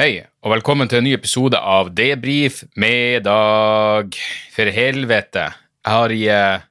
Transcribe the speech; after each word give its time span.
Hei, 0.00 0.22
og 0.40 0.54
velkommen 0.54 0.88
til 0.88 1.02
en 1.02 1.04
ny 1.04 1.10
episode 1.12 1.58
av 1.60 1.90
Debrif 1.92 2.62
med 2.80 3.26
Dag. 3.26 4.14
For 4.48 4.70
helvete, 4.72 5.42
jeg 5.52 5.92
har 5.92 6.14
i 6.14 6.22
eh, 6.32 6.62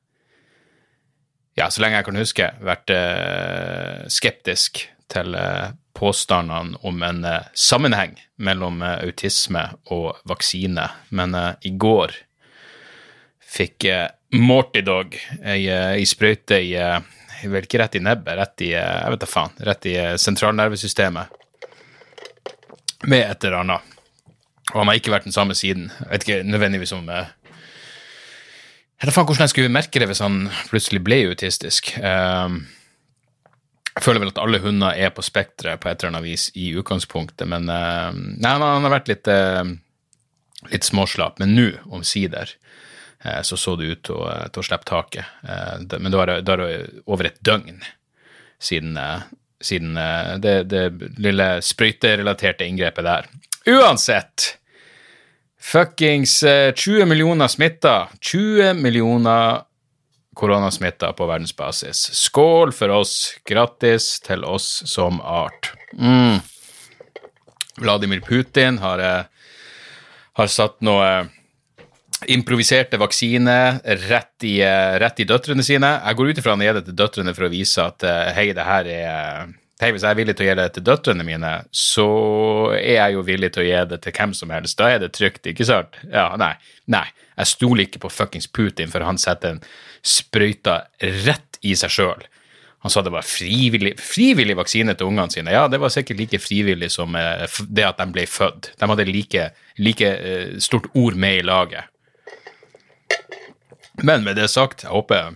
Ja, 1.60 1.68
så 1.70 1.84
lenge 1.84 2.00
jeg 2.00 2.08
kan 2.08 2.18
huske, 2.18 2.48
vært 2.66 2.90
eh, 2.90 4.02
skeptisk 4.10 4.82
til 5.14 5.38
eh, 5.38 5.78
påstandene 5.94 6.82
om 6.82 7.06
en 7.06 7.22
sammenheng 7.54 8.18
mellom 8.42 8.82
autisme 8.82 9.68
og 9.94 10.18
vaksine, 10.26 10.90
men 11.14 11.38
i 11.62 11.76
går 11.78 12.18
fikk 13.46 13.92
Morty 14.42 14.82
Dog 14.82 15.14
ei, 15.44 15.68
ei 15.70 16.10
sprøyte 16.10 16.64
i 16.66 16.74
eh, 16.82 16.98
Vel 17.46 17.70
ikke 17.70 17.84
rett 17.84 17.94
i 17.96 18.02
nebbet, 18.04 18.40
rett 18.42 18.66
i 18.66 18.74
Jeg 18.74 19.14
vet 19.14 19.22
da 19.22 19.28
faen. 19.30 19.54
Rett 19.70 19.86
i 19.88 19.94
sentralnervesystemet 20.18 21.38
med 23.08 23.24
et 23.24 23.44
eller 23.44 23.62
annet. 23.64 23.98
Og 24.74 24.82
han 24.82 24.92
har 24.92 25.00
ikke 25.00 25.14
vært 25.14 25.28
den 25.28 25.36
samme 25.36 25.56
siden. 25.58 25.90
Jeg 26.00 26.10
vet 26.12 26.26
ikke 26.28 26.42
nødvendigvis 26.48 26.94
om 26.94 27.10
eh, 27.10 27.30
Jeg 29.00 29.08
vet 29.08 29.16
faen 29.16 29.30
hvordan 29.30 29.46
jeg 29.48 29.54
skulle 29.54 29.72
merke 29.72 30.02
det 30.02 30.10
hvis 30.10 30.22
han 30.24 30.42
plutselig 30.70 31.02
ble 31.06 31.22
autistisk. 31.30 31.94
Ehm, 32.04 32.66
jeg 33.96 34.04
føler 34.04 34.24
vel 34.24 34.34
at 34.34 34.42
alle 34.44 34.60
hunder 34.64 34.96
er 34.96 35.14
på 35.16 35.24
spekteret 35.26 35.80
på 35.80 35.90
et 35.90 36.02
eller 36.02 36.14
annet 36.14 36.28
vis 36.28 36.50
i 36.60 36.70
utgangspunktet, 36.78 37.48
men 37.50 37.72
eh, 37.72 38.10
nei, 38.14 38.52
han, 38.52 38.84
har 38.86 38.94
vært 38.94 39.10
litt, 39.12 39.30
eh, 39.32 39.72
litt 40.74 40.88
småslapp. 40.88 41.40
Men 41.40 41.56
nå, 41.56 41.70
omsider, 41.96 42.52
eh, 43.24 43.42
så 43.48 43.58
så 43.58 43.78
det 43.80 43.90
ut 43.90 44.04
til 44.10 44.20
å, 44.20 44.28
til 44.52 44.62
å 44.62 44.68
slippe 44.68 44.90
taket. 44.92 45.32
Eh, 45.48 45.76
det, 45.88 46.00
men 46.04 46.14
da 46.14 46.22
er 46.26 46.34
det 46.34 46.38
da 46.52 46.60
er 46.68 46.86
over 47.08 47.32
et 47.32 47.40
døgn 47.40 47.80
siden, 48.60 49.00
siden 49.62 49.98
eh, 49.98 50.36
det, 50.44 50.56
det 50.72 50.86
lille 51.20 51.50
sprøyterelaterte 51.66 52.68
inngrepet 52.68 53.08
der. 53.08 53.30
Uansett! 53.70 54.56
Fuckings 55.60 56.44
eh, 56.44 56.74
20 56.74 57.06
millioner 57.06 57.48
smitta. 57.48 58.08
20 58.20 58.74
millioner 58.74 59.62
koronasmitta 60.40 61.14
på 61.14 61.26
verdensbasis. 61.28 62.10
Skål 62.16 62.72
for 62.72 62.90
oss. 62.90 63.36
Grattis 63.46 64.20
til 64.24 64.46
oss 64.48 64.84
som 64.88 65.20
art. 65.22 65.74
Mm. 65.94 66.40
Vladimir 67.78 68.22
Putin 68.22 68.78
har, 68.78 69.00
eh, 69.00 69.24
har 70.34 70.48
satt 70.48 70.80
noe 70.82 71.10
eh, 71.10 71.28
improviserte 72.28 72.98
vaksine 73.00 73.80
rett 73.84 74.44
i, 74.44 74.60
eh, 74.62 75.00
rett 75.00 75.20
i 75.20 75.28
døtrene 75.28 75.64
sine. 75.64 76.02
Jeg 76.06 76.16
går 76.16 76.30
ut 76.30 76.38
ifra 76.38 76.56
han 76.56 76.66
gir 76.66 76.74
det 76.74 76.86
til 76.86 77.00
døtrene 77.00 77.34
for 77.36 77.48
å 77.48 77.54
vise 77.54 77.84
at 77.84 78.04
eh, 78.04 78.34
hei, 78.36 78.52
det 78.54 78.68
her 78.68 78.94
er 78.94 79.50
Hei, 79.80 79.94
hvis 79.96 80.04
jeg 80.04 80.12
er 80.12 80.18
villig 80.20 80.34
til 80.36 80.44
å 80.44 80.48
gi 80.50 80.54
det 80.60 80.64
til 80.76 80.84
døtrene 80.84 81.24
mine, 81.24 81.50
så 81.72 82.06
er 82.76 82.98
jeg 82.98 83.14
jo 83.14 83.22
villig 83.24 83.50
til 83.56 83.62
å 83.62 83.64
gi 83.64 83.78
det 83.88 84.00
til 84.04 84.12
hvem 84.18 84.34
som 84.36 84.50
helst. 84.52 84.76
Da 84.76 84.90
er 84.92 84.98
det 85.00 85.14
trygt, 85.16 85.48
ikke 85.48 85.64
sant? 85.64 85.96
Ja, 86.12 86.26
nei. 86.36 86.50
Nei. 86.92 87.06
Jeg 87.38 87.48
stoler 87.48 87.86
ikke 87.86 88.02
på 88.04 88.12
fuckings 88.12 88.50
Putin, 88.52 88.92
for 88.92 89.08
han 89.08 89.16
setter 89.16 89.54
en 89.54 89.62
sprøyta 90.04 90.82
rett 91.24 91.62
i 91.64 91.78
seg 91.80 91.96
sjøl. 91.96 92.28
Han 92.84 92.92
sa 92.92 93.06
det 93.08 93.14
var 93.16 93.24
frivillig, 93.24 93.94
frivillig 94.04 94.58
vaksine 94.60 94.98
til 95.00 95.14
ungene 95.14 95.32
sine. 95.32 95.56
Ja, 95.56 95.70
det 95.72 95.80
var 95.80 95.96
sikkert 95.96 96.20
like 96.20 96.44
frivillig 96.44 96.92
som 96.92 97.16
eh, 97.16 97.48
det 97.72 97.88
at 97.88 98.04
de 98.04 98.10
ble 98.12 98.28
født. 98.28 98.74
De 98.80 98.92
hadde 98.92 99.08
like, 99.08 99.48
like 99.80 100.12
eh, 100.12 100.58
stort 100.60 100.92
ord 100.92 101.16
med 101.16 101.40
i 101.40 101.48
laget. 101.48 101.88
Men 104.04 104.24
med 104.24 104.36
det 104.40 104.48
sagt, 104.52 104.84
jeg 104.84 104.92
håper, 104.94 105.36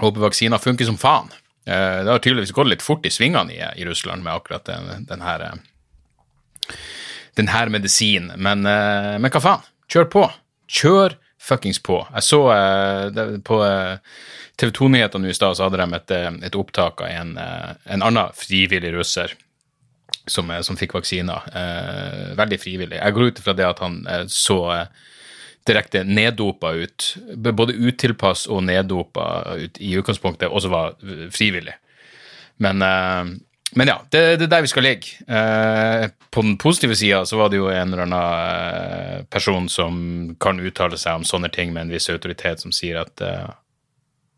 håper 0.00 0.24
vaksiner 0.28 0.58
funker 0.62 0.88
som 0.88 0.98
faen. 1.00 1.30
Eh, 1.68 2.04
Det 2.04 2.10
har 2.10 2.18
tydeligvis 2.18 2.52
gått 2.56 2.70
litt 2.70 2.82
fort 2.82 3.06
i 3.06 3.12
svingene 3.12 3.52
i, 3.52 3.62
i 3.80 3.84
Russland 3.84 4.24
med 4.24 4.34
akkurat 4.34 4.64
den, 4.64 5.06
den 5.08 5.20
her 5.24 5.40
eh, 5.40 6.76
den 7.36 7.48
her 7.48 7.68
medisinen. 7.68 8.32
Men, 8.36 8.66
eh, 8.66 9.16
men 9.18 9.30
hva 9.30 9.42
faen? 9.42 9.66
Kjør 9.88 10.08
på. 10.12 10.24
Kjør 10.68 11.16
fuckings 11.40 11.78
på. 11.80 12.00
Jeg 12.12 12.24
så 12.26 12.38
på 13.46 13.58
TV 14.58 14.72
2-nyhetene 14.74 15.30
i 15.30 15.36
stad, 15.36 15.54
så 15.56 15.68
hadde 15.68 15.78
de 15.80 15.96
et, 15.96 16.12
et 16.48 16.56
opptak 16.58 17.00
av 17.00 17.08
en, 17.08 17.30
en 17.38 18.02
annen 18.04 18.34
frivillig 18.36 18.90
russer 18.92 19.32
som, 20.28 20.50
som 20.66 20.76
fikk 20.76 20.96
vaksiner. 20.98 21.46
Veldig 22.36 22.58
frivillig. 22.60 22.98
Jeg 22.98 23.16
går 23.16 23.30
ut 23.30 23.40
ifra 23.40 23.54
det 23.56 23.68
at 23.68 23.80
han 23.80 24.02
så 24.28 24.58
direkte 25.68 26.04
neddopa 26.04 26.72
ut, 26.74 27.10
både 27.36 27.76
utilpass 27.76 28.46
og 28.48 28.64
neddopa 28.66 29.28
ut 29.58 29.78
i 29.80 29.94
utgangspunktet, 30.00 30.48
og 30.48 30.64
så 30.64 30.72
var 30.72 30.96
frivillig. 31.34 31.76
Men, 32.58 32.82
eh, 32.82 33.24
men 33.78 33.90
ja, 33.90 33.98
det, 34.10 34.22
er 34.32 34.50
der 34.50 34.64
vi 34.64 34.70
skal 34.72 34.86
ligge. 34.86 35.14
Eh, 35.28 36.08
på 36.30 36.42
den 36.42 36.56
positive 36.58 36.96
sida 36.96 37.22
så 37.28 37.38
var 37.38 37.52
det 37.52 37.60
jo 37.60 37.70
en 37.70 37.92
eller 37.92 38.06
annen 38.06 38.18
eh, 38.18 39.24
person 39.30 39.68
som 39.70 39.98
kan 40.40 40.60
uttale 40.60 40.98
seg 40.98 41.20
om 41.20 41.26
sånne 41.28 41.52
ting 41.54 41.74
med 41.74 41.86
en 41.86 41.94
viss 41.94 42.10
autoritet, 42.12 42.64
som 42.64 42.74
sier 42.74 43.02
at 43.04 43.14
Hva 43.20 43.56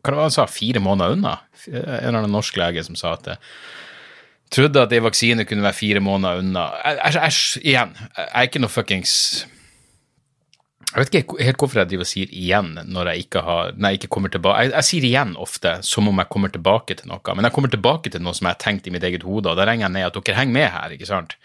Hva 0.01 0.11
det 0.11 0.17
var 0.17 0.27
han 0.29 0.33
sa? 0.33 0.47
Fire 0.49 0.81
måneder 0.81 1.15
unna? 1.17 1.37
En 1.67 1.77
eller 1.77 2.21
annen 2.23 2.33
norsk 2.33 2.57
lege 2.57 2.83
som 2.83 2.97
sa 2.97 3.15
at 3.17 3.27
det, 3.27 3.39
trodde 4.51 4.81
at 4.81 4.91
ei 4.91 4.99
vaksine 4.99 5.45
kunne 5.47 5.63
være 5.63 5.77
fire 5.77 6.01
måneder 6.03 6.41
unna. 6.41 6.67
Æsj, 6.91 7.19
æsj, 7.21 7.41
igjen. 7.63 7.93
Jeg 8.17 8.31
er 8.33 8.49
ikke 8.49 8.61
noe 8.63 8.73
fuckings 8.73 9.13
jeg 10.91 10.99
vet 10.99 11.13
ikke 11.21 11.37
helt 11.39 11.61
hvorfor 11.61 11.79
jeg 11.79 11.87
driver 11.87 12.03
og 12.03 12.09
sier 12.09 12.31
igjen 12.35 12.71
når 12.91 13.09
jeg 13.11 13.25
ikke, 13.25 13.41
har, 13.47 13.69
når 13.77 13.93
jeg 13.93 13.99
ikke 14.01 14.09
kommer 14.11 14.31
tilbake. 14.33 14.63
Jeg, 14.65 14.71
jeg 14.75 14.87
sier 14.89 15.05
igjen 15.07 15.29
ofte 15.39 15.71
som 15.87 16.09
om 16.11 16.19
jeg 16.19 16.31
kommer 16.33 16.51
tilbake 16.51 16.97
til 16.99 17.07
noe, 17.07 17.35
men 17.37 17.47
jeg 17.47 17.55
kommer 17.55 17.71
tilbake 17.71 18.11
til 18.11 18.23
noe 18.25 18.35
som 18.35 18.49
jeg 18.49 18.57
har 18.57 18.63
tenkt 18.65 18.89
i 18.89 18.93
mitt 18.93 19.05
eget 19.07 19.23
hode, 19.23 19.47
og 19.47 19.59
da 19.59 19.67
regner 19.69 19.87
jeg 19.87 19.95
ned 19.95 20.09
at 20.09 20.19
dere 20.19 20.39
henger 20.41 20.57
med 20.57 20.67
her, 20.73 20.95
ikke 20.97 21.07
sant? 21.07 21.37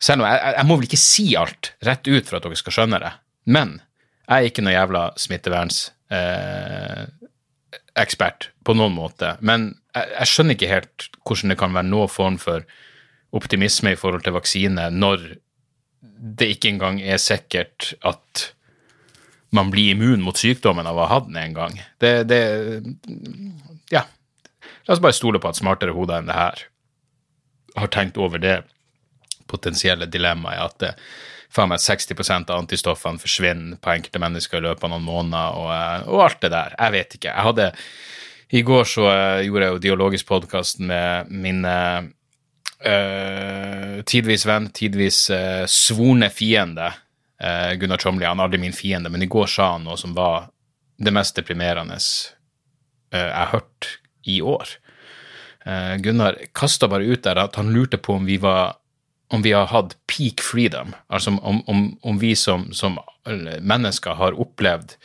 Selv 0.00 0.20
om 0.20 0.28
jeg, 0.28 0.42
jeg, 0.58 0.66
må 0.68 0.76
vel 0.76 0.88
ikke 0.90 1.00
si 1.00 1.26
alt 1.40 1.72
rett 1.88 2.12
ut 2.12 2.28
for 2.28 2.36
at 2.36 2.44
dere 2.44 2.60
skal 2.60 2.76
skjønne 2.76 3.00
det, 3.00 3.14
men 3.56 3.78
jeg 4.26 4.36
er 4.36 4.52
ikke 4.52 4.64
noe 4.66 4.76
jævla 4.76 5.04
smitteverns 5.20 5.80
eh, 6.12 7.08
på 7.96 8.76
noen 8.76 8.94
måte, 8.96 9.34
men 9.40 9.70
jeg 9.96 10.28
skjønner 10.28 10.56
ikke 10.56 10.70
helt 10.70 11.08
hvordan 11.24 11.52
det 11.52 11.60
kan 11.60 11.72
være 11.74 11.88
noen 11.88 12.12
form 12.12 12.36
for 12.40 12.68
optimisme 13.36 13.94
i 13.94 13.98
forhold 13.98 14.24
til 14.26 14.36
vaksine 14.36 14.90
når 14.92 15.24
det 16.00 16.48
ikke 16.54 16.72
engang 16.72 17.00
er 17.02 17.20
sikkert 17.20 17.92
at 18.06 18.50
man 19.56 19.70
blir 19.72 19.94
immun 19.94 20.22
mot 20.22 20.38
sykdommen 20.38 20.86
av 20.86 20.98
å 20.98 21.04
ha 21.04 21.18
hatt 21.18 21.28
den 21.28 21.40
en 21.40 21.56
gang. 21.56 21.80
Det, 21.98 22.14
det 22.30 22.40
Ja. 23.92 24.06
La 24.86 24.94
oss 24.94 25.02
bare 25.02 25.14
stole 25.14 25.38
på 25.42 25.50
at 25.50 25.58
smartere 25.58 25.94
hoder 25.94 26.20
enn 26.20 26.30
det 26.30 26.38
her 26.38 26.62
har 27.76 27.90
tenkt 27.92 28.18
over 28.18 28.40
det 28.42 28.62
potensielle 29.50 30.06
dilemmaet 30.10 30.62
at 30.64 30.78
det, 30.82 30.92
faen 31.50 31.70
meg 31.72 31.82
60 31.82 32.14
av 32.38 32.56
antistoffene 32.56 33.20
forsvinner 33.20 33.78
på 33.82 33.92
enkelte 33.92 34.22
mennesker 34.22 34.60
i 34.60 34.68
løpet 34.68 34.86
av 34.86 34.92
noen 34.94 35.06
måneder, 35.06 35.58
og, 35.58 35.70
eh, 35.74 36.08
og 36.08 36.24
alt 36.26 36.40
det 36.44 36.52
der. 36.54 36.76
Jeg 36.78 36.94
vet 36.96 37.18
ikke. 37.18 37.34
Jeg 37.34 37.48
hadde 37.48 37.72
I 38.50 38.62
går 38.66 38.84
så 38.84 39.06
eh, 39.10 39.44
gjorde 39.46 39.66
jeg 39.66 39.74
jo 39.74 39.82
Dialogisk-podkasten 39.86 40.86
med 40.90 41.30
min 41.30 41.66
eh, 42.84 44.00
tidvis 44.06 44.46
venn, 44.48 44.70
tidvis 44.74 45.28
uh, 45.34 45.64
svorne 45.70 46.32
fiende, 46.34 46.92
Uh, 47.40 47.72
Gunnar 47.80 47.96
Tjomli. 47.96 48.26
Han 48.28 48.36
er 48.36 48.44
aldri 48.50 48.58
min 48.60 48.74
fiende, 48.76 49.08
men 49.08 49.22
i 49.24 49.26
går 49.32 49.46
sa 49.48 49.70
han 49.70 49.86
noe 49.88 49.94
som 49.96 50.10
var 50.12 50.50
det 51.00 51.14
mest 51.16 51.38
deprimerende 51.38 51.96
jeg 51.96 53.30
har 53.32 53.48
hørt 53.54 53.88
i 54.28 54.42
år. 54.44 54.74
Gunnar 56.04 56.36
kasta 56.52 56.84
bare 56.92 57.08
ut 57.08 57.22
der 57.24 57.40
at 57.40 57.56
han 57.56 57.72
lurte 57.72 57.96
på 57.96 58.18
om 58.18 58.28
vi 58.28 58.36
var 58.44 58.76
om 59.32 59.40
vi 59.40 59.54
har 59.56 59.72
hatt 59.72 59.96
peak 60.04 60.44
freedom, 60.44 60.92
altså 61.08 61.32
om, 61.40 61.62
om, 61.64 61.80
om 62.04 62.20
vi 62.20 62.34
som, 62.36 62.68
som 62.76 63.00
mennesker 63.24 64.20
har 64.20 64.36
opplevd 64.36 64.98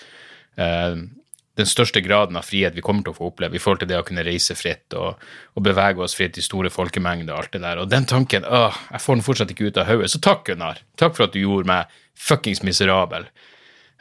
den 1.56 1.68
største 1.70 2.02
graden 2.04 2.36
av 2.36 2.48
frihet 2.48 2.76
vi 2.76 2.84
kommer 2.84 3.06
til 3.06 3.14
å 3.14 3.18
få 3.18 3.30
oppleve 3.30 3.56
i 3.56 3.62
forhold 3.64 3.84
til 3.84 3.92
det 3.94 4.00
å 4.02 4.06
kunne 4.08 4.26
reise 4.28 4.58
fritt 4.60 4.96
og, 5.00 5.22
og 5.56 5.64
bevege 5.64 6.04
oss 6.04 6.18
fritt 6.18 6.38
i 6.40 6.44
store 6.44 6.72
folkemengder 6.74 7.32
og 7.32 7.46
alt 7.46 7.56
det 7.56 7.64
der. 7.64 7.80
Og 7.80 7.92
den 7.92 8.08
tanken 8.10 8.44
åh, 8.44 8.76
jeg 8.92 9.04
får 9.04 9.20
den 9.20 9.26
fortsatt 9.26 9.54
ikke 9.54 9.70
ut 9.70 9.80
av 9.80 9.88
hodet. 9.90 10.12
Så 10.12 10.20
takk, 10.24 10.44
Gunnar. 10.50 10.84
Takk 11.00 11.16
for 11.16 11.28
at 11.28 11.36
du 11.36 11.40
gjorde 11.40 11.72
meg 11.72 11.98
fuckings 12.20 12.64
miserabel. 12.64 13.30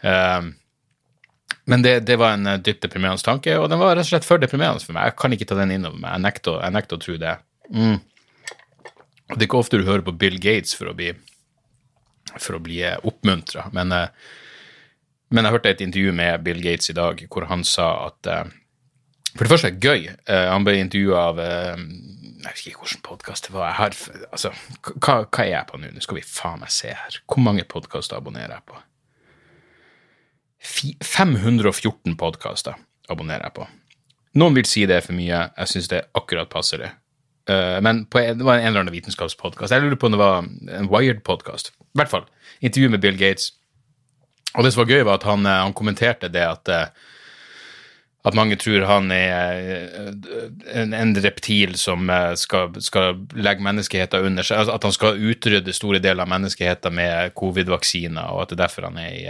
Um, 0.03 0.55
men 1.71 1.85
det, 1.85 2.01
det 2.09 2.19
var 2.21 2.35
en 2.37 2.47
eh, 2.47 2.61
dypt 2.61 2.83
deprimerende 2.85 3.25
tanke, 3.25 3.55
og 3.57 3.71
den 3.73 3.81
var 3.81 3.95
rett 3.97 4.05
og 4.05 4.11
slett 4.11 4.27
for 4.27 4.43
deprimerende 4.43 4.85
for 4.85 4.97
meg. 4.97 5.09
Jeg 5.09 5.19
kan 5.23 5.37
ikke 5.37 5.49
ta 5.49 5.57
den 5.57 5.73
innover 5.79 6.01
meg. 6.01 6.11
Jeg 6.13 6.25
nekter, 6.27 6.59
jeg 6.61 6.77
nekter 6.77 6.99
å 6.99 7.05
tro 7.05 7.17
det. 7.21 7.37
Mm. 7.73 7.97
Det 9.31 9.39
er 9.39 9.47
ikke 9.47 9.63
ofte 9.63 9.81
du 9.81 9.87
hører 9.89 10.05
på 10.05 10.17
Bill 10.21 10.37
Gates 10.43 10.77
for 10.77 10.91
å 10.91 10.97
bli, 10.97 11.15
for 12.35 12.61
bli 12.61 12.83
oppmuntra, 13.01 13.71
men, 13.77 13.95
eh, 13.97 14.35
men 15.31 15.45
jeg 15.45 15.53
hørte 15.57 15.71
et 15.71 15.81
intervju 15.81 16.13
med 16.13 16.45
Bill 16.45 16.61
Gates 16.63 16.91
i 16.91 16.97
dag 16.97 17.23
hvor 17.33 17.47
han 17.51 17.65
sa 17.65 17.89
at 18.11 18.27
eh, 18.31 18.45
For 19.35 19.45
det 19.45 19.51
første 19.51 19.69
er 19.69 19.77
det 19.79 19.89
gøy. 19.89 20.09
eh, 20.29 20.49
Han 20.53 20.65
ble 20.65 20.77
intervjua 20.79 21.23
av 21.33 21.39
eh, 21.43 21.77
Jeg 21.77 22.45
vet 22.45 22.61
ikke 22.67 22.83
hvilken 22.85 23.03
podkast 23.03 23.49
det 23.49 23.55
var. 23.57 23.71
Jeg 23.73 23.79
har, 23.81 23.97
altså, 24.33 24.53
hva, 25.01 25.17
hva 25.25 25.45
er 25.45 25.51
jeg 25.51 25.67
på 25.71 25.81
nå? 25.81 25.91
Nå 25.97 26.01
skal 26.05 26.19
vi 26.21 26.27
faen 26.29 26.61
meg 26.61 26.71
se 26.71 26.93
her. 26.95 27.21
Hvor 27.27 27.41
mange 27.43 27.65
podkaster 27.65 28.17
abonnerer 28.21 28.59
jeg 28.59 28.67
på? 28.69 28.83
Fi- 30.65 30.97
514 31.03 32.17
podkaster 32.21 32.77
abonnerer 33.11 33.49
jeg 33.49 33.57
på. 33.59 33.67
Noen 34.41 34.55
vil 34.59 34.67
si 34.69 34.85
det 34.91 34.97
er 35.01 35.05
for 35.07 35.17
mye. 35.17 35.41
Jeg 35.59 35.71
syns 35.73 35.89
det 35.93 36.03
akkurat 36.19 36.51
det. 36.81 36.91
Uh, 37.49 37.81
men 37.85 38.07
en, 38.09 38.39
det 38.39 38.45
var 38.47 38.57
en 38.59 38.67
eller 38.71 38.81
annen 38.85 38.95
vitenskapspodkast. 38.95 39.73
Jeg 39.73 39.83
lurer 39.85 39.97
på 40.01 40.07
om 40.09 40.15
det 40.15 40.19
var 40.23 40.39
en 40.79 40.89
Wired-podkast. 40.89 41.73
I 41.81 41.99
hvert 42.01 42.11
fall. 42.11 42.25
Intervju 42.65 42.89
med 42.91 43.01
Bill 43.05 43.17
Gates. 43.21 43.51
Og 44.55 44.65
det 44.65 44.73
som 44.75 44.85
var 44.85 44.93
gøy, 44.93 45.03
var 45.03 45.19
at 45.19 45.27
han, 45.29 45.47
han 45.49 45.75
kommenterte 45.77 46.31
det 46.33 46.47
at 46.47 46.71
uh, 46.71 47.11
at 48.25 48.33
mange 48.33 48.57
tror 48.57 48.87
han 48.89 49.11
er 49.13 49.59
en, 50.73 50.95
en 50.97 51.11
reptil 51.21 51.75
som 51.77 52.09
skal, 52.41 52.71
skal, 52.81 53.19
legge 53.37 53.61
menneskeheten 53.61 54.25
under 54.25 54.47
seg. 54.49 54.63
Altså 54.63 54.79
at 54.79 54.87
han 54.89 54.95
skal 54.97 55.21
utrydde 55.29 55.75
store 55.77 56.01
deler 56.01 56.25
av 56.25 56.31
menneskeheten 56.33 56.97
med 56.97 57.35
covid-vaksiner, 57.37 58.33
og 58.33 58.47
at 58.47 58.55
det 58.55 58.57
er 58.57 58.63
derfor 58.63 58.89
han 58.89 58.97
er 59.03 59.13
i 59.13 59.27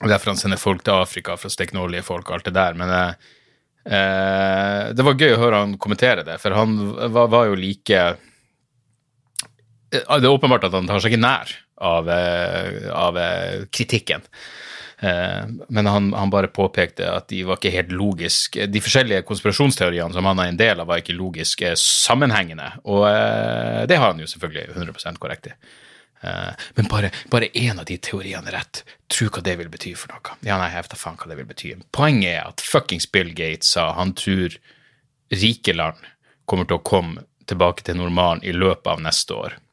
Derfor 0.00 0.32
han 0.32 0.40
sender 0.40 0.56
folk 0.56 0.80
til 0.80 0.96
Afrika 0.96 1.36
for 1.36 1.50
å 1.50 1.52
stikke 1.52 1.76
nåler 1.76 2.00
folk 2.08 2.30
og 2.30 2.38
alt 2.38 2.48
det 2.48 2.56
der. 2.56 2.80
Men 2.80 2.88
Eh, 3.84 4.84
det 4.96 5.04
var 5.04 5.18
gøy 5.20 5.34
å 5.34 5.40
høre 5.42 5.58
han 5.60 5.74
kommentere 5.76 6.22
det, 6.24 6.38
for 6.40 6.56
han 6.56 6.72
var, 7.12 7.28
var 7.28 7.50
jo 7.50 7.58
like 7.58 7.98
eh, 8.00 8.16
Det 9.92 10.24
er 10.24 10.30
åpenbart 10.30 10.64
at 10.70 10.72
han 10.72 10.88
tar 10.88 11.02
seg 11.04 11.12
ikke 11.12 11.20
nær 11.20 11.52
av, 11.76 12.10
eh, 12.10 12.90
av 12.92 13.18
kritikken. 13.70 14.26
Men 15.68 15.86
han, 15.90 16.06
han, 16.16 16.30
bare 16.32 16.48
påpekte 16.48 17.04
at 17.10 17.26
de 17.28 17.42
var 17.44 17.58
ikke 17.58 17.72
helt 17.74 17.90
logiske. 17.92 18.64
De 18.72 18.80
forskjellige 18.80 19.26
konspirasjonsteoriene 19.28 20.14
som 20.14 20.24
han 20.24 20.38
er 20.40 20.52
en 20.52 20.60
del 20.60 20.80
av, 20.80 20.88
var 20.88 21.02
ikke 21.02 21.16
logisk 21.18 21.60
sammenhengende. 21.76 22.70
Og 22.88 23.02
det 23.90 23.98
har 24.00 24.14
han 24.14 24.22
jo 24.22 24.30
selvfølgelig 24.30 24.70
100 24.78 25.20
korrekt 25.20 25.50
i. 25.50 25.52
Eh, 26.24 26.52
men 26.74 26.86
bare, 26.86 27.10
bare 27.30 27.46
én 27.46 27.78
av 27.78 27.84
de 27.88 27.98
teoriene 28.00 28.48
er 28.48 28.58
rett. 28.58 28.82
Tro 29.12 29.28
hva 29.32 29.42
det 29.44 29.56
vil 29.60 29.70
bety 29.72 29.92
for 29.98 30.14
noe. 30.14 30.38
Ja, 30.46 30.56
nei, 30.60 30.70
jeg 30.72 30.86
vet 30.86 30.94
da 30.94 31.00
faen 31.00 31.18
hva 31.20 31.30
det 31.30 31.38
vil 31.40 31.50
bety. 31.50 31.74
Poenget 31.94 32.30
er 32.30 32.42
at 32.46 32.64
fuckings 32.64 33.08
Bill 33.12 33.34
Gates 33.36 33.74
sa 33.76 33.90
han 33.98 34.14
tror 34.18 34.56
rike 35.34 35.74
land 35.76 36.00
kommer 36.48 36.68
til 36.68 36.78
å 36.78 36.84
komme 36.86 37.26
tilbake 37.48 37.84
til 37.84 37.98
normalen 38.00 38.40
i 38.44 38.54
løpet 38.56 38.88
av 38.94 39.02
neste 39.04 39.36
år, 39.36 39.56
eh, 39.56 39.63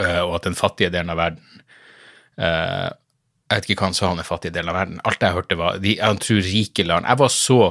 og 0.00 0.36
at 0.38 0.48
den 0.48 0.58
fattige 0.58 0.92
delen 0.92 1.12
av 1.12 1.20
verden 1.20 1.62
eh, 2.38 2.90
Jeg 3.50 3.56
vet 3.56 3.70
ikke 3.70 3.82
hva 3.82 3.90
han 3.90 3.96
sa 3.98 4.10
om 4.10 4.20
den 4.20 4.28
fattige 4.28 4.54
delen 4.54 4.72
av 4.72 4.78
verden. 4.80 5.00
Alt 5.08 5.24
jeg 5.24 5.36
hørte, 5.36 5.58
var 5.60 5.80
de, 5.82 5.96
han 6.00 6.20
tror 6.22 6.44
rike 6.46 6.86
land 6.88 7.08
Jeg 7.08 7.22
var 7.24 7.34
så 7.34 7.62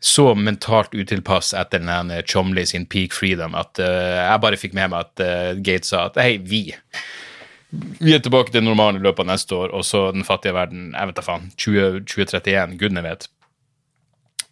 så 0.00 0.30
mentalt 0.32 0.94
utilpass 0.96 1.50
etter 1.52 1.82
den 1.84 2.08
Chomley 2.24 2.64
sin 2.64 2.86
peak 2.88 3.12
freedom 3.12 3.52
at 3.52 3.76
uh, 3.84 4.16
jeg 4.16 4.40
bare 4.40 4.56
fikk 4.56 4.72
med 4.72 4.94
meg 4.94 5.02
at 5.04 5.60
Gates 5.60 5.92
sa 5.92 6.06
at 6.08 6.16
hei, 6.16 6.38
vi 6.40 6.62
vi 8.00 8.14
er 8.14 8.22
tilbake 8.22 8.50
til 8.50 8.64
normalen 8.64 8.98
i 8.98 9.04
løpet 9.04 9.22
av 9.22 9.28
neste 9.30 9.54
år, 9.54 9.74
og 9.76 9.84
så 9.86 10.08
den 10.14 10.24
fattige 10.26 10.56
verden 10.56 10.90
Jeg 10.96 11.10
vet 11.10 11.18
da 11.20 11.22
faen. 11.22 11.50
20, 11.54 12.00
2031. 12.08 12.74
Gudene 12.80 13.04
vet. 13.04 13.28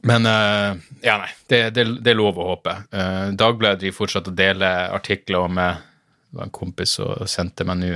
Men 0.06 0.26
uh, 0.26 0.78
ja, 1.02 1.16
nei. 1.18 1.30
Det, 1.50 1.62
det, 1.74 1.86
det, 2.04 2.12
er 2.12 2.18
lov 2.20 2.38
å 2.38 2.52
håpe. 2.52 2.74
Uh, 2.94 3.34
Dagbladet 3.34 3.82
driver 3.82 3.98
fortsatt 3.98 4.30
å 4.30 4.36
dele 4.38 4.70
artikler 4.94 5.48
om 5.48 5.58
uh, 5.58 5.80
Det 6.28 6.38
var 6.38 6.48
en 6.48 6.54
kompis 6.54 6.98
som 6.98 7.28
sendte 7.30 7.64
meg 7.64 7.80
nå 7.80 7.90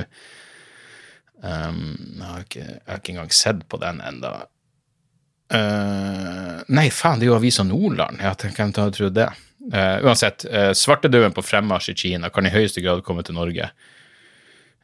um, 1.44 1.82
jeg, 2.17 2.25
har 2.25 2.46
ikke, 2.46 2.64
jeg 2.64 2.88
har 2.88 3.02
ikke 3.02 3.14
engang 3.14 3.34
sett 3.37 3.64
på 3.69 3.81
den 3.82 4.00
enda 4.05 4.32
Uh, 5.52 6.62
nei, 6.73 6.87
faen, 6.88 7.20
det 7.20 7.26
er 7.26 7.29
jo 7.29 7.34
Avisa 7.37 7.64
Nordland. 7.67 8.23
Ja, 8.25 8.31
hvem 8.40 8.70
hadde 8.73 8.94
trodd 8.96 9.19
det? 9.19 9.26
Uh, 9.69 9.99
uansett, 10.06 10.46
uh, 10.49 10.70
svartedauden 10.73 11.34
på 11.37 11.44
fremmarsj 11.44 11.90
i 11.93 11.96
Kina 11.99 12.31
kan 12.32 12.49
i 12.49 12.52
høyeste 12.55 12.81
grad 12.81 13.02
komme 13.05 13.20
til 13.26 13.37
Norge. 13.37 13.69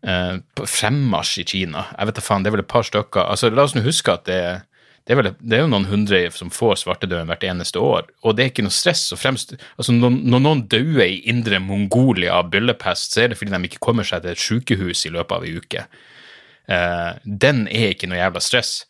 Uh, 0.04 0.44
på 0.52 0.66
fremmarsj 0.68 1.40
i 1.40 1.46
Kina? 1.48 1.86
Jeg 1.94 2.10
vet 2.10 2.20
da 2.20 2.26
faen, 2.26 2.44
det 2.44 2.52
er 2.52 2.58
vel 2.58 2.64
et 2.66 2.70
par 2.70 2.84
stykker. 2.84 3.24
Altså, 3.24 3.48
La 3.48 3.64
oss 3.64 3.78
nå 3.78 3.82
huske 3.86 4.12
at 4.12 4.28
det, 4.28 4.42
det, 5.08 5.14
er 5.14 5.16
vel, 5.22 5.28
det, 5.40 5.54
er 5.56 5.62
jo 5.62 5.70
noen 5.72 5.86
hundre 5.88 6.18
som 6.36 6.50
får 6.52 6.82
svartedauden 6.82 7.30
hvert 7.30 7.46
eneste 7.48 7.80
år, 7.80 8.10
og 8.28 8.34
det 8.36 8.42
er 8.44 8.50
ikke 8.50 8.66
noe 8.66 8.74
stress. 8.76 9.06
og 9.16 9.20
fremst, 9.22 9.54
altså 9.80 9.94
Når, 9.96 10.18
når 10.20 10.42
noen 10.44 10.60
dauer 10.68 11.06
i 11.06 11.22
indre 11.32 11.62
Mongolia 11.64 12.34
av 12.36 12.50
byllepest, 12.52 13.16
så 13.16 13.22
er 13.22 13.32
det 13.32 13.38
fordi 13.40 13.54
de 13.54 13.70
ikke 13.70 13.80
kommer 13.80 14.04
seg 14.04 14.20
til 14.20 14.34
et 14.34 14.42
sykehus 14.44 15.06
i 15.08 15.14
løpet 15.14 15.32
av 15.32 15.46
ei 15.48 15.54
uke. 15.56 15.86
den 17.24 17.64
er 17.72 17.94
ikke 17.94 18.10
noe 18.10 18.20
jævla 18.20 18.44
stress. 18.44 18.84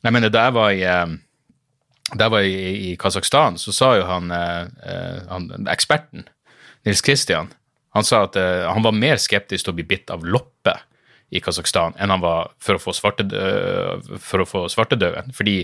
Jeg 0.00 0.16
mener, 0.16 0.32
da 0.32 0.46
jeg 0.46 0.56
var 0.56 0.72
i 0.72 0.84
uh, 0.88 2.40
i, 2.40 2.92
i 2.92 2.96
Kasakhstan, 2.96 3.58
så 3.60 3.72
sa 3.76 3.94
jo 3.98 4.06
han, 4.08 4.32
uh, 4.32 5.28
han, 5.28 5.68
eksperten, 5.68 6.24
Nils 6.88 7.04
Kristian, 7.04 7.52
han 7.92 8.04
sa 8.04 8.22
at 8.24 8.36
han 8.40 8.80
var 8.82 8.96
mer 8.96 9.18
skeptisk 9.20 9.66
til 9.66 9.74
å 9.74 9.76
bli 9.76 9.84
bitt 9.84 10.08
av 10.14 10.24
loppe 10.24 10.72
i 11.30 11.40
Kasakhstan 11.42 11.96
enn 11.98 12.12
han 12.12 12.22
var 12.22 12.52
for 12.62 12.78
å 12.78 12.82
få, 12.82 12.94
for 12.94 14.42
å 14.42 14.48
få 14.48 14.64
svartedauden. 14.72 15.30
Fordi 15.36 15.56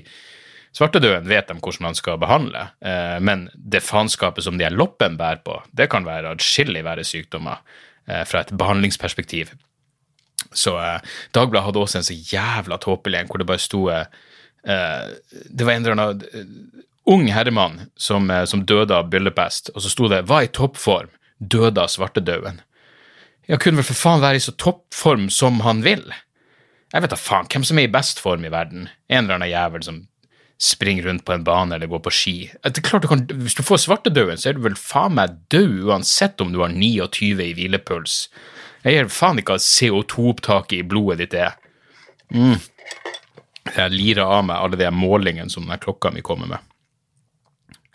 svartedauden 0.76 1.28
vet 1.30 1.48
de 1.48 1.58
hvordan 1.58 1.88
man 1.88 1.98
skal 1.98 2.20
behandle, 2.22 2.68
men 3.24 3.48
det 3.54 3.82
faenskapet 3.82 4.44
som 4.46 4.58
de 4.58 4.66
her 4.66 4.76
loppen 4.76 5.16
bærer 5.18 5.42
på, 5.42 5.58
det 5.74 5.88
kan 5.90 6.06
være 6.06 6.36
adskillig 6.36 6.84
verre 6.86 7.06
sykdommer 7.06 7.64
fra 8.04 8.44
et 8.44 8.52
behandlingsperspektiv. 8.54 9.50
Så 10.54 10.76
Dagbladet 11.34 11.64
hadde 11.66 11.82
også 11.82 11.98
en 11.98 12.06
så 12.06 12.14
jævla 12.14 12.78
tåpelig 12.78 13.18
en 13.18 13.32
hvor 13.32 13.42
det 13.42 13.48
bare 13.48 13.64
sto 13.64 13.88
Eh, 14.66 15.10
det 15.50 15.64
var 15.64 15.72
en 15.72 15.84
eller 15.84 15.96
annen 15.96 16.22
eh, 16.32 16.46
ung 17.04 17.28
herremann 17.30 17.80
som, 17.96 18.30
eh, 18.30 18.44
som 18.44 18.64
døde 18.66 18.94
av 18.96 19.10
byllepest, 19.10 19.70
og 19.74 19.82
så 19.82 19.90
sto 19.90 20.08
det 20.08 20.22
'var 20.26 20.42
i 20.42 20.50
toppform, 20.50 21.10
døde 21.38 21.80
av 21.80 21.88
svartedauden'. 21.88 22.60
Ja, 23.46 23.58
kunne 23.62 23.80
vel 23.80 23.86
for 23.86 23.98
faen 23.98 24.24
være 24.24 24.40
i 24.40 24.42
så 24.42 24.54
toppform 24.58 25.28
som 25.30 25.62
han 25.66 25.84
vil. 25.86 26.04
Jeg 26.92 27.02
vet 27.02 27.12
da 27.12 27.18
faen 27.20 27.48
hvem 27.50 27.64
som 27.66 27.78
er 27.78 27.88
i 27.88 27.92
best 27.92 28.22
form 28.22 28.46
i 28.46 28.52
verden. 28.52 28.88
En 29.10 29.24
eller 29.24 29.38
annen 29.38 29.52
jævel 29.52 29.86
som 29.86 30.04
springer 30.62 31.06
rundt 31.06 31.26
på 31.28 31.34
en 31.34 31.44
bane 31.44 31.76
eller 31.76 31.90
går 31.90 32.00
på 32.06 32.12
ski. 32.16 32.36
Det 32.64 32.80
er 32.80 32.86
klart 32.86 33.04
du 33.04 33.10
kan, 33.10 33.26
Hvis 33.28 33.58
du 33.58 33.62
får 33.62 33.84
svartedauden, 33.84 34.40
så 34.40 34.48
er 34.48 34.56
du 34.56 34.64
vel 34.64 34.78
faen 34.80 35.18
meg 35.18 35.36
død 35.52 35.90
uansett 35.90 36.40
om 36.40 36.54
du 36.54 36.62
har 36.64 36.72
29 36.72 37.44
i 37.44 37.52
hvilepuls. 37.58 38.26
Jeg 38.86 38.96
gir 38.96 39.12
faen 39.12 39.38
ikke 39.42 39.56
hva 39.56 39.62
CO2-opptaket 39.62 40.80
i 40.80 40.86
blodet 40.86 41.26
ditt 41.26 41.38
er. 41.38 41.58
Mm 42.32 42.56
jeg 43.74 43.92
lirer 43.92 44.24
av 44.24 44.44
meg 44.46 44.60
alle 44.60 44.78
de 44.80 44.88
målingene 44.94 45.50
som 45.52 45.66
denne 45.66 45.80
klokka 45.82 46.12
mi 46.14 46.22
kommer 46.24 46.50
med. 46.50 46.62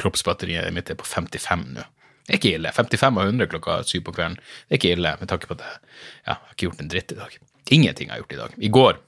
Kroppsbatteriet 0.02 0.74
mitt 0.74 0.90
er 0.92 1.00
på 1.00 1.08
55 1.08 1.66
nå. 1.76 1.86
Det 2.26 2.36
er 2.36 2.40
ikke 2.40 2.56
ille. 2.58 2.74
55 2.76 3.18
av 3.18 3.30
100 3.30 3.50
klokka 3.52 3.78
syv 3.88 4.04
på 4.08 4.16
kvelden. 4.16 4.38
Det 4.68 4.76
er 4.76 4.80
ikke 4.80 4.94
ille, 4.96 5.14
med 5.20 5.32
tanke 5.32 5.50
på 5.50 5.58
at 5.58 5.64
jeg, 5.66 5.80
ja, 6.26 6.36
jeg 6.36 6.38
har 6.38 6.56
ikke 6.56 6.68
gjort 6.68 6.84
en 6.84 6.92
dritt 6.92 7.14
i 7.14 7.18
dag. 7.20 7.40
Ingenting 7.72 8.10
jeg 8.10 8.14
har 8.14 8.22
gjort 8.24 8.36
i 8.36 8.42
dag. 8.42 8.58
I 8.58 8.72
går 8.78 9.00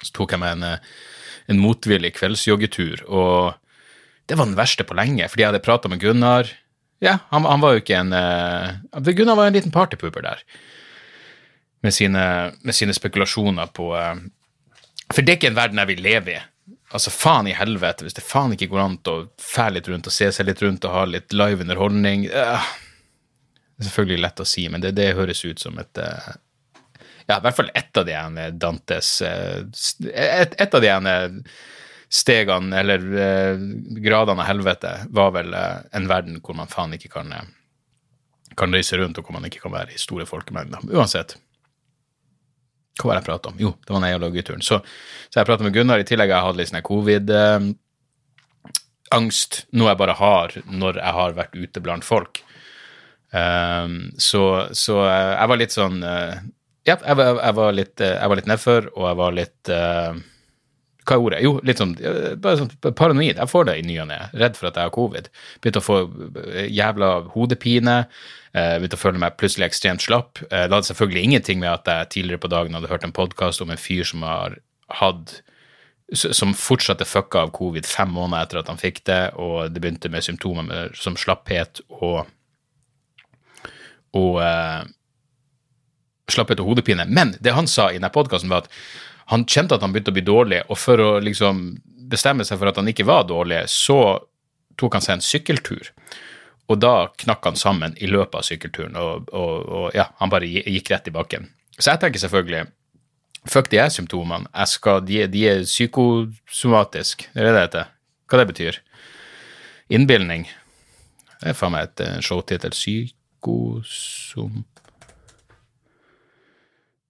så 0.00 0.14
tok 0.16 0.34
jeg 0.34 0.40
meg 0.40 0.56
en, 0.56 0.66
en 1.52 1.60
motvillig 1.60 2.14
kveldsjoggetur, 2.16 3.04
og 3.12 3.56
det 4.30 4.38
var 4.38 4.48
den 4.48 4.56
verste 4.56 4.86
på 4.86 4.96
lenge, 4.96 5.26
fordi 5.28 5.44
jeg 5.44 5.52
hadde 5.52 5.64
prata 5.64 5.90
med 5.92 6.00
Gunnar. 6.00 6.48
Ja, 7.04 7.18
han, 7.32 7.44
han, 7.48 7.60
var 7.60 7.74
jo 7.74 7.82
ikke 7.82 7.98
en 7.98 8.14
uh, 8.16 9.10
Gunnar 9.12 9.36
var 9.36 9.50
en 9.50 9.56
liten 9.56 9.74
partypooper 9.74 10.24
der, 10.24 10.44
med 11.84 11.96
sine, 11.96 12.22
med 12.64 12.76
sine 12.76 12.96
spekulasjoner 12.96 13.72
på 13.76 13.90
uh, 13.92 14.14
for 15.10 15.26
det 15.26 15.32
er 15.32 15.40
ikke 15.40 15.50
en 15.50 15.58
verden 15.58 15.80
jeg 15.82 15.90
vil 15.90 16.02
leve 16.04 16.34
i. 16.36 16.40
Altså, 16.90 17.10
faen 17.14 17.46
i 17.46 17.54
helvete, 17.54 18.02
hvis 18.02 18.16
det 18.16 18.26
faen 18.26 18.56
ikke 18.56 18.66
går 18.72 18.82
an 18.82 18.96
å 19.06 19.16
fære 19.38 19.76
litt 19.76 19.88
rundt 19.92 20.08
og 20.10 20.14
se 20.14 20.26
seg 20.34 20.48
litt 20.48 20.62
rundt 20.64 20.86
og 20.88 20.94
ha 20.94 21.04
litt 21.06 21.34
live 21.36 21.62
underholdning 21.62 22.24
uh, 22.32 22.70
Det 23.76 23.84
er 23.84 23.88
selvfølgelig 23.88 24.22
lett 24.24 24.42
å 24.42 24.46
si, 24.52 24.64
men 24.72 24.82
det, 24.82 24.96
det 24.98 25.12
høres 25.18 25.44
ut 25.44 25.62
som 25.62 25.78
et 25.78 26.00
uh, 26.02 26.32
Ja, 27.28 27.36
i 27.36 27.44
hvert 27.44 27.60
fall 27.60 27.70
ett 27.78 28.00
av 28.00 28.08
de 28.08 28.16
ene 28.18 28.48
Dantes 28.58 29.12
uh, 29.22 29.62
et, 30.10 30.56
et, 30.58 30.74
av 30.74 30.82
de 30.82 30.90
ene 30.90 31.14
stegene, 32.10 32.74
eller 32.74 33.04
gradene 34.02 34.42
av 34.42 34.48
helvete, 34.48 34.96
var 35.14 35.28
vel 35.36 35.54
en 35.54 36.08
verden 36.10 36.40
hvor 36.42 36.56
man 36.58 36.66
faen 36.66 36.96
ikke 36.96 37.12
kan, 37.12 37.30
kan 38.58 38.74
reise 38.74 38.98
rundt, 38.98 39.20
og 39.20 39.28
hvor 39.28 39.36
man 39.36 39.46
ikke 39.46 39.62
kan 39.62 39.76
være 39.76 39.94
i 39.94 40.02
store 40.02 40.26
folkemengder. 40.26 40.82
Uansett. 40.90 41.36
Hva 43.00 43.08
var 43.08 43.16
det 43.16 43.22
jeg 43.22 43.30
prata 43.30 43.50
om? 43.50 43.56
Jo, 43.60 43.70
det 43.80 43.90
var 43.94 44.00
den 44.04 44.12
jævla 44.12 44.28
Så, 44.60 44.76
så 45.30 45.40
jeg 45.40 45.48
prata 45.48 45.62
med 45.64 45.74
Gunnar. 45.74 46.02
I 46.02 46.08
tillegg 46.08 46.32
jeg 46.32 46.46
hadde 46.46 46.60
litt 46.60 46.70
sånn 46.70 46.88
covid-angst, 46.90 49.52
eh, 49.62 49.66
noe 49.78 49.88
jeg 49.88 50.00
bare 50.02 50.20
har 50.20 50.48
når 50.68 50.92
jeg 51.00 51.12
har 51.18 51.30
vært 51.38 51.54
ute 51.56 51.78
blant 51.80 52.04
folk. 52.04 52.32
Um, 53.30 54.10
så, 54.18 54.42
så 54.74 55.06
jeg 55.06 55.46
var 55.46 55.58
litt 55.60 55.70
sånn 55.70 56.02
uh, 56.02 56.34
Ja, 56.82 56.96
jeg, 56.96 57.14
jeg, 57.14 57.34
jeg, 57.38 57.54
var 57.54 57.70
litt, 57.76 58.00
uh, 58.02 58.34
litt 58.34 58.48
nedfor, 58.50 58.88
og 58.96 59.04
jeg 59.06 59.16
var 59.20 59.30
litt 59.36 59.70
uh, 59.70 60.18
Hva 61.06 61.16
er 61.16 61.24
ordet? 61.24 61.40
Jo, 61.44 61.54
litt 61.66 61.80
sånn 61.80 61.94
bare 62.42 62.60
sånn 62.60 62.72
paranoid. 62.84 63.38
Jeg 63.38 63.50
får 63.50 63.68
det 63.70 63.76
i 63.80 63.86
ny 63.88 63.96
og 64.02 64.10
ne. 64.10 64.18
Redd 64.36 64.58
for 64.58 64.70
at 64.70 64.78
jeg 64.78 64.88
har 64.88 64.94
covid. 64.94 65.30
Begynte 65.60 65.82
å 65.82 65.86
få 65.86 66.00
jævla 66.68 67.12
hodepine. 67.34 67.96
Uh, 68.50 68.76
begynte 68.80 68.98
å 68.98 69.04
føle 69.04 69.22
meg 69.22 69.38
plutselig 69.40 69.68
ekstremt 69.68 70.02
slapp. 70.04 70.42
Det 70.48 70.66
hadde 70.66 70.88
selvfølgelig 70.88 71.28
ingenting 71.28 71.62
med 71.62 71.72
at 71.72 71.88
jeg 71.88 72.10
tidligere 72.16 72.42
på 72.42 72.50
dagen 72.52 72.76
hadde 72.76 72.90
hørt 72.90 73.06
en 73.06 73.14
podkast 73.16 73.62
om 73.62 73.70
en 73.72 73.80
fyr 73.80 74.04
som 74.08 74.26
har 74.26 74.58
hatt 75.00 75.40
som 76.14 76.54
fortsatte 76.58 77.06
fucka 77.06 77.44
av 77.44 77.52
covid 77.54 77.86
fem 77.86 78.10
måneder 78.10 78.42
etter 78.42 78.60
at 78.62 78.70
han 78.72 78.80
fikk 78.80 79.04
det, 79.06 79.20
og 79.38 79.70
det 79.70 79.82
begynte 79.82 80.10
med 80.10 80.26
symptomer 80.26 80.66
med, 80.66 80.96
som 80.98 81.18
slapphet 81.18 81.82
og 82.00 82.24
og 84.18 84.40
eh, 84.42 84.80
slapphet 86.34 86.58
og 86.62 86.72
hodepine. 86.72 87.06
Men 87.06 87.36
det 87.38 87.54
han 87.54 87.70
sa 87.70 87.90
i 87.90 87.98
denne 87.98 88.10
podkasten, 88.10 88.50
var 88.50 88.64
at 88.64 88.72
han 89.30 89.46
kjente 89.46 89.76
at 89.76 89.84
han 89.84 89.92
begynte 89.94 90.10
å 90.10 90.16
bli 90.16 90.26
dårlig, 90.26 90.64
og 90.66 90.78
for 90.78 91.00
å 91.02 91.10
liksom 91.22 91.62
bestemme 92.10 92.44
seg 92.46 92.58
for 92.58 92.70
at 92.70 92.80
han 92.80 92.90
ikke 92.90 93.06
var 93.06 93.28
dårlig, 93.28 93.62
så 93.70 94.18
tok 94.80 94.96
han 94.96 95.04
seg 95.04 95.18
en 95.18 95.24
sykkeltur. 95.24 95.92
Og 96.70 96.78
da 96.82 97.10
knakk 97.22 97.46
han 97.46 97.58
sammen 97.58 97.94
i 98.02 98.10
løpet 98.10 98.40
av 98.40 98.46
sykkelturen, 98.46 98.98
og, 98.98 99.30
og, 99.30 99.54
og 99.70 99.86
ja, 99.94 100.08
han 100.18 100.32
bare 100.32 100.50
gikk 100.50 100.90
rett 100.90 101.10
i 101.10 101.14
bakken. 101.14 101.48
Så 101.78 101.92
jeg 101.92 102.02
tenker 102.02 102.22
selvfølgelig 102.22 102.68
Fuck 103.48 103.70
de 103.72 103.78
her 103.80 103.88
symptomene. 103.88 104.44
Skal, 104.68 104.98
de, 105.08 105.22
de 105.32 105.46
er 105.48 105.62
psykosomatisk. 105.64 107.22
Det 107.32 107.40
er 107.40 107.46
det 107.46 107.54
det 107.54 107.62
heter. 107.62 107.86
Hva 108.28 108.36
det 108.36 108.50
betyr? 108.50 108.78
Innbilning. 109.96 110.44
Det 111.40 111.54
er 111.54 111.56
faen 111.56 111.72
meg 111.72 111.88
et 111.88 112.02
eh, 112.04 112.18
showtittel. 112.20 112.76
Psykosom... 112.76 114.60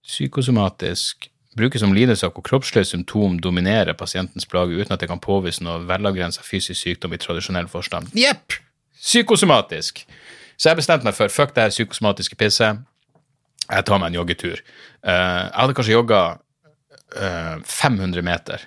Psykosomatisk 0.07 1.30
brukes 1.57 1.83
som 1.83 1.93
lidelse 1.95 2.29
hvor 2.31 2.45
kroppslige 2.45 2.87
symptom 2.93 3.39
dominerer 3.43 3.97
pasientens 3.97 4.47
plage 4.47 4.77
uten 4.77 4.95
at 4.95 5.01
det 5.01 5.09
kan 5.11 5.21
påvise 5.21 5.63
noe 5.65 5.81
velavgrensa 5.87 6.43
fysisk 6.45 6.79
sykdom 6.79 7.15
i 7.15 7.19
tradisjonell 7.21 7.67
forstand. 7.71 8.13
Jepp! 8.17 8.57
Psykosomatisk! 9.01 10.05
Så 10.57 10.69
jeg 10.69 10.77
bestemte 10.77 11.07
meg 11.07 11.17
for 11.17 11.33
fuck 11.33 11.55
det 11.55 11.65
her 11.65 11.73
psykosomatiske 11.73 12.37
pisset. 12.37 12.83
Jeg 13.65 13.85
tar 13.87 13.99
meg 14.01 14.11
en 14.11 14.19
joggetur. 14.19 14.61
Uh, 15.01 15.49
jeg 15.49 15.57
hadde 15.57 15.75
kanskje 15.77 15.95
jogga 15.95 16.21
uh, 17.17 17.55
500 17.65 18.25
meter, 18.25 18.65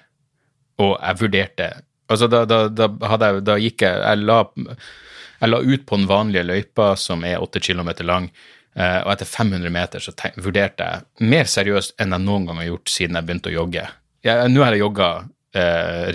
og 0.82 0.96
jeg 0.98 1.20
vurderte 1.22 1.72
Altså, 2.12 2.28
da, 2.28 2.42
da, 2.44 2.66
da, 2.68 2.88
jeg, 3.16 3.44
da 3.46 3.54
gikk 3.56 3.82
jeg 3.84 4.00
jeg 4.02 4.24
la, 4.28 4.42
jeg 5.40 5.50
la, 5.50 5.60
ut 5.64 5.86
på 5.88 5.96
den 5.96 6.08
vanlige 6.10 6.44
løypa, 6.44 6.90
som 7.00 7.24
er 7.24 7.40
8 7.40 7.62
km 7.64 7.94
lang, 8.04 8.28
og 8.74 9.10
etter 9.12 9.28
500 9.28 9.70
meter 9.70 10.02
så 10.02 10.10
vurderte 10.42 10.86
jeg 10.88 11.28
mer 11.30 11.46
seriøst 11.46 11.92
enn 12.02 12.10
jeg 12.16 12.24
noen 12.24 12.48
gang 12.48 12.58
har 12.58 12.72
gjort 12.72 12.90
siden 12.90 13.14
jeg 13.14 13.26
begynte 13.28 13.52
å 13.52 13.54
jogge. 13.54 13.84
Nå 14.24 14.64
har 14.64 14.74
jeg 14.74 14.82
jogga 14.82 15.10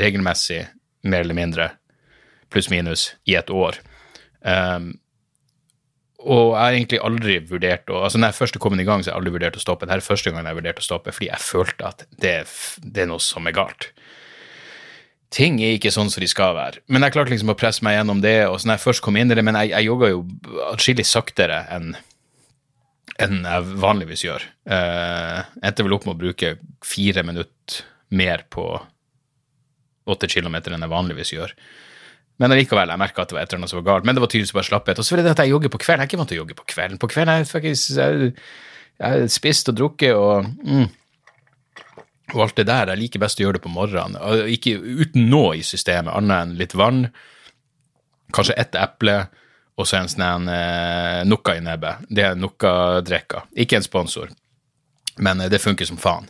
regelmessig, 0.02 0.66
mer 1.08 1.24
eller 1.24 1.38
mindre, 1.38 1.70
pluss-minus, 2.52 3.14
i 3.32 3.38
et 3.40 3.54
år. 3.54 3.80
Um, 4.44 4.92
og 6.20 6.52
jeg 6.52 6.60
har 6.60 6.76
egentlig 6.76 7.00
aldri 7.04 7.36
vurdert 7.48 7.92
å 7.92 8.02
altså 8.04 8.20
Når 8.20 8.32
jeg 8.32 8.38
først 8.38 8.58
kom 8.60 8.80
i 8.80 8.86
gang, 8.88 9.04
så 9.04 9.12
har 9.12 9.16
jeg 9.16 9.22
aldri 9.22 9.36
vurdert 9.38 9.56
å 9.56 9.64
stoppe. 9.64 9.88
Dette 9.88 10.02
er 10.02 10.04
første 10.04 10.32
gang 10.32 10.44
jeg 10.44 10.52
har 10.52 10.58
vurdert 10.58 10.82
å 10.82 10.84
stoppe, 10.84 11.14
fordi 11.16 11.30
jeg 11.30 11.44
følte 11.46 11.92
at 11.94 12.04
det, 12.12 12.34
det, 12.84 13.06
er 13.06 13.12
noe 13.12 13.24
som 13.24 13.48
er 13.48 13.56
galt. 13.56 13.92
Ting 15.32 15.62
er 15.64 15.78
ikke 15.78 15.94
sånn 15.94 16.12
som 16.12 16.24
de 16.24 16.28
skal 16.28 16.58
være. 16.58 16.84
Men 16.92 17.06
jeg 17.06 17.16
klarte 17.16 17.32
liksom 17.32 17.54
å 17.54 17.58
presse 17.60 17.86
meg 17.86 17.96
gjennom 17.96 18.24
det. 18.26 18.36
og 18.50 18.60
så 18.60 18.68
når 18.68 18.80
jeg 18.80 18.86
først 18.88 19.04
kom 19.06 19.20
inn 19.20 19.32
i 19.32 19.38
det, 19.38 19.46
Men 19.46 19.62
jeg, 19.62 19.72
jeg 19.72 19.88
jogga 19.88 20.12
jo 20.12 20.26
atskillig 20.74 21.08
saktere 21.08 21.64
enn 21.72 21.94
enn 23.20 23.44
jeg 23.44 23.76
vanligvis 23.82 24.24
gjør. 24.26 24.46
Jeg 24.70 25.44
uh, 25.44 25.52
endte 25.66 25.86
vel 25.86 25.96
opp 25.98 26.08
med 26.08 26.16
å 26.16 26.22
bruke 26.22 26.54
fire 26.86 27.24
minutter 27.28 27.84
mer 28.16 28.46
på 28.50 28.66
åtte 30.10 30.30
kilometer 30.32 30.74
enn 30.74 30.86
jeg 30.86 30.94
vanligvis 30.94 31.34
gjør. 31.36 31.54
Men 32.40 32.56
allikevel, 32.56 32.90
jeg 32.94 33.02
merka 33.02 33.26
at 33.26 33.32
det 33.32 33.36
var 33.36 33.44
et 33.44 33.52
eller 33.52 33.62
annet 33.62 33.74
som 33.74 33.82
var 33.82 33.88
galt. 33.90 34.08
Men 34.08 34.16
det 34.16 34.24
var 34.24 34.32
tydeligvis 34.32 34.56
bare 34.56 34.70
slapphet. 34.70 35.02
Og 35.02 35.06
så 35.06 35.16
var 35.16 35.22
det 35.26 35.34
at 35.36 35.44
jeg 35.44 35.52
jogger 35.52 35.74
på 35.74 35.82
kvelden. 35.84 36.06
Jeg 36.06 36.08
er 36.08 36.12
ikke 36.14 36.22
vant 36.22 36.32
til 36.32 36.40
å 36.40 36.44
jogge 36.44 36.56
på 36.56 36.68
kvelden. 36.72 37.02
På 37.02 37.10
kvelden 37.12 37.34
er 37.34 37.44
jeg, 37.44 37.76
jeg, 38.00 38.32
jeg 39.04 39.34
spist 39.36 39.72
og 39.72 39.76
drukket 39.82 40.16
og 40.16 40.48
mm, 40.48 40.88
og 42.36 42.44
alt 42.46 42.60
det 42.60 42.68
der. 42.70 42.92
Jeg 42.94 43.02
liker 43.04 43.24
best 43.24 43.40
å 43.40 43.46
gjøre 43.46 43.58
det 43.58 43.66
på 43.66 43.74
morgenen. 43.74 44.18
Ikke 44.54 44.76
uten 44.78 45.30
noe 45.32 45.58
i 45.60 45.66
systemet, 45.66 46.14
annet 46.14 46.46
enn 46.46 46.58
litt 46.60 46.76
vann, 46.78 47.08
kanskje 48.36 48.58
ett 48.62 48.78
eple, 48.78 49.24
og 49.80 49.88
så 49.88 50.02
en 50.02 50.12
sånn 50.12 50.50
eh, 50.52 51.24
Nokka 51.28 51.56
i 51.56 51.64
nebbet. 51.64 52.06
Det 52.12 52.26
er 52.28 52.40
Nokka-drikka. 52.40 53.46
Ikke 53.64 53.80
en 53.80 53.86
sponsor, 53.86 54.32
men 55.24 55.40
eh, 55.40 55.52
det 55.52 55.62
funker 55.64 55.88
som 55.88 56.00
faen. 56.02 56.28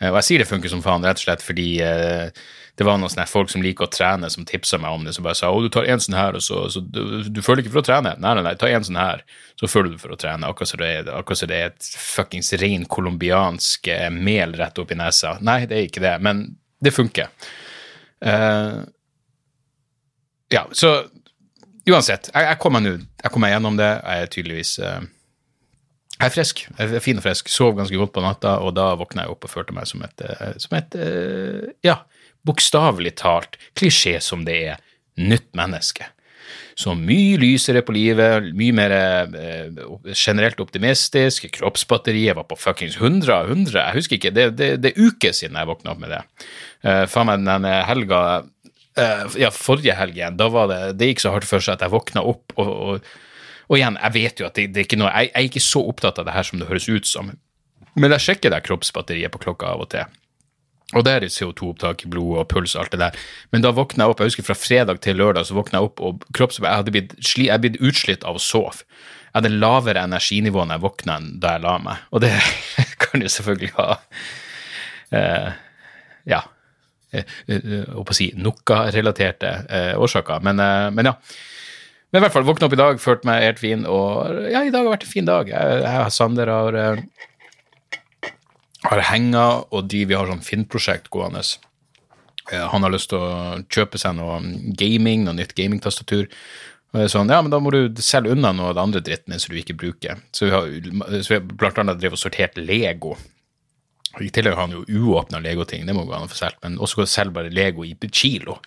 Eh, 0.00 0.10
og 0.10 0.20
jeg 0.20 0.28
sier 0.28 0.42
det 0.42 0.50
funker 0.50 0.72
som 0.72 0.82
faen 0.84 1.06
rett 1.06 1.20
og 1.20 1.24
slett 1.24 1.44
fordi 1.44 1.68
eh, 1.84 2.28
det 2.76 2.86
var 2.86 3.00
noen 3.00 3.12
sånne 3.12 3.26
folk 3.28 3.50
som 3.52 3.64
liker 3.64 3.86
å 3.86 3.92
trene, 3.92 4.30
som 4.32 4.44
tipsa 4.48 4.78
meg 4.80 4.96
om 4.96 5.02
det, 5.04 5.14
som 5.16 5.24
bare 5.24 5.36
sa 5.36 5.50
å, 5.52 5.62
du 5.64 5.68
tar 5.72 5.88
en 5.88 6.00
sånn 6.00 6.16
her, 6.16 6.36
og 6.38 6.44
så, 6.44 6.62
så 6.72 6.80
du, 6.80 7.00
du, 7.28 7.40
føler 7.44 7.64
ikke 7.64 7.74
for 7.74 7.82
å 7.82 7.88
trene. 7.88 8.14
Nei, 8.20 8.34
nei, 8.36 8.44
nei, 8.46 8.54
ta 8.60 8.70
en 8.70 8.86
sånn 8.86 9.00
her, 9.00 9.24
så 9.60 9.68
føler 9.68 9.92
du 9.92 9.98
for 10.00 10.14
å 10.14 10.20
trene. 10.20 10.48
Akkurat 10.48 10.70
som 10.70 10.80
det 10.80 11.50
det 11.50 11.58
er 11.58 11.72
et 11.72 11.90
fuckings 12.00 12.54
ren 12.62 12.86
colombiansk 12.88 13.90
mel 14.16 14.56
rett 14.56 14.80
opp 14.80 14.94
i 14.94 15.00
nesa. 15.00 15.34
Nei, 15.44 15.62
det 15.68 15.76
er 15.76 15.90
ikke 15.90 16.04
det, 16.04 16.14
men 16.24 16.46
det 16.80 16.94
funker. 16.96 17.28
Uh, 18.24 18.80
ja, 20.52 20.64
så 20.72 20.94
uansett, 21.88 22.28
jeg, 22.34 22.44
jeg 22.44 22.60
kommer 22.60 22.82
meg 22.84 23.54
gjennom 23.54 23.80
det. 23.80 23.90
Jeg 24.04 24.26
er 24.26 24.30
tydeligvis 24.34 24.74
uh, 24.84 25.00
jeg 26.20 26.28
er 26.28 26.34
frisk. 26.34 26.62
Jeg 26.68 26.92
er 26.98 27.00
fin 27.00 27.16
og 27.16 27.24
frisk. 27.24 27.48
Sov 27.48 27.78
ganske 27.78 27.96
godt 27.96 28.12
på 28.12 28.20
natta, 28.20 28.58
og 28.60 28.74
da 28.76 28.90
våkna 29.00 29.24
jeg 29.24 29.32
opp 29.32 29.46
og 29.46 29.52
følte 29.54 29.72
meg 29.72 29.88
som 29.88 30.02
et, 30.04 30.20
eh, 30.20 30.52
som 30.60 30.76
et 30.76 30.96
eh, 31.00 31.70
ja, 31.86 32.02
bokstavelig 32.44 33.14
talt, 33.22 33.56
klisjé 33.78 34.18
som 34.20 34.44
det 34.44 34.58
er, 34.74 34.82
nytt 35.20 35.48
menneske. 35.56 36.10
Så 36.76 36.92
mye 36.96 37.38
lysere 37.40 37.80
på 37.84 37.94
livet, 37.96 38.50
mye 38.56 38.76
mer 38.76 38.92
eh, 38.92 39.80
generelt 40.12 40.60
optimistisk. 40.60 41.48
Kroppsbatteriet 41.56 42.36
var 42.36 42.44
på 42.50 42.60
fuckings 42.60 43.00
100 43.00 43.32
av 43.38 43.48
100. 43.54 43.80
Jeg 43.80 43.96
husker 43.96 44.20
ikke, 44.20 44.36
det, 44.36 44.46
det, 44.60 44.70
det 44.84 44.92
er 44.92 45.08
uker 45.08 45.32
siden 45.36 45.56
jeg 45.56 45.72
våkna 45.72 45.94
opp 45.94 46.04
med 46.04 46.12
det. 46.12 46.20
Uh, 46.84 47.04
Faen 47.08 47.28
meg 47.28 47.44
den 47.44 47.68
helga 47.88 48.20
Ja, 48.98 49.52
forrige 49.54 49.94
helg 49.94 50.16
igjen, 50.18 50.34
da 50.36 50.48
var 50.50 50.66
det 50.66 50.78
Det 50.98 51.06
gikk 51.12 51.20
så 51.22 51.30
hardt 51.30 51.46
for 51.46 51.62
seg 51.62 51.76
at 51.76 51.84
jeg 51.84 51.92
våkna 51.92 52.24
opp 52.26 52.56
og, 52.58 52.70
og 52.70 53.04
og 53.70 53.78
igjen, 53.78 53.98
jeg 54.02 54.14
vet 54.16 54.40
jo 54.42 54.46
at 54.48 54.56
det, 54.58 54.64
det 54.74 54.82
er 54.82 54.86
ikke 54.88 54.98
noe, 54.98 55.10
jeg, 55.14 55.30
jeg, 55.30 55.36
er 55.38 55.46
ikke 55.46 55.62
så 55.62 55.82
opptatt 55.86 56.18
av 56.18 56.26
det 56.26 56.34
her 56.34 56.46
som 56.46 56.58
det 56.58 56.66
høres 56.66 56.88
ut 56.90 57.06
som, 57.06 57.28
men 57.94 58.14
jeg 58.16 58.24
sjekker 58.24 58.50
det 58.50 58.64
kroppsbatteriet 58.66 59.30
på 59.30 59.42
klokka 59.44 59.70
av 59.74 59.84
og 59.84 59.92
til. 59.92 60.16
Og 60.98 61.04
det 61.06 61.12
er 61.14 61.26
CO2-opptak 61.30 62.02
i 62.02 62.08
blodet 62.10 62.40
og 62.42 62.48
puls 62.50 62.74
og 62.74 62.82
alt 62.82 62.94
det 62.96 62.98
der. 62.98 63.18
Men 63.54 63.62
da 63.62 63.70
våkna 63.74 64.08
jeg 64.08 64.14
opp, 64.14 64.22
jeg 64.22 64.32
husker 64.32 64.46
fra 64.48 64.56
fredag 64.58 64.98
til 65.04 65.20
lørdag, 65.20 65.46
så 65.46 65.54
våkna 65.54 65.78
jeg 65.78 65.86
opp, 65.86 66.02
og 66.02 66.24
kroppsbatteriet, 66.34 66.72
jeg 66.72 66.82
hadde 66.82 66.94
blitt, 66.96 67.14
sli, 67.28 67.46
jeg 67.46 67.62
blitt 67.62 67.78
utslitt 67.78 68.26
av 68.26 68.40
å 68.40 68.42
sove. 68.42 68.82
Jeg 69.28 69.36
hadde 69.36 69.52
lavere 69.54 70.02
energinivå 70.02 70.64
når 70.64 70.74
jeg 70.80 70.84
våkna 70.88 71.18
enn 71.20 71.28
da 71.42 71.54
jeg 71.54 71.64
la 71.68 71.76
meg. 71.84 72.02
Og 72.10 72.24
det 72.26 72.32
kan 73.04 73.22
jo 73.22 73.30
selvfølgelig 73.30 73.70
ha 73.78 73.90
eh, 75.14 75.52
Ja. 76.34 76.42
Eh, 77.10 77.24
eh, 77.50 77.88
å 77.98 78.04
si 78.14 78.30
noe-relaterte 78.38 79.54
eh, 79.66 79.94
årsaker. 79.98 80.42
Men, 80.46 80.60
eh, 80.62 80.90
men 80.94 81.10
ja. 81.10 81.16
Men 82.10 82.20
i 82.20 82.24
hvert 82.24 82.34
fall, 82.34 82.46
våkna 82.46 82.66
opp 82.66 82.74
i 82.74 82.78
dag, 82.78 83.00
følte 83.02 83.28
meg 83.28 83.44
helt 83.44 83.60
fin, 83.62 83.82
og 83.86 84.46
ja, 84.50 84.64
i 84.66 84.72
dag 84.74 84.82
har 84.82 84.96
vært 84.96 85.06
en 85.06 85.12
fin 85.12 85.28
dag. 85.28 85.50
Jeg, 85.50 85.82
jeg 85.84 86.14
Sander 86.14 86.50
har, 86.50 86.78
eh, 86.78 88.30
har 88.88 89.04
henga, 89.12 89.44
og 89.70 89.90
de, 89.92 90.04
vi 90.10 90.18
har 90.18 90.30
sånn 90.30 90.42
Finn-prosjekt 90.42 91.10
gående. 91.14 91.44
Eh, 92.50 92.66
han 92.72 92.86
har 92.86 92.94
lyst 92.94 93.12
til 93.12 93.22
å 93.22 93.60
kjøpe 93.70 94.00
seg 94.02 94.18
noe 94.18 94.40
gaming, 94.78 95.22
noe 95.26 95.38
nytt 95.38 95.54
gamingtastatur. 95.58 96.26
Og 96.90 96.98
det 96.98 97.06
er 97.06 97.12
sånn, 97.12 97.30
ja, 97.30 97.38
men 97.42 97.54
da 97.54 97.60
må 97.62 97.70
du 97.70 98.02
selge 98.02 98.34
unna 98.34 98.50
noe 98.54 98.72
av 98.72 98.78
det 98.78 98.86
andre 98.88 99.04
dritten 99.06 99.38
som 99.38 99.54
du 99.54 99.60
ikke 99.60 99.78
bruker. 99.78 100.18
Så 100.34 100.48
vi 100.48 100.54
har, 100.54 100.66
så 101.22 101.30
vi 101.30 101.38
har 101.38 101.46
blant 101.46 101.78
annet 101.78 102.00
drevet 102.02 102.18
og 102.18 102.24
sortert 102.24 102.58
Lego. 102.58 103.14
I 104.18 104.32
tillegg 104.34 104.56
har 104.56 104.66
han 104.66 104.74
jo 104.74 104.82
uåpna 104.88 105.38
Lego-ting, 105.38 105.84
det 105.86 105.94
må 105.94 106.02
gå 106.08 106.16
an 106.16 106.26
å 106.26 106.30
få 106.30 106.40
solgt, 106.40 106.58
men 106.64 106.80
også 106.82 107.06
selger 107.06 107.36
bare 107.36 107.52
Lego 107.54 107.86
i 107.86 107.94
kilo 108.10 108.58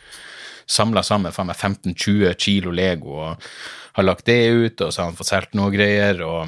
samla 0.65 1.03
sammen 1.03 1.31
faen 1.33 1.47
meg 1.49 1.57
15-20 1.59 2.33
kilo 2.39 2.71
Lego 2.75 3.09
og 3.19 3.47
har 3.93 4.03
lagt 4.07 4.25
det 4.29 4.49
ut, 4.49 4.81
og 4.81 4.93
så 4.93 5.01
har 5.01 5.07
han 5.11 5.17
fått 5.17 5.29
solgt 5.29 5.53
noe 5.57 5.71
greier. 5.73 6.21
og 6.25 6.41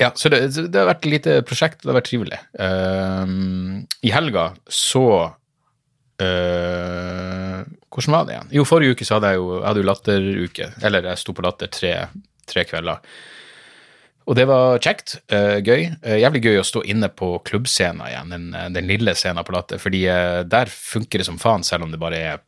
ja, 0.00 0.10
så 0.18 0.28
det, 0.32 0.40
det, 0.56 0.74
har 0.74 0.88
vært 0.88 1.04
et 1.04 1.12
lite 1.12 1.32
prosjekt, 1.46 1.78
og 1.80 1.86
det 1.86 1.92
har 1.92 2.00
vært 2.00 2.10
trivelig. 2.10 2.40
Uh, 2.58 3.24
I 4.02 4.10
helga 4.14 4.44
så 4.66 5.06
uh, 5.30 5.36
Hvordan 7.96 8.16
var 8.16 8.22
det 8.26 8.32
igjen? 8.34 8.52
Jo, 8.58 8.62
forrige 8.68 8.92
uke 8.96 9.04
så 9.06 9.14
hadde 9.16 9.30
jeg 9.32 9.38
jo, 9.40 9.46
jeg 9.54 9.66
hadde 9.68 9.80
jo 9.80 9.90
latteruke. 9.90 10.66
Eller 10.88 11.00
jeg 11.12 11.22
sto 11.22 11.30
på 11.36 11.44
Latter 11.46 11.68
tre, 11.72 11.92
tre 12.50 12.60
kvelder. 12.68 12.98
Og 14.26 14.34
det 14.34 14.48
var 14.50 14.80
kjekt. 14.82 15.20
Uh, 15.30 15.62
gøy. 15.62 15.92
Uh, 16.02 16.16
jævlig 16.18 16.42
gøy 16.48 16.60
å 16.60 16.66
stå 16.66 16.82
inne 16.90 17.08
på 17.14 17.36
klubbscenen 17.46 18.02
igjen, 18.08 18.34
den, 18.34 18.48
den 18.74 18.90
lille 18.90 19.14
scenen 19.14 19.46
på 19.46 19.54
Latter. 19.54 19.78
fordi 19.78 20.02
der 20.50 20.72
funker 20.72 21.22
det 21.22 21.28
som 21.28 21.38
faen, 21.38 21.64
selv 21.66 21.86
om 21.86 21.94
det 21.94 22.02
bare 22.02 22.22
er 22.34 22.44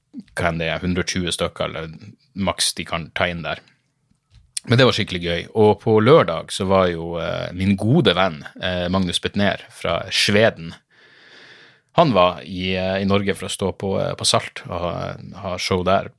det 0.58 0.66
er, 0.66 0.80
120 0.82 1.30
stykker, 1.32 1.68
eller 1.68 1.90
maks 2.34 2.72
de 2.74 2.84
kan 2.84 3.10
ta 3.14 3.28
inn 3.28 3.44
der. 3.44 3.60
Men 4.68 4.78
det 4.78 4.84
var 4.84 4.96
skikkelig 4.96 5.22
gøy. 5.22 5.46
Og 5.56 5.78
på 5.82 5.96
lørdag 6.00 6.52
så 6.52 6.66
var 6.68 6.88
jo 6.90 7.16
eh, 7.20 7.48
min 7.56 7.76
gode 7.78 8.14
venn 8.16 8.42
eh, 8.60 8.88
Magnus 8.92 9.20
Betnér 9.22 9.64
fra 9.72 10.02
Sveden 10.12 10.74
Han 11.96 12.12
var 12.12 12.42
i, 12.44 12.74
eh, 12.76 12.98
i, 13.00 13.08
Norge 13.08 13.34
for 13.34 13.48
å 13.48 13.52
stå 13.52 13.72
på, 13.80 13.94
eh, 14.02 14.14
på 14.18 14.26
Salt 14.28 14.64
og 14.68 14.74
ha, 14.74 14.94
ha, 15.44 15.56
show 15.58 15.84
der. 15.86 16.10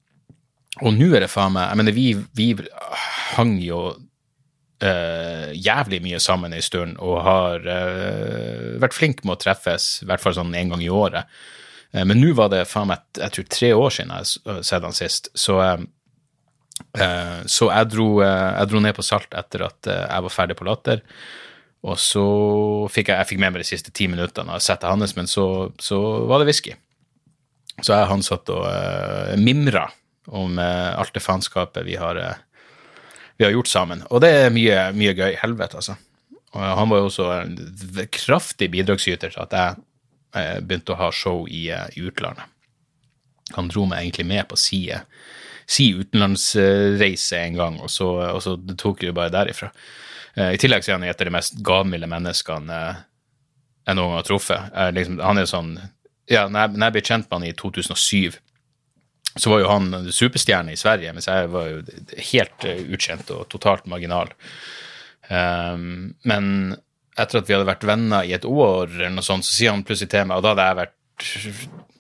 Og 0.82 0.96
nå 0.96 1.12
er 1.14 1.26
det 1.26 1.32
faen 1.32 1.54
meg 1.54 1.70
Jeg 1.70 1.82
mener, 1.82 1.98
vi, 1.98 2.08
vi 2.34 2.50
hang 3.36 3.58
jo 3.62 3.84
eh, 4.86 5.52
jævlig 5.56 6.02
mye 6.06 6.20
sammen 6.24 6.54
en 6.56 6.66
stund 6.66 7.00
og 7.04 7.22
har 7.26 7.66
uh, 7.66 8.76
vært 8.82 8.96
flink 8.96 9.24
med 9.26 9.36
å 9.36 9.42
treffes, 9.42 9.90
i 10.04 10.10
hvert 10.10 10.24
fall 10.24 10.38
sånn 10.38 10.56
en 10.56 10.74
gang 10.74 10.84
i 10.86 10.92
året. 10.94 11.30
Uh, 11.94 12.04
men 12.04 12.22
nå 12.22 12.34
var 12.38 12.52
det 12.54 12.66
faen 12.70 12.92
meg 12.92 13.04
jeg 13.20 13.36
tror 13.36 13.50
tre 13.52 13.74
år 13.76 13.96
siden 13.96 14.16
jeg 14.16 14.44
har 14.48 14.64
sett 14.72 14.88
han 14.88 14.98
sist. 14.98 15.32
Så, 15.34 15.60
så 16.90 17.70
jeg, 17.70 17.92
dro, 17.92 18.08
jeg, 18.24 18.72
dro, 18.72 18.82
ned 18.84 18.96
på 18.96 19.06
Salt 19.06 19.36
etter 19.36 19.68
at 19.68 19.90
jeg 19.90 20.26
var 20.26 20.34
ferdig 20.34 20.58
på 20.60 20.68
Latter. 20.68 21.04
Og 21.88 21.96
så 22.00 22.26
fikk 22.92 23.12
jeg, 23.12 23.22
jeg 23.22 23.30
fikk 23.30 23.42
med 23.42 23.54
meg 23.54 23.64
de 23.64 23.70
siste 23.70 23.94
ti 23.96 24.10
minuttene 24.12 24.56
av 24.56 24.64
settet 24.64 24.90
hans, 24.90 25.16
men 25.16 25.30
så, 25.32 25.46
så, 25.80 26.00
var 26.28 26.42
det 26.42 26.50
whisky. 26.50 26.76
Så 27.80 27.94
jeg 27.94 28.10
han 28.10 28.24
satt 28.26 28.52
og 28.52 28.66
uh, 28.68 29.36
mimra 29.40 29.86
om 30.28 30.60
uh, 30.60 31.00
alt 31.00 31.14
det 31.16 31.24
faenskapet 31.24 31.88
vi 31.88 31.96
har 32.00 32.20
uh, 32.20 32.36
vi 33.40 33.46
har 33.46 33.52
gjort 33.56 33.72
sammen. 33.72 34.02
Og 34.12 34.20
det 34.20 34.30
er 34.36 34.50
mye, 34.52 34.80
mye 34.92 35.14
gøy. 35.16 35.38
Helvete, 35.40 35.80
altså. 35.80 35.94
Og 36.52 36.64
han 36.80 36.90
var 36.92 37.00
jo 37.00 37.06
også 37.08 37.28
en 37.38 37.54
kraftig 38.12 38.68
bidragsyter 38.74 39.32
til 39.32 39.44
at 39.46 39.56
jeg 39.56 39.78
eh, 40.36 40.58
begynte 40.60 40.92
å 40.92 41.00
ha 41.00 41.08
show 41.16 41.46
i, 41.48 41.70
eh, 41.72 41.86
i 41.96 42.04
utlandet. 42.10 42.52
Han 43.56 43.72
dro 43.72 43.86
meg 43.88 44.04
egentlig 44.04 44.26
med 44.28 44.44
på 44.50 44.60
si, 44.60 44.82
si 45.72 45.88
utenlandsreise 45.96 47.40
en 47.40 47.56
gang, 47.62 47.80
og 47.80 47.88
så, 47.94 48.10
og 48.28 48.44
så 48.44 48.58
tok 48.76 49.08
vi 49.08 49.16
bare 49.16 49.34
derifra. 49.34 49.72
I 50.36 50.60
tillegg 50.62 50.84
så 50.86 50.92
er 50.92 51.00
han 51.00 51.08
et 51.08 51.24
av 51.24 51.26
de 51.26 51.34
mest 51.34 51.56
gavmilde 51.66 52.12
menneskene 52.12 52.76
jeg 53.88 53.98
noen 53.98 54.12
gang 54.12 54.20
har 54.20 54.28
truffet. 54.28 54.78
Liksom, 54.94 55.18
han 55.24 55.42
er 55.42 55.50
sånn 55.50 55.72
Ja, 56.30 56.44
når 56.46 56.60
jeg, 56.60 56.76
når 56.76 56.86
jeg 56.86 56.96
ble 56.98 57.04
kjent 57.08 57.26
med 57.26 57.40
han 57.40 57.48
i 57.48 57.56
2007 57.58 58.38
så 59.42 59.54
var 59.54 59.64
jo 59.64 59.72
han 59.72 60.12
superstjerne 60.14 60.74
i 60.74 60.80
Sverige, 60.80 61.14
mens 61.16 61.30
jeg 61.30 61.50
var 61.54 61.72
jo 61.72 61.82
helt 62.32 62.68
utkjent 62.68 63.32
og 63.36 63.48
totalt 63.52 63.90
marginal. 63.90 64.32
Um, 65.30 66.16
men 66.28 66.48
etter 67.20 67.42
at 67.42 67.50
vi 67.50 67.56
hadde 67.56 67.68
vært 67.68 67.86
venner 67.88 68.28
i 68.28 68.34
et 68.36 68.48
år, 68.48 68.90
eller 68.90 69.14
noe 69.18 69.26
sånt, 69.26 69.46
så 69.48 69.56
sier 69.56 69.74
han 69.74 69.86
plutselig 69.86 70.12
til 70.14 70.28
meg, 70.30 70.40
og 70.40 70.46
da 70.46 70.54
hadde 70.54 70.68
jeg 70.68 70.80
vært, 70.80 70.96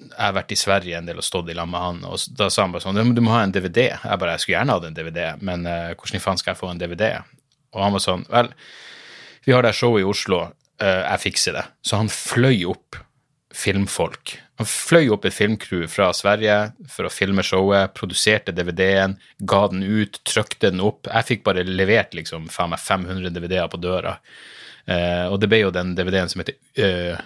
jeg 0.10 0.20
har 0.20 0.36
vært 0.38 0.54
i 0.56 0.60
Sverige 0.60 1.00
en 1.00 1.10
del 1.10 1.20
og 1.20 1.28
stått 1.28 1.52
i 1.52 1.58
lag 1.58 1.68
med 1.70 1.84
han, 1.84 2.00
og 2.08 2.38
da 2.40 2.50
sa 2.52 2.66
han 2.66 2.76
bare 2.76 2.86
sånn 2.86 3.16
Du 3.16 3.22
må 3.24 3.34
ha 3.36 3.44
en 3.44 3.54
DVD. 3.56 3.90
Jeg 3.92 4.22
bare 4.22 4.38
Jeg 4.38 4.44
skulle 4.44 4.58
gjerne 4.58 4.78
hatt 4.78 4.88
en 4.88 4.96
DVD, 4.98 5.20
men 5.44 5.68
uh, 5.68 5.92
hvordan 5.94 6.20
i 6.20 6.24
faen 6.24 6.40
skal 6.40 6.54
jeg 6.54 6.62
få 6.62 6.72
en 6.72 6.80
DVD? 6.82 7.20
Og 7.76 7.84
han 7.84 7.96
var 7.96 8.04
sånn 8.04 8.26
Vel, 8.32 8.54
vi 9.46 9.56
har 9.56 9.66
det 9.66 9.76
showet 9.76 10.04
i 10.04 10.08
Oslo, 10.08 10.42
uh, 10.82 11.02
jeg 11.04 11.24
fikser 11.28 11.60
det. 11.60 11.66
Så 11.84 12.00
han 12.00 12.12
fløy 12.14 12.64
opp 12.72 13.00
filmfolk. 13.56 14.38
Han 14.60 14.68
fløy 14.68 15.06
opp 15.16 15.24
et 15.24 15.32
filmcrew 15.32 15.86
fra 15.88 16.10
Sverige 16.12 16.56
for 16.92 17.08
å 17.08 17.12
filme 17.14 17.44
showet, 17.48 17.94
produserte 17.96 18.52
DVD-en, 18.52 19.14
ga 19.48 19.60
den 19.72 19.86
ut, 19.88 20.18
trykte 20.28 20.74
den 20.74 20.82
opp. 20.84 21.08
Jeg 21.08 21.28
fikk 21.30 21.46
bare 21.46 21.64
levert 21.64 22.12
liksom 22.18 22.50
faen 22.52 22.74
meg 22.74 22.82
500 22.84 23.32
DVD-er 23.38 23.70
på 23.72 23.80
døra. 23.80 24.18
Uh, 24.84 25.30
og 25.32 25.38
det 25.40 25.48
ble 25.48 25.62
jo 25.62 25.70
den 25.72 25.94
DVD-en 25.96 26.32
som 26.32 26.44
heter 26.44 26.58
uh, 26.84 27.22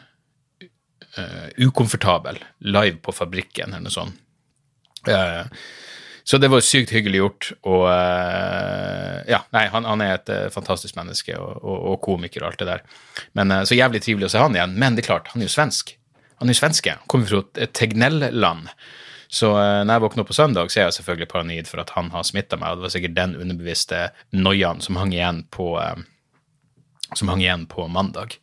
uh, 1.18 1.48
Ukomfortabel, 1.66 2.38
live 2.70 3.02
på 3.02 3.16
fabrikken, 3.18 3.74
eller 3.74 3.88
noe 3.88 3.96
sånt. 3.98 4.22
så 6.24 6.38
det 6.40 6.52
var 6.54 6.62
sykt 6.64 6.94
hyggelig 6.96 7.20
gjort, 7.20 7.50
og 7.68 7.82
ja, 9.28 9.42
nei, 9.52 9.66
han, 9.74 9.90
han 9.90 10.06
er 10.06 10.14
et 10.16 10.32
fantastisk 10.54 10.96
menneske 10.96 11.36
og, 11.36 11.58
og, 11.60 11.82
og, 11.90 11.98
komiker 12.06 12.46
og 12.46 12.52
alt 12.52 12.62
det 12.62 12.70
der. 12.70 12.86
Men 13.36 13.52
Så 13.68 13.76
jævlig 13.76 14.00
trivelig 14.06 14.30
å 14.30 14.32
se 14.32 14.46
han 14.46 14.56
igjen, 14.56 14.78
men 14.80 14.96
det 14.96 15.04
er 15.04 15.10
klart, 15.10 15.34
han 15.34 15.44
er 15.44 15.50
jo 15.50 15.56
svensk. 15.58 15.98
Han 16.42 16.52
er 16.52 16.58
svenske, 16.58 16.98
kommer 17.12 17.30
fra 17.30 17.44
et 17.64 17.74
Tegnell-land. 17.78 18.70
Så 19.34 19.50
uh, 19.56 19.82
når 19.82 19.96
jeg 19.96 20.04
våkner 20.04 20.24
opp 20.24 20.30
på 20.30 20.38
søndag, 20.38 20.70
så 20.70 20.80
er 20.80 20.88
jeg 20.88 20.98
selvfølgelig 21.00 21.30
paranoid 21.32 21.70
for 21.70 21.82
at 21.82 21.94
han 21.96 22.12
har 22.14 22.26
smitta 22.28 22.60
meg. 22.60 22.70
og 22.70 22.82
Det 22.82 22.88
var 22.88 22.94
sikkert 22.96 23.18
den 23.18 23.36
underbevisste 23.40 24.04
noiaen 24.36 24.84
som 24.84 25.00
hang 25.02 25.16
igjen 25.16 25.42
på, 25.54 25.74
uh, 25.80 25.98
som 27.18 27.34
hang 27.34 27.42
igjen 27.42 27.66
på 27.72 27.88
mandag. 27.90 28.38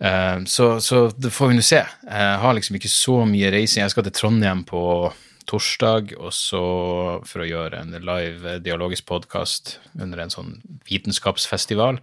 Uh, 0.00 0.40
så, 0.48 0.78
så, 0.80 1.06
det 1.20 1.34
får 1.34 1.52
vi 1.52 1.58
nå 1.58 1.66
se. 1.66 1.82
Jeg 1.84 2.40
har 2.44 2.56
liksom 2.56 2.80
ikke 2.80 2.92
så 2.92 3.20
mye 3.28 3.52
reising. 3.52 3.84
Jeg 3.84 3.92
skal 3.92 4.08
til 4.08 4.16
Trondheim 4.16 4.64
på 4.68 4.84
torsdag, 5.50 6.14
og 6.16 6.32
så 6.32 6.64
for 7.28 7.44
å 7.44 7.48
gjøre 7.50 7.82
en 7.82 7.92
live 8.00 8.58
dialogisk 8.64 9.04
podkast 9.10 9.76
under 10.00 10.22
en 10.24 10.32
sånn 10.32 10.56
vitenskapsfestival. 10.88 12.00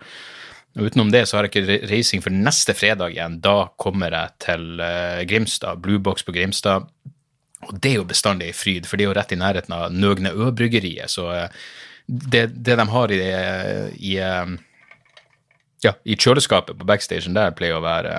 Og 0.78 0.88
Utenom 0.88 1.12
det 1.12 1.26
så 1.28 1.38
har 1.38 1.48
jeg 1.48 1.52
ikke 1.52 1.88
reising 1.92 2.24
for 2.24 2.32
neste 2.32 2.74
fredag 2.78 3.16
igjen. 3.16 3.40
Da 3.44 3.72
kommer 3.82 4.14
jeg 4.16 4.36
til 4.46 4.68
uh, 4.80 5.20
Grimstad, 5.28 5.82
Bluebox 5.84 6.24
på 6.24 6.36
Grimstad. 6.36 6.88
Og 7.68 7.74
det 7.78 7.92
er 7.92 7.98
jo 8.00 8.08
bestandig 8.08 8.50
en 8.50 8.58
fryd, 8.58 8.88
for 8.88 8.98
det 8.98 9.06
er 9.06 9.12
jo 9.12 9.18
rett 9.18 9.34
i 9.36 9.40
nærheten 9.40 9.76
av 9.76 9.92
Nøgne 9.94 10.32
Ø-bryggeriet. 10.32 11.12
Så 11.12 11.28
uh, 11.28 11.66
det, 12.08 12.48
det, 12.56 12.78
de 12.80 12.88
har 12.94 13.12
i, 13.12 13.20
i, 14.00 14.16
uh, 14.24 14.56
ja, 15.84 15.96
i 16.08 16.16
kjøleskapet 16.16 16.80
på 16.80 16.88
backstagen 16.88 17.36
der, 17.36 17.52
pleier 17.58 17.82
å 17.82 17.84
være 17.84 18.16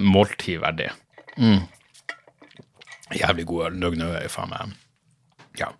måltid 0.00 0.62
verdig. 0.64 0.88
Mm. 1.36 1.66
Jævlig 3.20 3.44
god 3.50 3.66
øl. 3.68 3.80
Nøgne 3.84 4.08
Ø 4.08 4.20
er 4.22 4.32
faen 4.32 4.54
meg 4.54 4.78
Ja. 5.60 5.74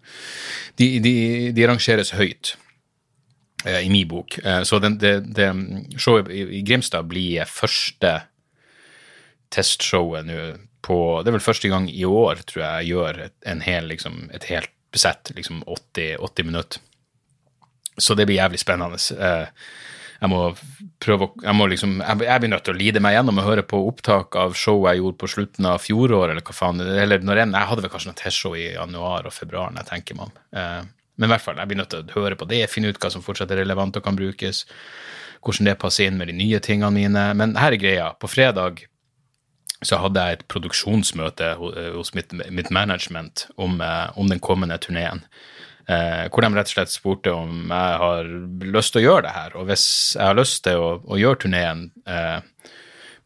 De, 0.77 0.99
de, 1.01 1.15
de 1.57 1.67
rangeres 1.71 2.13
høyt. 2.19 2.59
Eh, 3.65 3.87
i 3.87 3.91
min 3.91 4.09
bok. 4.09 4.39
Eh, 4.39 4.63
så 4.63 4.79
den, 4.79 4.99
det, 4.99 5.21
det, 5.21 5.53
showet 5.99 6.31
i 6.33 6.63
Grimstad 6.65 7.09
blir 7.11 7.45
første 7.49 8.21
testshowet 9.53 10.29
nå 10.29 10.41
på 10.81 10.97
Det 11.21 11.29
er 11.29 11.35
vel 11.35 11.45
første 11.45 11.69
gang 11.69 11.91
i 11.93 12.07
år, 12.09 12.41
tror 12.49 12.63
jeg, 12.63 12.77
jeg 12.81 12.95
gjør 12.95 13.19
et, 13.27 13.65
hel, 13.67 13.91
liksom, 13.91 14.15
et 14.33 14.47
helt 14.49 14.71
besett, 14.95 15.29
liksom 15.37 15.61
80, 15.67 16.17
80 16.25 16.47
minutter. 16.49 16.81
Så 18.01 18.17
det 18.17 18.25
blir 18.31 18.39
jævlig 18.39 18.63
spennende. 18.63 18.97
Eh, 18.97 19.67
jeg 20.21 20.29
må 20.29 20.41
prøve 21.01 21.31
Jeg 21.41 21.57
må 21.57 21.65
liksom 21.65 21.95
Jeg, 22.03 22.25
jeg 22.27 22.41
blir 22.43 22.51
nødt 22.53 22.65
til 22.67 22.75
å 22.75 22.77
lide 22.77 23.01
meg 23.01 23.15
gjennom 23.15 23.39
å 23.41 23.45
høre 23.47 23.63
på 23.65 23.79
opptak 23.89 24.37
av 24.37 24.57
showet 24.57 24.95
jeg 24.95 25.03
gjorde 25.03 25.21
på 25.21 25.31
slutten 25.35 25.69
av 25.69 25.85
fjoråret, 25.85 26.33
eller 26.33 26.47
hva 26.49 26.57
faen. 26.57 26.81
Eller 26.81 27.21
når 27.21 27.43
jeg, 27.43 27.53
jeg 27.53 27.71
hadde 27.75 27.85
vel 27.85 27.93
kanskje 27.93 28.13
noe 28.15 28.23
testshow 28.23 28.57
i 28.57 28.71
januar 28.71 29.29
og 29.29 29.37
februar, 29.37 29.69
når 29.69 29.85
jeg 29.85 29.93
tenker 29.93 30.19
meg 30.21 30.31
om. 30.31 30.91
Men 31.21 31.29
i 31.29 31.35
hvert 31.35 31.45
fall, 31.45 31.59
jeg 31.61 31.69
blir 31.69 31.81
nødt 31.83 31.93
til 31.93 32.07
å 32.17 32.23
høre 32.25 32.39
på 32.41 32.49
det, 32.49 32.65
finne 32.73 32.91
ut 32.91 33.01
hva 33.01 33.11
som 33.13 33.25
fortsatt 33.25 33.53
er 33.53 33.61
relevant 33.61 33.99
og 33.99 34.05
kan 34.07 34.17
brukes. 34.17 34.65
Hvordan 35.45 35.69
det 35.69 35.81
passer 35.81 36.09
inn 36.09 36.17
med 36.21 36.33
de 36.33 36.37
nye 36.39 36.61
tingene 36.65 36.93
mine. 36.97 37.25
Men 37.37 37.53
her 37.61 37.77
er 37.77 37.81
greia. 37.81 38.09
På 38.17 38.29
fredag 38.29 38.87
så 39.85 40.01
hadde 40.01 40.25
jeg 40.25 40.39
et 40.39 40.47
produksjonsmøte 40.53 41.55
eh, 41.55 41.91
hos 41.95 42.13
mitt, 42.17 42.33
mitt 42.53 42.73
management 42.73 43.47
om, 43.57 43.79
eh, 43.85 44.09
om, 44.17 44.29
den 44.33 44.43
kommende 44.45 44.77
turneen. 44.81 45.23
Eh, 45.89 46.27
hvor 46.33 46.45
de 46.45 46.53
rett 46.55 46.69
og 46.69 46.75
slett 46.75 46.93
spurte 46.93 47.33
om 47.33 47.73
jeg 47.73 48.01
har 48.05 48.29
lyst 48.77 48.95
til 48.95 49.03
å 49.03 49.07
gjøre 49.07 49.27
det 49.29 49.37
her. 49.37 49.57
Og 49.61 49.71
hvis 49.71 49.87
jeg 50.17 50.25
har 50.25 50.37
lyst 50.37 50.65
til 50.65 50.81
å, 50.81 50.91
å 51.05 51.21
gjøre 51.21 51.45
turneen 51.45 51.87
eh, 52.09 52.41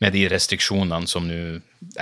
med 0.04 0.12
de 0.12 0.26
restriksjonene 0.28 1.08
som 1.08 1.24
nå 1.28 1.40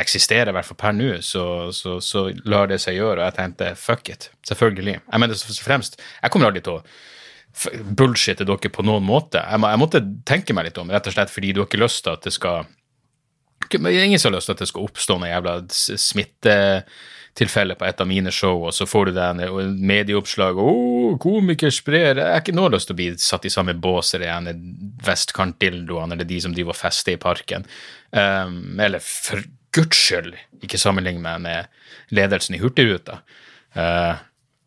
eksisterer, 0.00 0.50
i 0.50 0.56
hvert 0.56 0.66
fall 0.66 0.80
per 0.80 0.94
nå, 0.96 1.14
så, 1.22 1.44
så, 1.76 1.96
så, 2.02 2.26
lar 2.48 2.70
det 2.70 2.80
seg 2.82 2.98
gjøre. 2.98 3.20
Og 3.20 3.24
jeg 3.28 3.38
tenkte 3.38 3.72
fuck 3.78 4.10
it, 4.12 4.28
selvfølgelig. 4.48 4.98
Jeg 4.98 5.22
mener 5.22 5.42
først 5.46 5.64
fremst, 5.64 5.98
jeg 6.18 6.34
kommer 6.34 6.50
aldri 6.50 6.64
til 6.66 6.80
å 6.80 6.84
bullshitte 7.98 8.46
dere 8.48 8.72
på 8.72 8.84
noen 8.86 9.04
måte. 9.06 9.42
Jeg, 9.44 9.60
må, 9.60 9.70
jeg, 9.70 9.82
måtte 9.82 10.04
tenke 10.28 10.56
meg 10.56 10.70
litt 10.70 10.80
om, 10.80 10.92
rett 10.92 11.08
og 11.08 11.14
slett 11.14 11.32
fordi 11.32 11.52
du 11.52 11.62
har 11.62 11.68
ikke 11.68 11.82
lyst 11.82 12.04
til 12.06 12.16
at 12.16 12.28
det 12.28 12.34
skal 12.34 12.70
Ingen 13.72 14.18
som 14.18 14.32
har 14.32 14.34
lyst 14.34 14.50
til 14.50 14.56
at 14.56 14.60
det 14.60 14.66
skal 14.68 14.84
oppstå 14.88 15.14
noe 15.16 15.28
jævla 15.30 15.52
smitte 15.70 16.54
tilfelle 17.38 17.74
på 17.78 17.86
et 17.88 18.00
av 18.00 18.08
mine 18.08 18.32
show, 18.34 18.66
og 18.68 18.74
så 18.76 18.86
får 18.88 19.08
du 19.08 19.12
det 19.16 19.28
medieoppslag 19.80 20.58
og 20.60 20.68
oh, 20.68 21.12
komiker 21.22 21.72
sprer 21.72 22.20
Jeg 22.20 22.28
har 22.28 22.42
ikke 22.42 22.54
noe 22.56 22.72
lyst 22.74 22.90
til 22.90 22.96
å 22.96 23.00
bli 23.00 23.08
satt 23.20 23.46
i 23.48 23.52
samme 23.52 23.74
bås 23.74 24.12
som 24.12 24.48
de 24.48 24.54
vestkantdildoene 25.06 26.16
eller 26.16 26.28
de 26.28 26.40
som 26.44 26.52
driver 26.52 26.74
og 26.74 26.80
fester 26.80 27.16
i 27.16 27.20
parken. 27.20 27.64
Um, 28.10 28.80
eller 28.80 29.00
for 29.00 29.40
guds 29.72 29.96
skyld 29.96 30.36
ikke 30.62 30.80
sammenlign 30.80 31.22
meg 31.24 31.40
med 31.46 32.12
ledelsen 32.12 32.58
i 32.58 32.60
Hurtigruta. 32.60 33.22
Uh, 33.72 34.20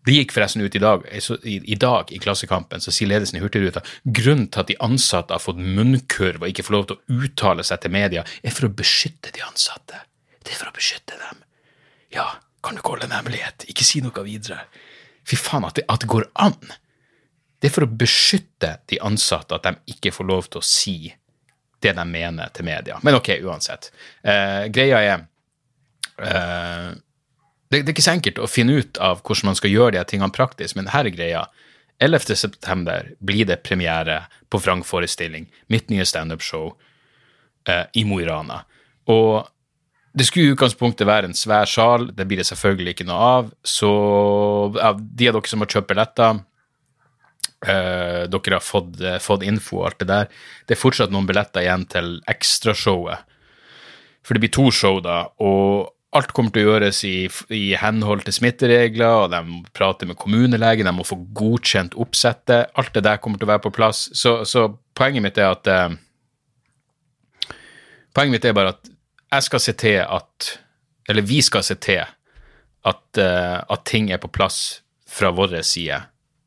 det 0.05 0.19
gikk 0.19 0.33
forresten 0.35 0.61
ut 0.61 0.75
i 0.77 0.81
dag, 0.81 1.05
i, 1.09 1.55
i 1.73 1.77
dag 1.81 2.11
i 2.13 2.19
Klassekampen, 2.21 2.81
så 2.81 2.93
sier 2.93 3.09
ledelsen 3.09 3.39
i 3.39 3.43
Hurtigruta 3.43 3.81
grunnen 4.05 4.49
til 4.53 4.61
at 4.61 4.69
de 4.69 4.77
ansatte 4.85 5.33
har 5.33 5.41
fått 5.41 5.61
munnkurv 5.61 6.43
og 6.43 6.49
ikke 6.49 6.65
får 6.65 6.77
lov 6.77 6.89
til 6.89 6.97
å 6.97 7.21
uttale 7.25 7.65
seg 7.65 7.81
til 7.81 7.93
media, 7.93 8.25
er 8.45 8.53
for 8.53 8.69
å 8.69 8.73
beskytte 8.73 9.33
de 9.33 9.45
ansatte. 9.45 10.03
Det 10.45 10.53
er 10.53 10.61
for 10.61 10.69
å 10.69 10.75
beskytte 10.77 11.17
dem. 11.21 11.41
Ja, 12.13 12.27
kan 12.65 12.75
du 12.75 12.81
ikke 12.81 12.95
holde 12.95 13.09
en 13.09 13.15
hemmelighet? 13.19 13.67
Ikke 13.71 13.85
si 13.87 14.01
noe 14.03 14.25
videre. 14.25 14.65
Fy 15.25 15.37
faen, 15.39 15.67
at 15.67 15.77
det, 15.77 15.85
at 15.91 16.03
det 16.03 16.09
går 16.11 16.27
an! 16.41 16.57
Det 17.61 17.69
er 17.69 17.73
for 17.73 17.85
å 17.85 17.97
beskytte 18.01 18.75
de 18.91 18.99
ansatte 19.05 19.55
at 19.55 19.65
de 19.65 19.95
ikke 19.95 20.13
får 20.13 20.27
lov 20.27 20.49
til 20.49 20.61
å 20.61 20.67
si 20.67 20.97
det 21.81 21.93
de 21.97 22.05
mener 22.09 22.51
til 22.53 22.67
media. 22.67 22.99
Men 23.05 23.17
ok, 23.17 23.31
uansett. 23.45 23.91
Eh, 24.21 24.67
greia 24.73 25.01
er 25.01 25.15
eh, 26.19 26.91
det, 27.69 27.79
det, 27.79 27.87
er 27.87 27.93
ikke 27.95 28.05
så 28.05 28.15
enkelt 28.15 28.41
å 28.41 28.49
finne 28.49 28.77
ut 28.81 28.99
av 29.01 29.21
hvordan 29.21 29.51
man 29.51 29.57
skal 29.57 29.73
gjøre 29.73 29.95
de 29.97 30.03
tingene 30.09 30.35
praktisk, 30.35 30.77
men 30.77 30.91
her 30.93 31.07
er 31.07 31.15
greia. 31.15 31.45
11.9 32.03 33.15
blir 33.23 33.47
det 33.47 33.61
premiere 33.63 34.25
på 34.51 34.59
Vrang-forestilling, 34.59 35.47
mitt 35.71 35.87
nye 35.89 36.05
standup-show 36.05 36.73
eh, 37.71 37.85
i 37.95 38.03
Mo 38.07 38.19
i 38.19 38.27
Rana. 38.27 38.63
Og 39.11 39.47
det 40.15 40.25
skulle 40.27 40.47
i 40.47 40.55
utgangspunktet 40.55 41.07
være 41.07 41.29
en 41.29 41.35
svær 41.35 41.67
sal, 41.67 42.07
det 42.15 42.25
blir 42.27 42.39
det 42.39 42.47
selvfølgelig 42.47 42.93
ikke 42.95 43.07
noe 43.09 43.31
av. 43.37 43.47
Så 43.67 43.89
av 44.79 45.01
de 45.01 45.27
av 45.27 45.35
dere 45.35 45.51
som 45.51 45.63
har 45.63 45.71
kjøpt 45.73 45.89
billetter, 45.89 46.37
uh, 47.67 48.21
dere 48.31 48.55
har 48.55 48.63
fått, 48.63 48.93
uh, 49.03 49.17
fått, 49.23 49.43
info 49.43 49.81
og 49.81 49.89
alt 49.89 49.99
det 50.03 50.07
der, 50.13 50.29
det 50.63 50.77
er 50.77 50.79
fortsatt 50.79 51.11
noen 51.11 51.27
billetter 51.27 51.65
igjen 51.65 51.83
til 51.91 52.15
ekstrashowet. 52.31 53.35
For 54.25 54.37
det 54.37 54.45
blir 54.45 54.55
to 54.55 54.69
show, 54.73 55.01
da, 55.03 55.25
og 55.43 55.91
alt 56.15 56.31
kommer 56.31 56.55
til 56.55 56.63
å 56.63 56.71
gjøres 56.71 57.03
i, 57.03 57.27
i 57.51 57.75
henhold 57.75 58.23
til 58.23 58.39
smitteregler, 58.39 59.25
og 59.25 59.35
de 59.35 59.59
prater 59.75 60.07
med 60.07 60.17
kommunelegen, 60.21 60.87
de 60.87 60.95
må 60.95 61.03
få 61.03 61.19
godkjent 61.35 61.99
oppsettet. 61.99 62.71
Alt 62.79 62.95
det 62.95 63.03
der 63.03 63.19
kommer 63.19 63.41
til 63.41 63.49
å 63.49 63.51
være 63.51 63.65
på 63.67 63.75
plass. 63.75 64.07
Så, 64.15 64.39
så 64.47 64.69
poenget 64.95 65.27
mitt 65.27 65.43
er 65.43 65.51
at 65.51 65.67
uh, 65.67 66.01
Poenget 68.15 68.37
mitt 68.37 68.45
er 68.47 68.53
bare 68.55 68.71
at 68.71 68.94
jeg 69.33 69.47
skal 69.47 69.61
se 69.63 69.73
til 69.73 69.99
at 70.03 70.59
Eller 71.09 71.21
vi 71.21 71.41
skal 71.41 71.63
se 71.63 71.75
til 71.75 72.01
at, 72.01 73.03
uh, 73.17 73.61
at 73.69 73.85
ting 73.85 74.09
er 74.11 74.17
på 74.17 74.27
plass 74.27 74.81
fra 75.09 75.29
vår 75.29 75.61
side. 75.61 75.99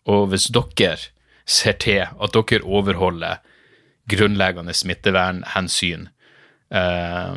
Og 0.07 0.27
hvis 0.33 0.49
dere 0.51 0.97
ser 1.47 1.79
til 1.79 2.03
at 2.07 2.35
dere 2.35 2.65
overholder 2.65 3.39
grunnleggende 4.09 4.75
smittevernhensyn, 4.75 6.09
eh, 6.75 7.37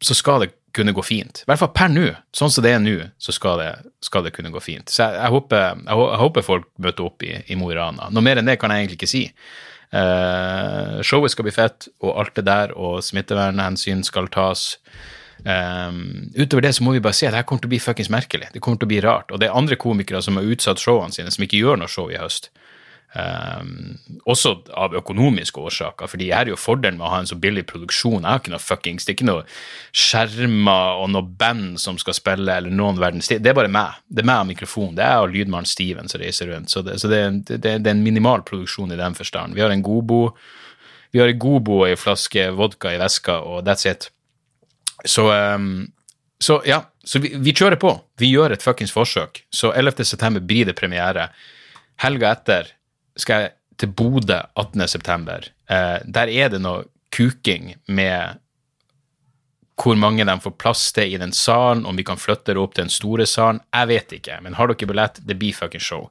så 0.00 0.14
skal 0.14 0.40
det 0.40 0.50
kunne 0.72 0.92
gå 0.92 1.02
fint. 1.02 1.42
I 1.42 1.50
hvert 1.50 1.62
fall 1.62 1.72
per 1.74 1.90
nå. 1.90 2.06
Sånn 2.34 2.52
som 2.52 2.64
det 2.64 2.74
er 2.76 2.82
nå, 2.82 2.96
så 3.18 3.34
skal 3.34 3.62
det, 3.62 3.70
skal 4.04 4.26
det, 4.26 4.34
kunne 4.36 4.52
gå 4.54 4.62
fint. 4.62 4.90
Så 4.92 5.02
jeg, 5.02 5.16
jeg, 5.18 5.32
håper, 5.34 5.64
jeg, 5.64 5.96
jeg, 5.96 6.20
håper, 6.22 6.46
folk 6.46 6.68
møter 6.84 7.08
opp 7.08 7.24
i, 7.26 7.32
i 7.48 7.58
Mo 7.58 7.72
i 7.72 7.78
Rana. 7.78 8.10
Noe 8.14 8.24
mer 8.24 8.40
enn 8.40 8.50
det 8.50 8.58
kan 8.60 8.72
jeg 8.74 8.84
egentlig 8.84 9.00
ikke 9.00 9.10
si. 9.10 9.24
Uh, 9.88 10.98
showet 11.06 11.32
skal 11.32 11.46
bli 11.46 11.54
fett, 11.54 11.88
og 12.04 12.18
alt 12.20 12.34
det 12.36 12.44
der, 12.48 12.74
og 12.76 13.00
smittevernhensyn 13.04 14.04
skal 14.06 14.28
tas. 14.32 14.74
Um, 15.44 16.30
utover 16.34 16.66
det 16.66 16.74
så 16.76 16.84
må 16.84 16.96
vi 16.96 17.02
bare 17.04 17.14
si 17.14 17.26
at 17.28 17.32
det 17.32 17.42
her 17.42 17.46
kommer 17.48 17.62
til 17.62 17.70
å 17.70 17.74
bli 17.76 17.82
fuckings 17.82 18.10
merkelig. 18.12 18.50
Det 18.52 18.62
kommer 18.64 18.80
til 18.80 18.88
å 18.88 18.92
bli 18.92 19.02
rart. 19.04 19.32
Og 19.32 19.40
det 19.40 19.48
er 19.48 19.58
andre 19.58 19.78
komikere 19.80 20.22
som 20.24 20.36
har 20.36 20.48
utsatt 20.48 20.82
showene 20.82 21.14
sine, 21.14 21.32
som 21.32 21.44
ikke 21.46 21.60
gjør 21.60 21.80
noe 21.80 21.92
show 21.92 22.10
i 22.12 22.18
høst. 22.20 22.50
Um, 23.16 23.96
også 24.28 24.50
av 24.76 24.92
økonomiske 24.98 25.62
årsaker, 25.64 26.10
fordi 26.12 26.26
her 26.28 26.44
er 26.44 26.52
jo 26.52 26.58
fordelen 26.60 26.98
med 26.98 27.06
å 27.06 27.12
ha 27.14 27.22
en 27.22 27.30
så 27.30 27.38
billig 27.40 27.64
produksjon. 27.70 28.20
Jeg 28.20 28.28
har 28.28 28.42
ikke 28.42 28.52
noe 28.52 28.60
fuckings, 28.60 29.06
Det 29.06 29.14
er 29.14 29.16
ikke 29.16 29.28
noe 29.30 29.46
skjermer 29.96 31.00
og 31.00 31.08
noe 31.14 31.24
band 31.40 31.80
som 31.80 31.96
skal 31.98 32.18
spille, 32.18 32.52
eller 32.52 32.70
noen 32.70 33.00
verdens 33.00 33.32
Det 33.32 33.40
er 33.40 33.56
bare 33.56 33.72
meg. 33.72 33.96
Det 34.12 34.22
er 34.22 34.28
meg 34.28 34.44
og 34.44 34.50
mikrofon. 34.52 34.94
Det 34.94 35.06
er 35.06 35.16
jeg 35.16 35.24
og 35.24 35.34
lydmannen 35.34 35.72
Steven 35.72 36.12
som 36.12 36.20
reiser 36.20 36.52
rundt. 36.52 36.70
Så, 36.70 36.84
det, 36.84 37.00
så 37.00 37.08
det, 37.08 37.24
det, 37.48 37.60
det, 37.64 37.80
er 37.80 37.96
en 37.96 38.04
minimal 38.04 38.44
produksjon 38.44 38.92
i 38.92 39.00
den 39.00 39.16
forstand. 39.16 39.56
Vi 39.56 39.64
har 39.64 39.72
en 39.72 39.82
godbo, 39.82 40.20
vi 41.10 41.24
har 41.24 41.32
en 41.32 41.40
godbo 41.40 41.86
ei 41.88 41.96
flaske 41.96 42.50
vodka 42.52 42.92
i 42.92 43.00
veska, 43.00 43.40
og 43.40 43.64
that's 43.64 43.88
it. 43.88 44.10
Så, 45.06 45.30
um, 45.32 45.86
så 46.38 46.60
ja, 46.68 46.82
så 47.04 47.24
vi, 47.24 47.32
vi, 47.40 47.56
kjører 47.56 47.80
på. 47.80 47.96
Vi 48.20 48.34
gjør 48.34 48.52
et 48.52 48.62
fuckings 48.62 48.92
forsøk. 48.92 49.46
Så 49.48 49.72
11. 49.72 50.04
september 50.04 50.44
blir 50.44 50.68
det 50.68 50.76
premiere. 50.76 51.30
Helga 52.04 52.36
etter 52.36 52.74
skal 53.20 53.44
jeg 53.44 53.54
til 53.78 53.94
Bodø 53.94 54.40
18.9. 54.58 55.50
Eh, 55.70 55.96
der 56.04 56.32
er 56.32 56.52
det 56.52 56.60
noe 56.62 56.86
kuking 57.14 57.74
med 57.86 58.38
hvor 59.78 59.94
mange 59.94 60.24
de 60.26 60.34
får 60.42 60.56
plass 60.58 60.88
til 60.92 61.14
i 61.14 61.20
den 61.20 61.32
salen, 61.32 61.84
om 61.86 61.96
vi 61.96 62.04
kan 62.06 62.18
flytte 62.18 62.50
det 62.50 62.58
opp 62.58 62.74
til 62.74 62.88
den 62.88 62.92
store 62.92 63.28
salen. 63.30 63.60
Jeg 63.74 63.90
vet 63.92 64.14
ikke, 64.18 64.40
men 64.42 64.56
har 64.58 64.70
dere 64.70 64.90
billett, 64.90 65.20
det 65.22 65.38
blir 65.38 65.54
fucking 65.54 65.82
show. 65.82 66.08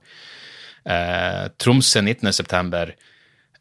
Eh, 0.88 1.48
Tromsø 1.60 2.00
19.9. 2.00 2.96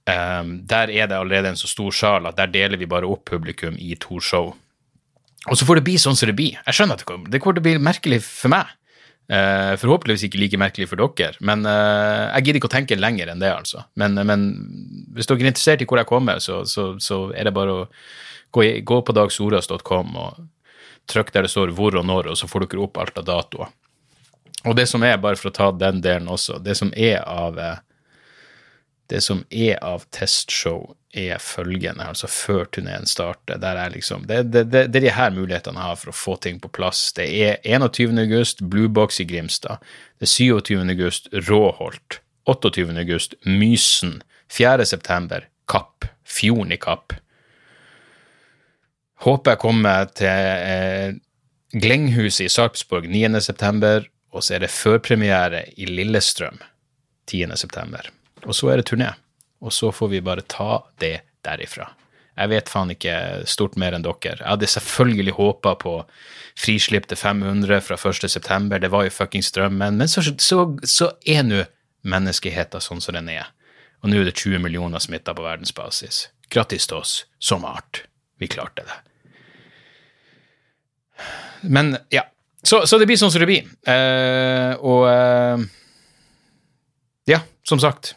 Eh, 0.06 0.44
der 0.70 0.94
er 0.94 1.10
det 1.10 1.18
allerede 1.18 1.50
en 1.50 1.58
så 1.58 1.66
stor 1.70 1.90
sal 1.90 2.30
at 2.30 2.38
der 2.38 2.52
deler 2.54 2.78
vi 2.78 2.86
bare 2.86 3.10
opp 3.10 3.26
publikum 3.26 3.74
i 3.78 3.96
to 3.98 4.20
show. 4.22 4.54
Og 5.46 5.58
så 5.58 5.66
får 5.66 5.80
det 5.80 5.86
bli 5.86 5.98
sånn 5.98 6.18
som 6.18 6.30
det 6.30 6.38
blir. 6.38 6.58
Jeg 6.66 6.78
skjønner 6.78 6.98
at 6.98 7.02
det 7.02 7.10
kommer, 7.10 7.30
det 7.30 7.42
kommer 7.42 7.58
til 7.58 7.64
å 7.64 7.68
bli 7.68 7.86
merkelig 7.90 8.22
for 8.26 8.54
meg. 8.54 8.70
Uh, 9.26 9.74
forhåpentligvis 9.80 10.28
ikke 10.28 10.38
like 10.38 10.58
merkelig 10.60 10.86
for 10.86 11.00
dere, 11.02 11.34
men 11.42 11.64
uh, 11.66 12.30
jeg 12.36 12.44
gidder 12.46 12.60
ikke 12.60 12.68
å 12.68 12.74
tenke 12.76 12.98
lenger 12.98 13.32
enn 13.32 13.40
det, 13.42 13.48
altså. 13.50 13.82
Men, 13.98 14.14
men 14.28 14.44
hvis 15.16 15.26
dere 15.26 15.42
er 15.42 15.50
interessert 15.50 15.82
i 15.82 15.88
hvor 15.90 15.98
jeg 15.98 16.06
kommer, 16.06 16.38
så, 16.42 16.60
så, 16.70 16.92
så 17.02 17.24
er 17.34 17.48
det 17.48 17.54
bare 17.56 17.74
å 17.74 17.80
gå, 18.54 18.68
gå 18.86 19.00
på 19.02 19.16
dagsoras.com 19.16 20.14
og 20.22 20.44
trykk 21.10 21.34
der 21.34 21.46
det 21.46 21.50
står 21.50 21.74
hvor 21.74 21.98
og 21.98 22.06
når, 22.06 22.30
og 22.30 22.38
så 22.38 22.46
får 22.50 22.68
dere 22.68 22.86
opp 22.86 23.02
alt 23.02 23.18
av 23.18 23.26
datoer. 23.26 23.74
Og 24.66 24.78
det 24.78 24.86
som 24.90 25.02
er, 25.06 25.18
bare 25.22 25.38
for 25.38 25.50
å 25.50 25.56
ta 25.58 25.72
den 25.74 25.98
delen 26.06 26.30
også, 26.30 26.60
det 26.62 26.78
som 26.78 26.94
er 26.94 27.18
av 27.26 27.58
det 29.10 29.20
som 29.22 29.44
er 29.50 29.78
av 29.84 30.06
testshow, 30.14 30.94
er 31.16 31.40
følgende, 31.42 32.04
altså 32.04 32.28
før 32.30 32.66
turneen 32.72 33.06
starter. 33.08 33.58
Der 33.62 33.80
er 33.80 33.92
liksom, 33.94 34.26
det, 34.28 34.44
det, 34.52 34.66
det, 34.72 34.86
det 34.92 35.00
er 35.00 35.06
de 35.06 35.16
her 35.16 35.34
mulighetene 35.34 35.80
jeg 35.80 35.90
har 35.90 35.98
for 36.00 36.12
å 36.12 36.16
få 36.16 36.36
ting 36.44 36.60
på 36.62 36.70
plass. 36.72 37.08
Det 37.16 37.26
er 37.26 37.58
21. 37.64 38.18
august, 38.26 38.62
Bluebox 38.70 39.20
i 39.20 39.28
Grimstad. 39.28 39.82
Det 40.20 40.28
er 40.28 40.32
27. 40.34 40.80
august, 40.96 41.28
Råholt. 41.48 42.20
28. 42.46 42.88
august, 43.02 43.34
Mysen. 43.44 44.20
4. 44.52 44.86
september, 44.86 45.48
Kapp. 45.68 46.06
Fjorden 46.26 46.74
i 46.74 46.80
Kapp. 46.80 47.14
Håper 49.24 49.54
jeg 49.54 49.62
kommer 49.62 50.10
til 50.12 50.28
eh, 50.28 51.16
Glenghuset 51.76 52.46
i 52.46 52.52
Sarpsborg 52.52 53.08
9. 53.10 53.40
september, 53.40 54.04
og 54.30 54.44
så 54.44 54.56
er 54.56 54.66
det 54.66 54.74
førpremiere 54.74 55.64
i 55.80 55.88
Lillestrøm 55.88 56.60
10. 57.26 57.56
september. 57.56 58.10
Og 58.44 58.54
så 58.54 58.70
er 58.70 58.82
det 58.82 58.90
turné. 58.90 59.14
Og 59.64 59.72
så 59.72 59.92
får 59.92 60.10
vi 60.12 60.24
bare 60.24 60.44
ta 60.46 60.82
det 61.00 61.20
derifra. 61.46 61.88
Jeg 62.36 62.52
vet 62.52 62.68
faen 62.68 62.92
ikke 62.92 63.14
stort 63.48 63.78
mer 63.80 63.94
enn 63.96 64.04
dere. 64.04 64.36
Jeg 64.36 64.44
hadde 64.44 64.68
selvfølgelig 64.68 65.36
håpa 65.38 65.72
på 65.80 65.94
frislipp 66.58 67.08
til 67.08 67.16
500 67.16 67.80
fra 67.84 67.96
1.9., 67.96 68.80
det 68.82 68.90
var 68.92 69.06
jo 69.06 69.14
fuckings 69.14 69.52
drømmen, 69.56 69.96
men 69.96 70.08
så, 70.08 70.24
så, 70.36 70.66
så 70.84 71.10
er 71.24 71.46
nå 71.46 71.62
menneskeheten 72.06 72.84
sånn 72.84 73.00
som 73.00 73.16
den 73.16 73.30
er. 73.32 73.48
Og 74.04 74.12
nå 74.12 74.20
er 74.20 74.28
det 74.28 74.36
20 74.36 74.60
millioner 74.62 75.00
smitta 75.02 75.32
på 75.34 75.44
verdensbasis. 75.46 76.26
Grattis 76.52 76.86
til 76.86 77.00
oss 77.00 77.14
som 77.42 77.64
art. 77.66 78.04
Vi 78.38 78.48
klarte 78.52 78.84
det. 78.84 78.98
Men 81.64 81.96
ja. 82.12 82.26
Så, 82.66 82.82
så 82.86 82.98
det 82.98 83.08
blir 83.08 83.18
sånn 83.18 83.32
som 83.32 83.40
det 83.40 83.48
blir. 83.48 83.66
Uh, 83.88 84.76
og 84.84 85.02
uh, 85.08 85.66
ja, 87.30 87.40
som 87.66 87.80
sagt 87.80 88.16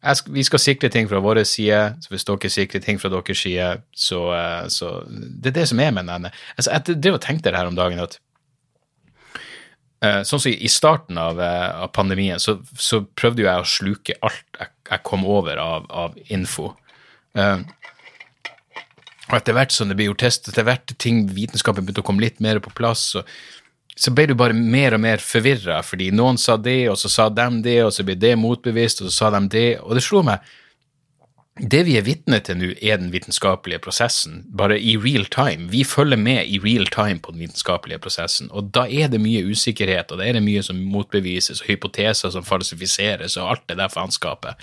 skal, 0.00 0.32
vi 0.32 0.44
skal 0.44 0.62
sikre 0.62 0.88
ting 0.92 1.08
fra 1.08 1.20
vår 1.20 1.42
side, 1.44 1.80
så 2.00 2.12
hvis 2.12 2.24
dere 2.24 2.50
sikrer 2.52 2.80
ting 2.84 3.00
fra 3.00 3.10
deres 3.12 3.42
side, 3.44 3.68
så, 3.92 4.20
eh, 4.32 4.68
så 4.68 5.04
Det 5.08 5.52
er 5.52 5.60
det 5.60 5.68
som 5.68 5.80
er 5.80 5.90
med 5.90 6.06
den. 6.08 6.30
Altså, 6.56 6.70
jeg 6.70 7.02
drev 7.02 7.14
og 7.14 7.20
tenkte 7.20 7.50
det 7.50 7.58
her 7.58 7.66
om 7.66 7.76
dagen 7.76 8.00
at 8.00 8.18
uh, 10.04 10.22
Sånn 10.24 10.40
som 10.40 10.52
i 10.52 10.68
starten 10.68 11.18
av, 11.18 11.36
uh, 11.38 11.84
av 11.84 11.92
pandemien, 11.92 12.40
så, 12.40 12.58
så, 12.74 13.04
prøvde 13.04 13.44
jeg 13.44 13.60
å 13.60 13.68
sluke 13.68 14.16
alt 14.22 14.44
jeg, 14.58 14.68
jeg 14.90 15.02
kom 15.04 15.26
over 15.28 15.60
av, 15.60 15.84
av 15.90 16.16
info. 16.28 16.72
Og 19.30 19.36
etter 19.36 19.54
hvert 19.54 19.70
som 19.70 19.88
det 19.88 19.94
blir 19.98 20.08
gjort 20.08 20.24
test, 20.24 20.48
etter 20.48 20.64
hvert 20.66 20.96
ting 20.98 21.28
vitenskapen 21.30 21.84
begynte 21.84 22.02
å 22.02 22.06
komme 22.08 22.24
litt 22.24 22.40
mer 22.42 22.58
på 22.58 22.72
plass, 22.74 23.14
og 23.14 23.28
så 24.00 24.12
ble 24.16 24.30
du 24.30 24.36
bare 24.38 24.56
mer 24.56 24.96
og 24.96 25.02
mer 25.04 25.20
forvirra, 25.20 25.82
fordi 25.84 26.08
noen 26.16 26.38
sa 26.40 26.56
det, 26.56 26.86
og 26.88 26.96
så 26.96 27.10
sa 27.12 27.28
de 27.28 27.48
det, 27.66 27.76
og 27.84 27.92
så 27.92 28.06
ble 28.06 28.16
det 28.16 28.32
motbevist, 28.40 29.02
og 29.02 29.10
så 29.10 29.16
sa 29.16 29.30
de 29.34 29.42
det, 29.52 29.68
og 29.84 29.92
det 29.98 30.04
slo 30.06 30.24
meg 30.24 30.40
det 31.60 31.82
vi 31.84 31.98
er 31.98 32.04
vitne 32.06 32.38
til 32.40 32.56
nå, 32.56 32.68
er 32.80 32.96
den 33.02 33.10
vitenskapelige 33.12 33.82
prosessen, 33.84 34.38
bare 34.56 34.78
i 34.80 34.94
real 34.96 35.26
time. 35.28 35.66
Vi 35.68 35.82
følger 35.84 36.16
med 36.16 36.48
i 36.48 36.60
real 36.62 36.86
time 36.88 37.20
på 37.20 37.34
den 37.34 37.42
vitenskapelige 37.44 38.00
prosessen, 38.00 38.48
og 38.56 38.70
da 38.72 38.86
er 38.88 39.10
det 39.12 39.20
mye 39.20 39.42
usikkerhet, 39.44 40.08
og 40.08 40.22
da 40.22 40.28
er 40.30 40.38
det 40.38 40.44
mye 40.46 40.62
som 40.64 40.80
motbevises, 40.80 41.60
og 41.60 41.68
hypoteser 41.68 42.32
som 42.32 42.46
falsifiseres, 42.46 43.36
og 43.36 43.50
alt 43.50 43.66
det 43.68 43.76
der 43.82 43.92
faenskapet. 43.92 44.56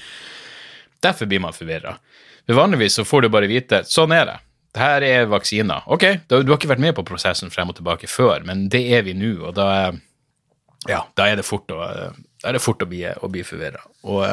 Derfor 1.05 1.29
blir 1.29 1.43
man 1.43 1.53
forvirra. 1.53 1.99
Vanligvis 2.47 2.97
så 2.97 3.05
får 3.05 3.27
du 3.27 3.29
bare 3.29 3.51
vite 3.51 3.83
sånn 3.85 4.15
er 4.15 4.25
det 4.31 4.39
her 4.75 5.03
er 5.05 5.29
vaksiner. 5.31 5.85
Ok, 5.85 6.03
du 6.27 6.35
har 6.37 6.57
ikke 6.57 6.69
vært 6.73 6.83
med 6.83 6.95
på 6.97 7.05
prosessen 7.07 7.51
frem 7.53 7.71
og 7.71 7.77
tilbake 7.79 8.09
før, 8.11 8.43
men 8.45 8.67
det 8.73 8.83
er 8.93 9.05
vi 9.07 9.15
nå, 9.17 9.33
og 9.47 9.55
da, 9.57 9.93
ja, 10.89 11.01
da 11.17 11.27
er 11.29 11.39
det 11.39 11.47
fort 11.47 11.71
å, 11.73 11.79
er 12.43 12.57
det 12.57 12.63
fort 12.63 12.83
å 12.83 12.89
bli, 12.89 13.03
å 13.07 13.31
bli 13.31 13.43
forvirra. 13.47 13.81
Og 14.07 14.25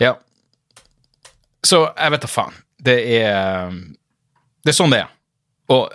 ja. 0.00 0.14
Så 1.66 1.84
jeg 1.90 2.14
vet 2.14 2.24
da 2.24 2.30
faen. 2.30 2.60
Det 2.80 2.98
er 3.20 3.74
Det 4.64 4.72
er 4.72 4.76
sånn 4.76 4.92
det 4.92 5.02
er. 5.02 5.10
Og 5.72 5.92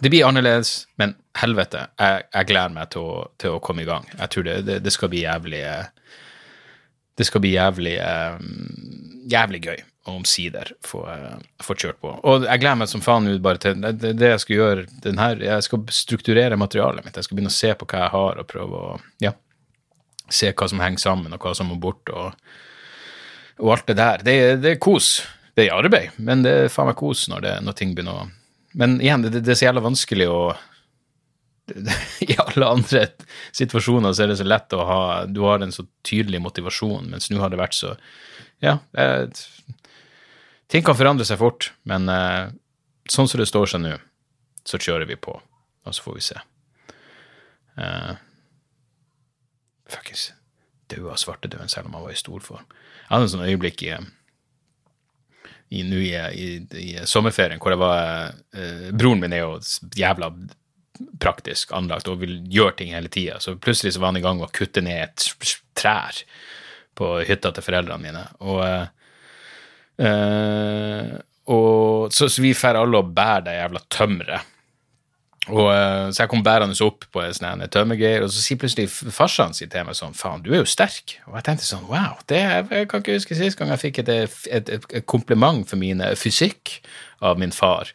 det 0.00 0.08
blir 0.12 0.24
annerledes, 0.24 0.86
men 0.96 1.14
helvete, 1.36 1.82
jeg, 2.00 2.22
jeg 2.32 2.48
gleder 2.48 2.72
meg 2.72 2.88
til 2.92 3.04
å, 3.04 3.16
til 3.40 3.56
å, 3.56 3.60
komme 3.64 3.82
i 3.84 3.88
gang. 3.88 4.06
Jeg 4.14 4.32
tror 4.32 4.46
det, 4.46 4.54
det, 4.64 4.78
det 4.84 4.92
skal 4.92 5.10
bli 5.12 5.24
jævlig 5.24 5.64
Det 7.16 7.26
skal 7.28 7.42
bli 7.44 7.52
jævlig 7.52 7.96
jævlig 9.30 9.60
gøy 9.66 9.80
omsider 10.08 10.72
få, 10.84 11.02
uh, 11.04 11.36
få 11.62 11.76
kjørt 11.76 12.00
på. 12.00 12.12
Og 12.24 12.46
jeg 12.46 12.62
gleder 12.62 12.80
meg 12.80 12.90
som 12.90 13.02
faen 13.04 13.28
ut 13.28 13.42
bare 13.44 13.60
til 13.60 13.82
det, 13.82 14.14
det, 14.16 14.32
jeg 14.32 14.42
skal 14.44 14.56
gjøre. 14.56 14.86
Den 15.04 15.20
her, 15.20 15.42
jeg 15.44 15.66
skal 15.66 15.84
strukturere 15.94 16.58
materialet 16.60 17.04
mitt. 17.04 17.18
Jeg 17.18 17.28
skal 17.28 17.38
begynne 17.38 17.52
å 17.52 17.58
se 17.58 17.74
på 17.76 17.88
hva 17.90 18.06
jeg 18.06 18.14
har, 18.14 18.40
og 18.40 18.48
prøve 18.50 18.80
å 18.80 18.96
ja, 19.22 19.34
se 20.32 20.52
hva 20.54 20.70
som 20.70 20.82
henger 20.82 21.04
sammen, 21.04 21.36
og 21.36 21.44
hva 21.44 21.54
som 21.56 21.70
må 21.70 21.76
bort, 21.80 22.08
og, 22.14 22.32
og 23.60 23.76
alt 23.76 23.92
det 23.92 23.98
der. 24.00 24.24
Det, 24.24 24.38
det, 24.64 24.74
er 24.74 24.82
kos. 24.82 25.18
Det 25.56 25.66
er 25.66 25.76
arbeid, 25.76 26.16
men 26.16 26.46
det 26.46 26.56
er 26.64 26.72
faen 26.72 26.90
meg 26.90 26.98
kos 27.00 27.26
når, 27.28 27.46
det, 27.46 27.54
når 27.66 27.78
ting 27.78 27.94
begynner 27.96 28.24
å 28.24 28.28
Men 28.78 29.00
igjen, 29.02 29.24
det, 29.26 29.42
det 29.42 29.50
er 29.50 29.58
så 29.58 29.66
jævla 29.66 29.82
vanskelig 29.82 30.28
å 30.30 30.42
i 32.26 32.34
alle 32.38 32.66
andre 32.66 33.04
situasjoner 33.54 34.14
så 34.14 34.24
er 34.24 34.32
det 34.32 34.38
så 34.40 34.46
lett 34.46 34.74
å 34.74 34.84
ha 34.86 35.02
Du 35.30 35.42
har 35.46 35.62
en 35.62 35.70
så 35.74 35.84
tydelig 36.06 36.40
motivasjon, 36.42 37.10
mens 37.12 37.30
nå 37.30 37.38
har 37.42 37.52
det 37.52 37.60
vært 37.60 37.76
så 37.78 37.94
Ja, 38.62 38.78
jeg, 38.96 39.30
Ting 40.70 40.84
kan 40.86 40.96
forandre 40.98 41.26
seg 41.26 41.40
fort, 41.40 41.72
men 41.88 42.06
uh, 42.06 42.52
sånn 43.10 43.28
som 43.28 43.40
det 43.40 43.48
står 43.50 43.72
seg 43.72 43.82
nå, 43.82 43.96
så 44.66 44.78
kjører 44.78 45.08
vi 45.10 45.18
på, 45.18 45.34
og 45.34 45.96
så 45.96 46.04
får 46.04 46.18
vi 46.18 46.26
se. 46.28 46.42
Uh, 47.80 48.12
Fuckings 49.90 50.30
daua 50.90 51.16
svartedauden 51.18 51.68
selv 51.68 51.86
om 51.86 51.94
han 51.94 52.06
var 52.06 52.14
i 52.14 52.18
stor 52.18 52.40
form. 52.44 52.66
Jeg 52.70 53.10
hadde 53.12 53.26
en 53.26 53.32
sånn 53.34 53.46
øyeblikk 53.46 53.82
i, 53.86 53.92
i, 55.70 55.82
i, 55.82 56.14
i, 56.14 56.48
i 56.82 57.06
sommerferien 57.06 57.62
hvor 57.62 57.74
jeg 57.74 57.82
var 57.82 58.32
uh, 58.34 58.88
Broren 58.90 59.22
min 59.22 59.34
er 59.34 59.44
jo 59.44 59.58
jævla 59.96 60.32
praktisk 61.22 61.72
anlagt 61.76 62.10
og 62.12 62.20
vil 62.20 62.40
gjøre 62.52 62.76
ting 62.78 62.94
hele 62.94 63.10
tida, 63.12 63.38
så 63.40 63.56
plutselig 63.56 63.94
så 63.94 64.02
var 64.02 64.12
han 64.12 64.20
i 64.20 64.24
gang 64.24 64.40
med 64.40 64.50
å 64.50 64.54
kutte 64.54 64.82
ned 64.84 65.06
et 65.06 65.54
trær 65.78 66.18
på 66.98 67.14
hytta 67.24 67.54
til 67.56 67.64
foreldrene 67.64 68.02
mine. 68.04 68.24
Og, 68.44 68.60
eh, 70.00 71.18
og 71.50 72.14
så, 72.14 72.28
så 72.30 72.42
vi 72.44 72.54
drar 72.54 72.80
alle 72.80 73.02
og 73.02 73.12
bærer 73.16 73.46
det 73.48 73.58
jævla 73.58 73.84
tømmeret. 73.90 74.56
Og, 75.50 75.66
eh, 75.72 76.10
så 76.12 76.22
jeg 76.22 76.30
kom 76.30 76.44
bærende 76.46 76.76
opp 76.84 77.06
på 77.10 77.22
en 77.24 77.34
sånn 77.34 77.64
tømmergreier, 77.72 78.26
og 78.26 78.30
så 78.30 78.42
sier 78.44 78.60
plutselig 78.60 78.90
farsan 78.90 79.56
sin 79.56 79.70
til 79.72 79.86
meg 79.88 79.96
sånn 79.98 80.14
Faen, 80.14 80.44
du 80.44 80.52
er 80.52 80.60
jo 80.60 80.68
sterk. 80.68 81.16
Og 81.30 81.38
jeg 81.38 81.48
tenkte 81.48 81.66
sånn 81.66 81.88
Wow, 81.90 82.20
det, 82.30 82.42
jeg 82.70 82.90
kan 82.90 83.02
ikke 83.02 83.16
huske 83.16 83.38
sist 83.38 83.58
gang 83.58 83.72
jeg 83.72 83.84
fikk 83.86 84.02
et, 84.04 84.12
et, 84.52 84.70
et 84.76 85.08
kompliment 85.10 85.64
for 85.66 85.80
min 85.80 86.04
fysikk 86.20 86.78
av 87.24 87.40
min 87.40 87.54
far. 87.56 87.90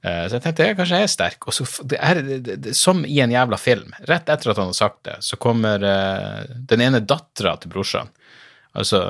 Eh, 0.00 0.26
så 0.26 0.38
jeg 0.38 0.44
tenkte 0.44 0.68
kanskje 0.78 1.00
jeg 1.00 1.08
er 1.08 1.12
sterk. 1.12 1.48
Og 1.48 1.56
så, 1.56 1.66
det 1.88 2.00
er, 2.00 2.22
det, 2.26 2.56
det, 2.64 2.76
som 2.78 3.02
i 3.04 3.20
en 3.24 3.34
jævla 3.34 3.58
film, 3.60 3.92
rett 4.08 4.30
etter 4.32 4.52
at 4.52 4.60
han 4.60 4.72
har 4.72 4.78
sagt 4.78 5.02
det, 5.08 5.18
så 5.24 5.38
kommer 5.40 5.84
uh, 5.84 6.44
den 6.70 6.84
ene 6.84 7.02
dattera 7.04 7.56
til 7.60 7.72
brorsan, 7.72 8.12
altså 8.72 9.02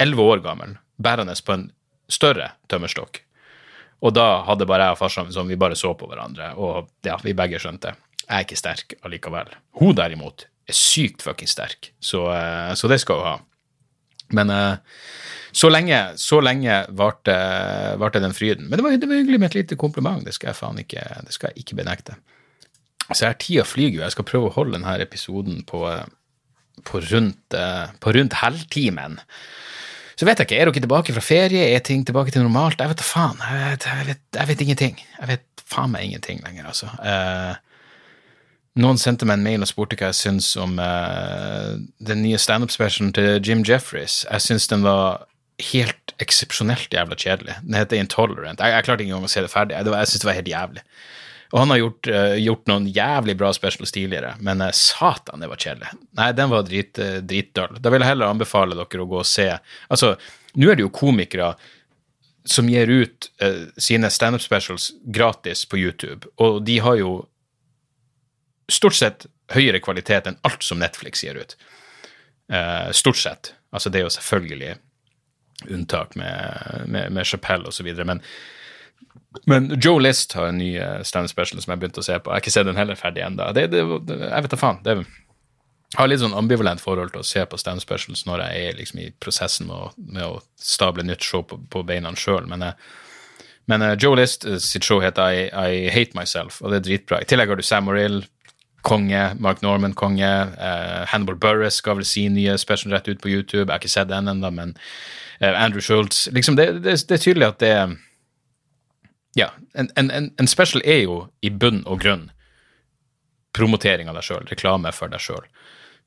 elleve 0.00 0.26
år 0.34 0.42
gammel, 0.44 0.74
bærende 1.02 1.34
på 1.44 1.56
en 1.56 1.68
større 2.10 2.52
tømmerstokk. 2.68 3.22
Og 4.04 4.12
da 4.12 4.44
hadde 4.48 4.66
bare 4.68 4.90
jeg 4.90 4.96
og 4.96 5.00
farsan 5.00 5.32
sånn, 5.32 5.48
vi 5.48 5.60
bare 5.60 5.78
så 5.78 5.94
på 5.96 6.08
hverandre, 6.10 6.52
og 6.60 6.90
ja, 7.06 7.16
vi 7.24 7.36
begge 7.36 7.60
skjønte. 7.62 7.94
Jeg 8.24 8.34
er 8.36 8.44
ikke 8.44 8.60
sterk 8.60 8.96
allikevel. 9.04 9.52
Hun 9.80 9.96
derimot 9.96 10.46
er 10.68 10.76
sykt 10.76 11.24
fuckings 11.24 11.54
sterk, 11.56 11.92
så, 12.00 12.26
uh, 12.28 12.72
så, 12.76 12.90
det 12.90 13.00
skal 13.02 13.20
hun 13.20 13.28
ha. 13.28 13.34
Men 14.36 14.52
uh, 14.52 15.00
så 15.54 15.70
lenge, 15.70 15.98
så 16.20 16.40
lenge 16.42 16.82
varte, 16.98 17.34
varte 18.00 18.20
den 18.20 18.36
fryden. 18.36 18.68
Men 18.68 18.80
det 18.80 18.86
var, 18.86 18.96
det 19.00 19.08
var, 19.08 19.20
hyggelig 19.22 19.40
med 19.40 19.52
et 19.52 19.58
lite 19.62 19.80
kompliment, 19.80 20.24
det 20.24 20.36
skal 20.36 20.50
jeg 20.50 20.60
faen 20.60 20.80
ikke, 20.84 21.04
det 21.24 21.36
skal 21.36 21.52
jeg 21.52 21.64
ikke 21.64 21.80
benekte. 21.80 22.18
Så 23.12 23.28
her 23.28 23.36
tida 23.40 23.64
flyger 23.68 24.00
jo, 24.00 24.04
jeg 24.04 24.16
skal 24.16 24.28
prøve 24.28 24.48
å 24.48 24.56
holde 24.56 24.78
denne 24.78 24.96
episoden 25.04 25.60
på, 25.68 25.84
på 26.88 27.02
rundt, 27.12 27.56
på 28.00 28.14
rundt 28.16 28.36
halvtimen. 28.40 29.20
Så 30.14 30.28
vet 30.28 30.38
jeg 30.38 30.46
ikke, 30.46 30.60
er 30.60 30.70
dere 30.70 30.84
tilbake 30.84 31.14
fra 31.16 31.24
ferie, 31.24 31.66
er 31.74 31.82
ting 31.82 32.04
tilbake 32.06 32.30
til 32.34 32.44
normalt? 32.46 32.78
Jeg 32.78 32.92
vet 32.92 33.00
da 33.00 33.06
faen. 33.06 33.40
Jeg 33.42 33.70
vet, 33.72 33.86
jeg, 33.90 34.06
vet, 34.08 34.22
jeg 34.38 34.50
vet, 34.50 34.64
ingenting. 34.66 35.04
Jeg 35.20 35.30
vet 35.32 35.64
faen 35.66 35.94
meg 35.94 36.06
ingenting 36.06 36.42
lenger, 36.44 36.68
altså. 36.70 36.90
Eh, 37.02 37.54
noen 38.84 38.98
sendte 38.98 39.26
meg 39.26 39.40
en 39.40 39.46
mail 39.46 39.66
og 39.66 39.70
spurte 39.70 39.98
hva 39.98 40.12
jeg 40.12 40.20
syns 40.20 40.52
om 40.60 40.78
eh, 40.82 41.74
den 42.02 42.22
nye 42.22 42.38
standup-specialen 42.38 43.14
til 43.16 43.38
Jim 43.42 43.66
Jeffries. 43.66 44.22
Jeg 44.30 44.46
syns 44.46 44.70
den 44.70 44.86
var 44.86 45.26
helt 45.62 46.14
eksepsjonelt 46.22 46.94
jævla 46.94 47.18
kjedelig. 47.18 47.58
Den 47.66 47.78
heter 47.78 47.98
Intolerant. 47.98 48.60
Jeg, 48.60 48.74
jeg 48.74 48.86
klarte 48.86 49.04
ikke 49.04 49.12
engang 49.12 49.28
å 49.28 49.34
se 49.34 49.42
det 49.44 49.52
ferdig. 49.52 49.78
Jeg, 49.78 49.90
jeg 49.94 50.10
syns 50.10 50.24
det 50.24 50.30
var 50.30 50.38
helt 50.38 50.54
jævlig. 50.54 50.86
Og 51.54 51.60
han 51.60 51.70
har 51.70 51.78
gjort, 51.78 52.08
uh, 52.10 52.34
gjort, 52.34 52.64
noen 52.66 52.86
jævlig 52.90 53.36
bra 53.38 53.52
specials 53.54 53.94
tidligere, 53.94 54.32
men 54.42 54.62
uh, 54.64 54.72
satan, 54.74 55.38
det 55.38 55.48
var 55.52 55.60
kjedelig. 55.62 55.92
Nei, 56.18 56.32
den 56.34 56.50
var 56.50 56.64
drit, 56.66 56.98
uh, 56.98 57.20
dritdøll. 57.22 57.76
Da 57.78 57.92
vil 57.94 58.02
jeg 58.02 58.10
heller 58.10 58.32
anbefale 58.32 58.74
dere 58.74 59.04
å 59.04 59.06
gå 59.12 59.20
og 59.20 59.28
se 59.28 59.46
Altså, 59.54 60.16
nå 60.58 60.70
er 60.70 60.80
det 60.80 60.82
jo 60.82 60.90
komikere 60.94 61.52
som 62.44 62.66
gir 62.68 62.90
ut 62.90 63.30
sine 63.80 64.10
standup 64.12 64.42
specials 64.44 64.90
gratis 65.08 65.62
på 65.64 65.78
YouTube, 65.80 66.28
og 66.36 66.58
de 66.68 66.74
har 66.84 66.98
jo 66.98 67.14
stort 68.68 68.98
sett 68.98 69.24
høyere 69.54 69.80
kvalitet 69.80 70.28
enn 70.28 70.36
alt 70.44 70.66
som 70.66 70.82
Netflix 70.82 71.24
gir 71.24 71.38
ut. 71.40 71.54
stort 72.92 73.16
sett. 73.16 73.54
Altså, 73.72 73.88
det 73.88 74.02
er 74.02 74.04
jo 74.04 74.12
selvfølgelig 74.12 74.74
unntak 75.72 76.12
med, 76.20 76.84
med, 76.84 77.16
med 77.16 77.26
så 77.26 77.40
osv., 77.40 77.88
men 78.04 78.20
men 79.42 79.80
Joe 79.80 80.00
List 80.00 80.32
har 80.32 80.48
en 80.48 80.58
ny 80.58 80.78
uh, 80.78 81.02
stand 81.02 81.30
special 81.30 81.60
som 81.62 81.74
jeg 81.74 81.82
begynte 81.82 82.02
å 82.02 82.06
se 82.06 82.16
på. 82.18 82.30
Jeg 82.30 82.34
har 82.34 82.44
ikke 82.44 82.54
sett 82.54 82.68
den 82.68 82.78
heller 82.78 82.98
ferdig 82.98 83.24
ennå. 83.26 83.50
Jeg 83.56 83.70
vet 83.72 84.52
da 84.52 84.58
faen. 84.60 84.80
Det, 84.86 84.96
jeg 85.94 86.00
har 86.00 86.10
litt 86.10 86.22
sånn 86.22 86.36
ambivalent 86.38 86.82
forhold 86.82 87.14
til 87.14 87.22
å 87.22 87.26
se 87.26 87.42
på 87.46 87.58
stand 87.60 87.82
specials 87.82 88.24
når 88.28 88.44
jeg 88.44 88.68
er 88.68 88.78
liksom 88.78 89.00
i 89.02 89.08
prosessen 89.22 89.68
med 89.70 89.76
å, 89.76 89.88
med 89.98 90.26
å 90.26 90.38
stable 90.58 91.06
nytt 91.06 91.26
show 91.26 91.44
på, 91.46 91.58
på 91.70 91.82
beina 91.86 92.14
sjøl. 92.18 92.46
Men, 92.50 92.62
uh, 92.70 93.42
men 93.70 93.84
uh, 93.84 93.96
Joe 93.98 94.18
List 94.20 94.46
sitt 94.62 94.86
show 94.86 95.02
heter 95.02 95.34
I, 95.34 95.42
I, 95.50 95.82
Hate 95.94 96.18
Myself, 96.18 96.60
og 96.62 96.70
det 96.70 96.80
er 96.82 96.86
dritbra. 96.88 97.20
I 97.22 97.28
tillegg 97.28 97.50
har 97.50 97.58
du 97.58 97.66
Sam 97.66 97.90
Morrill, 97.90 98.22
konge. 98.84 99.26
Mark 99.40 99.62
Norman, 99.64 99.94
konge. 99.96 100.30
Hannibal 101.08 101.38
Burris 101.40 101.78
skal 101.80 101.96
vel 101.96 102.04
si 102.04 102.26
nye 102.28 102.58
special 102.60 102.92
rett 102.92 103.06
ut 103.08 103.22
på 103.22 103.30
YouTube. 103.32 103.64
Jeg 103.64 103.72
har 103.72 103.80
ikke 103.80 103.94
sett 103.94 104.10
den 104.10 104.28
ennå, 104.28 104.50
men 104.52 104.74
Andrew 105.40 105.80
Schultz 105.80 106.26
liksom 106.36 106.58
det, 106.58 106.66
det, 106.84 106.98
det 107.08 107.16
er 107.16 107.22
tydelig 107.22 107.46
at 107.48 107.62
det 107.64 107.70
er 107.72 107.94
ja, 109.34 109.50
en, 109.74 109.90
en, 109.96 110.10
en, 110.10 110.48
special 110.50 110.82
er 110.84 111.04
jo 111.04 111.24
i 111.42 111.50
bunn 111.50 111.82
og 111.86 112.02
grunn 112.04 112.28
promotering 113.54 114.10
av 114.10 114.18
deg 114.18 114.26
sjøl, 114.26 114.46
reklame 114.50 114.92
for 114.94 115.10
deg 115.10 115.22
sjøl. 115.22 115.46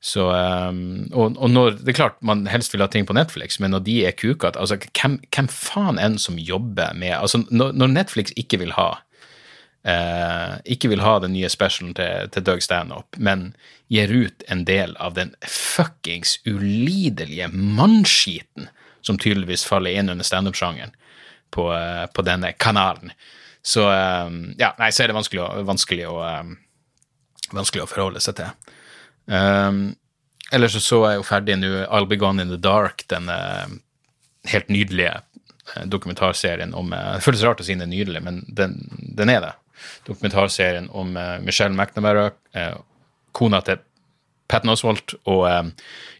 Så, 0.00 0.28
um, 0.30 1.08
og, 1.10 1.34
og, 1.34 1.48
når, 1.50 1.80
Det 1.82 1.90
er 1.90 1.96
klart 1.98 2.20
man 2.22 2.44
helst 2.46 2.70
vil 2.70 2.84
ha 2.84 2.86
ting 2.92 3.06
på 3.08 3.16
Netflix, 3.18 3.58
men 3.58 3.72
når 3.74 3.82
de 3.88 3.96
er 4.06 4.14
kukete 4.14 4.60
altså, 4.60 4.78
hvem, 4.94 5.16
hvem, 5.34 5.48
faen 5.50 5.98
enn 5.98 6.20
som 6.22 6.38
jobber 6.38 6.94
med 6.94 7.16
altså 7.16 7.40
Når, 7.50 7.72
når 7.74 7.90
Netflix 7.96 8.30
ikke 8.38 8.60
vil 8.62 8.76
ha 8.76 8.92
uh, 9.88 10.54
ikke 10.70 10.92
vil 10.92 11.02
ha 11.02 11.16
den 11.24 11.34
nye 11.34 11.50
specialen 11.50 11.96
til, 11.98 12.30
til 12.30 12.46
Doug 12.46 12.62
Stanhope, 12.62 13.18
men 13.18 13.50
gir 13.90 14.12
ut 14.12 14.46
en 14.46 14.62
del 14.68 14.94
av 15.02 15.18
den 15.18 15.34
fuckings 15.42 16.38
ulidelige 16.46 17.50
mannskiten 17.50 18.70
som 19.02 19.18
tydeligvis 19.18 19.66
faller 19.66 19.98
inn 19.98 20.12
under 20.12 20.26
standup-sjangeren, 20.26 20.94
på, 21.50 21.68
eh, 21.74 22.06
på, 22.06 22.22
denne 22.22 22.52
kanalen. 22.52 23.12
Så 23.62 23.90
eh, 23.92 24.30
ja, 24.58 24.72
nei, 24.78 24.90
så 24.92 25.04
er 25.04 25.10
det 25.10 25.18
vanskelig 25.18 25.44
å, 25.44 25.48
vanskelig 25.68 26.08
å, 26.08 26.18
eh, 26.26 27.48
vanskelig 27.52 27.84
å 27.84 27.90
forholde 27.90 28.22
seg 28.24 28.38
til. 28.40 28.74
Um, 29.28 29.80
ellers 30.52 30.72
så 30.78 30.80
så 30.80 30.98
jeg 31.04 31.18
jo 31.18 31.24
ferdig 31.28 31.58
nå 31.60 31.70
I'll 31.84 32.08
Be 32.08 32.16
Gone 32.16 32.40
in 32.40 32.52
the 32.52 32.56
Dark, 32.56 33.04
den 33.12 33.28
helt 34.48 34.70
nydelige 34.72 35.18
dokumentarserien 35.84 36.72
om 36.72 36.94
Det 36.94 37.20
føles 37.20 37.42
rart 37.44 37.60
å 37.60 37.66
si 37.66 37.74
den 37.74 37.84
er 37.84 37.90
nydelig, 37.92 38.22
men 38.24 38.38
den, 38.48 38.78
den 38.88 39.28
er 39.28 39.42
det. 39.44 39.50
Dokumentarserien 40.06 40.88
om 40.96 41.12
Michelle 41.44 41.76
McNamara, 41.76 42.30
kona 43.36 43.60
til 43.66 43.82
Patton 44.48 44.72
Oswald, 44.72 45.12
og 45.28 45.44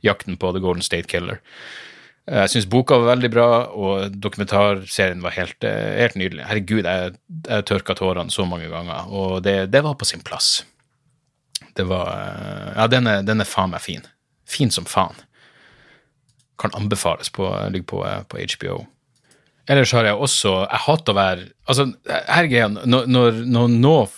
jakten 0.05 0.37
på 0.37 0.53
The 0.53 0.61
Golden 0.61 0.85
State 0.85 1.09
Killer. 1.09 1.41
Eh, 2.29 2.43
jeg 2.45 2.53
syns 2.53 2.69
boka 2.69 2.99
var 3.01 3.15
veldig 3.15 3.31
bra, 3.33 3.49
og 3.73 4.19
dokumentarserien 4.21 5.23
var 5.25 5.37
helt, 5.37 5.65
eh, 5.65 5.97
helt 6.03 6.19
nydelig. 6.21 6.45
Herregud, 6.49 6.85
jeg, 6.85 7.15
jeg 7.49 7.69
tørka 7.71 7.97
tårene 7.97 8.35
så 8.35 8.45
mange 8.49 8.69
ganger, 8.69 9.09
og 9.09 9.43
det, 9.47 9.71
det, 9.73 9.83
var 9.85 9.97
på 9.97 10.09
sin 10.09 10.25
plass. 10.25 10.65
Det 11.77 11.87
var 11.89 12.13
eh, 12.13 12.69
Ja, 12.77 12.87
den 12.87 13.07
er, 13.07 13.25
den 13.25 13.41
er 13.41 13.49
faen 13.49 13.73
meg 13.73 13.85
fin. 13.85 14.05
Fin 14.49 14.71
som 14.75 14.85
faen. 14.89 15.17
Kan 16.59 16.75
anbefales 16.75 17.31
på, 17.31 17.49
ligger 17.73 17.89
på, 17.89 18.05
på 18.29 18.45
HBO. 18.57 18.83
Ellers 19.69 19.93
har 19.93 20.07
jeg 20.09 20.17
også 20.17 20.51
Jeg 20.65 20.81
hater 20.81 21.13
å 21.13 21.17
være 21.19 21.43
Altså, 21.69 21.85
her 22.09 22.39
er 22.41 22.47
greia, 22.49 22.69
når, 22.73 23.05
når, 23.07 23.43
når, 23.53 24.15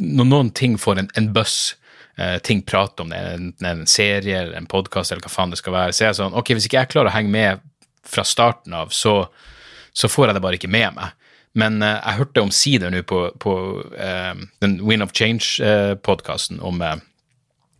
noen 0.00 0.48
ting 0.56 0.78
får 0.80 1.02
en, 1.02 1.10
en 1.20 1.28
buss 1.36 1.76
eh, 2.18 2.38
ting 2.44 2.62
prater 2.66 3.04
om 3.04 3.12
det, 3.12 3.20
enten 3.36 3.70
en 3.70 3.86
serie 3.90 4.40
eller 4.42 4.56
en 4.58 4.68
podkast 4.70 5.12
eller 5.12 5.24
hva 5.24 5.32
faen 5.32 5.54
det 5.54 5.60
skal 5.60 5.76
være, 5.76 5.94
så 5.94 6.04
er 6.04 6.10
jeg 6.10 6.20
sånn 6.20 6.36
Ok, 6.38 6.54
hvis 6.56 6.68
ikke 6.68 6.82
jeg 6.82 6.92
klarer 6.94 7.12
å 7.12 7.16
henge 7.16 7.32
med 7.32 7.64
fra 8.06 8.24
starten 8.26 8.74
av, 8.76 8.92
så, 8.94 9.18
så 9.96 10.10
får 10.10 10.28
jeg 10.28 10.38
det 10.38 10.44
bare 10.44 10.60
ikke 10.60 10.70
med 10.70 10.94
meg. 10.98 11.16
Men 11.56 11.80
eh, 11.82 11.98
jeg 11.98 12.20
hørte 12.20 12.44
omsider 12.44 12.92
nå 12.92 13.02
på, 13.08 13.26
på 13.42 13.58
eh, 13.96 14.32
den 14.64 14.80
Win 14.86 15.04
of 15.04 15.14
Change-podkasten 15.16 16.60
om 16.64 16.82
eh, 16.84 16.98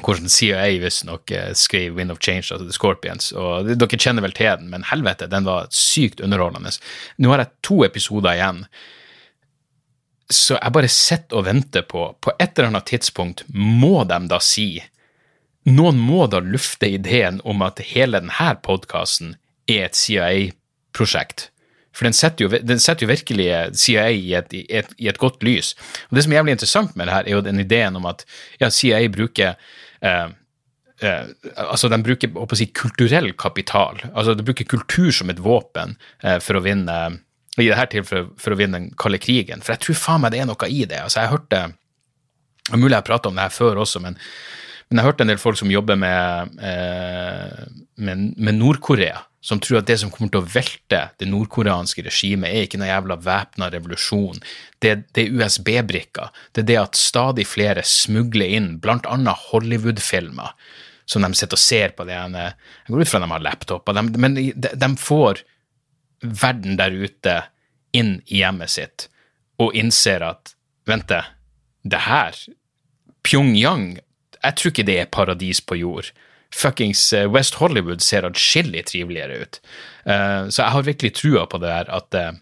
hvordan 0.04 0.28
CIA 0.32 0.66
visstnok 0.82 1.30
eh, 1.30 1.52
skrev 1.56 1.96
Win 1.96 2.10
of 2.12 2.20
Change, 2.20 2.50
altså 2.50 2.66
The 2.66 2.76
Scorpions. 2.76 3.30
og 3.32 3.70
Dere 3.70 4.00
kjenner 4.00 4.24
vel 4.24 4.34
til 4.36 4.52
den, 4.60 4.70
men 4.72 4.86
helvete, 4.90 5.28
den 5.32 5.46
var 5.48 5.70
sykt 5.72 6.20
underholdende. 6.24 6.74
Nå 7.22 7.32
har 7.32 7.44
jeg 7.44 7.54
to 7.66 7.82
episoder 7.86 8.36
igjen 8.36 8.64
så 10.32 10.56
jeg 10.56 10.74
bare 10.74 10.90
sitter 10.90 11.38
og 11.38 11.46
venter 11.46 11.84
på 11.86 12.08
På 12.20 12.32
et 12.38 12.56
eller 12.58 12.72
annet 12.72 12.88
tidspunkt 12.90 13.44
må 13.54 14.04
de 14.04 14.18
da 14.30 14.40
si 14.42 14.82
Noen 15.66 15.98
må 15.98 16.26
da 16.30 16.38
lufte 16.42 16.88
ideen 16.94 17.40
om 17.44 17.62
at 17.66 17.82
hele 17.82 18.20
denne 18.22 18.50
podkasten 18.62 19.34
er 19.66 19.88
et 19.88 19.98
CIA-prosjekt. 19.98 21.48
For 21.96 22.06
den 22.06 22.14
setter, 22.14 22.44
jo, 22.46 22.60
den 22.62 22.78
setter, 22.78 23.02
jo, 23.02 23.10
virkelig 23.10 23.48
CIA 23.80 24.04
i 24.14 24.34
et, 24.38 24.54
i, 24.54 24.62
et, 24.68 24.92
i 25.00 25.08
et, 25.10 25.18
godt 25.18 25.42
lys. 25.42 25.72
Og 26.06 26.14
Det 26.14 26.22
som 26.22 26.34
er 26.34 26.38
jævlig 26.38 26.54
interessant 26.54 26.94
med 26.94 27.08
det 27.08 27.16
her, 27.16 27.26
er 27.26 27.34
jo 27.34 27.44
den 27.48 27.62
ideen 27.64 27.98
om 27.98 28.06
at 28.06 28.22
ja, 28.60 28.70
CIA 28.70 29.00
bruker 29.10 29.56
eh, 30.06 30.26
eh, 31.02 31.30
altså 31.66 31.90
De 31.90 31.98
bruker 32.06 32.36
å 32.38 32.46
si, 32.54 32.68
kulturell 32.70 33.32
kapital. 33.34 33.98
altså 34.12 34.36
De 34.36 34.46
bruker 34.46 34.68
kultur 34.70 35.10
som 35.10 35.34
et 35.34 35.42
våpen 35.42 35.96
eh, 36.22 36.38
for 36.38 36.60
å 36.60 36.62
vinne 36.62 37.00
i 37.64 37.70
dette 37.70 37.88
tilfellet 37.94 38.36
for, 38.42 38.52
å 38.52 38.58
vinne 38.58 38.80
den 38.80 38.92
kalde 39.00 39.20
krigen. 39.22 39.64
For 39.64 39.76
jeg 39.76 39.84
tror 39.86 39.98
faen 40.00 40.24
meg 40.24 40.34
det 40.34 40.42
er 40.42 40.48
noe 40.50 40.68
i 40.68 40.84
det. 40.84 41.00
Altså, 41.06 41.22
jeg 41.22 41.32
hørte 41.32 41.62
er 42.66 42.80
Mulig 42.80 42.96
jeg 42.96 42.98
har 42.98 43.06
prata 43.06 43.30
om 43.30 43.36
det 43.36 43.44
her 43.44 43.54
før 43.54 43.78
også, 43.84 44.00
men, 44.02 44.16
men, 44.88 44.98
jeg 44.98 45.06
hørte 45.06 45.22
en 45.22 45.30
del 45.30 45.38
folk 45.38 45.58
som 45.60 45.70
jobber 45.70 45.98
med, 46.02 46.56
eh, 46.66 47.60
med, 48.02 48.24
med 48.34 48.56
Nord-Korea, 48.58 49.20
som 49.38 49.60
tror 49.62 49.78
at 49.78 49.86
det 49.86 50.00
som 50.02 50.10
kommer 50.10 50.32
til 50.34 50.42
å 50.42 50.48
velte 50.50 51.04
det 51.20 51.28
nordkoreanske 51.30 52.02
regimet, 52.08 52.50
er 52.50 52.66
ikke 52.66 52.80
noe 52.82 52.90
jævla 52.90 53.20
væpna 53.22 53.68
revolusjon. 53.70 54.42
Det, 54.82 54.96
det 55.14 55.28
er 55.28 55.38
USB-brikker. 55.38 56.34
Det 56.50 56.64
er 56.64 56.68
det 56.72 56.80
at 56.80 56.98
stadig 56.98 57.46
flere 57.46 57.86
smugler 57.86 58.56
inn 58.58 58.72
annet 58.82 59.46
Hollywood-filmer 59.52 60.58
som 61.06 61.22
de 61.22 61.30
sitter 61.38 61.54
og 61.54 61.62
ser 61.62 61.92
på 61.94 62.02
det 62.08 62.16
ene 62.18 62.48
Jeg 62.48 62.90
går 62.90 63.04
ut 63.04 63.10
fra 63.12 63.20
at 63.20 63.28
de 63.28 63.30
har 63.30 63.44
laptoper, 63.44 63.94
de, 63.94 64.18
men 64.18 64.34
de, 64.34 64.48
de 64.58 64.88
får 64.98 65.46
verden 66.22 66.78
der 66.80 66.94
ute 66.94 67.40
inn 67.96 68.20
i 68.26 68.40
hjemmet 68.42 68.72
sitt 68.72 69.08
og 69.62 69.76
innser 69.76 70.24
at 70.26 70.52
Vent, 70.86 71.10
det 71.10 72.02
her 72.06 72.36
Pyongyang 73.26 73.96
Jeg 73.98 74.54
tror 74.54 74.70
ikke 74.70 74.86
det 74.86 74.98
er 75.02 75.08
paradis 75.10 75.58
på 75.58 75.80
jord. 75.80 76.12
Fuckings 76.54 77.00
eh, 77.16 77.26
West 77.26 77.56
Hollywood 77.58 78.04
ser 78.04 78.22
atskillig 78.28 78.84
triveligere 78.86 79.40
ut. 79.42 79.58
Uh, 80.06 80.46
så 80.46 80.60
jeg 80.62 80.74
har 80.76 80.84
virkelig 80.86 81.10
trua 81.18 81.46
på 81.50 81.58
det 81.58 81.72
der 81.72 81.90
at, 81.90 82.14
uh, 82.14 82.36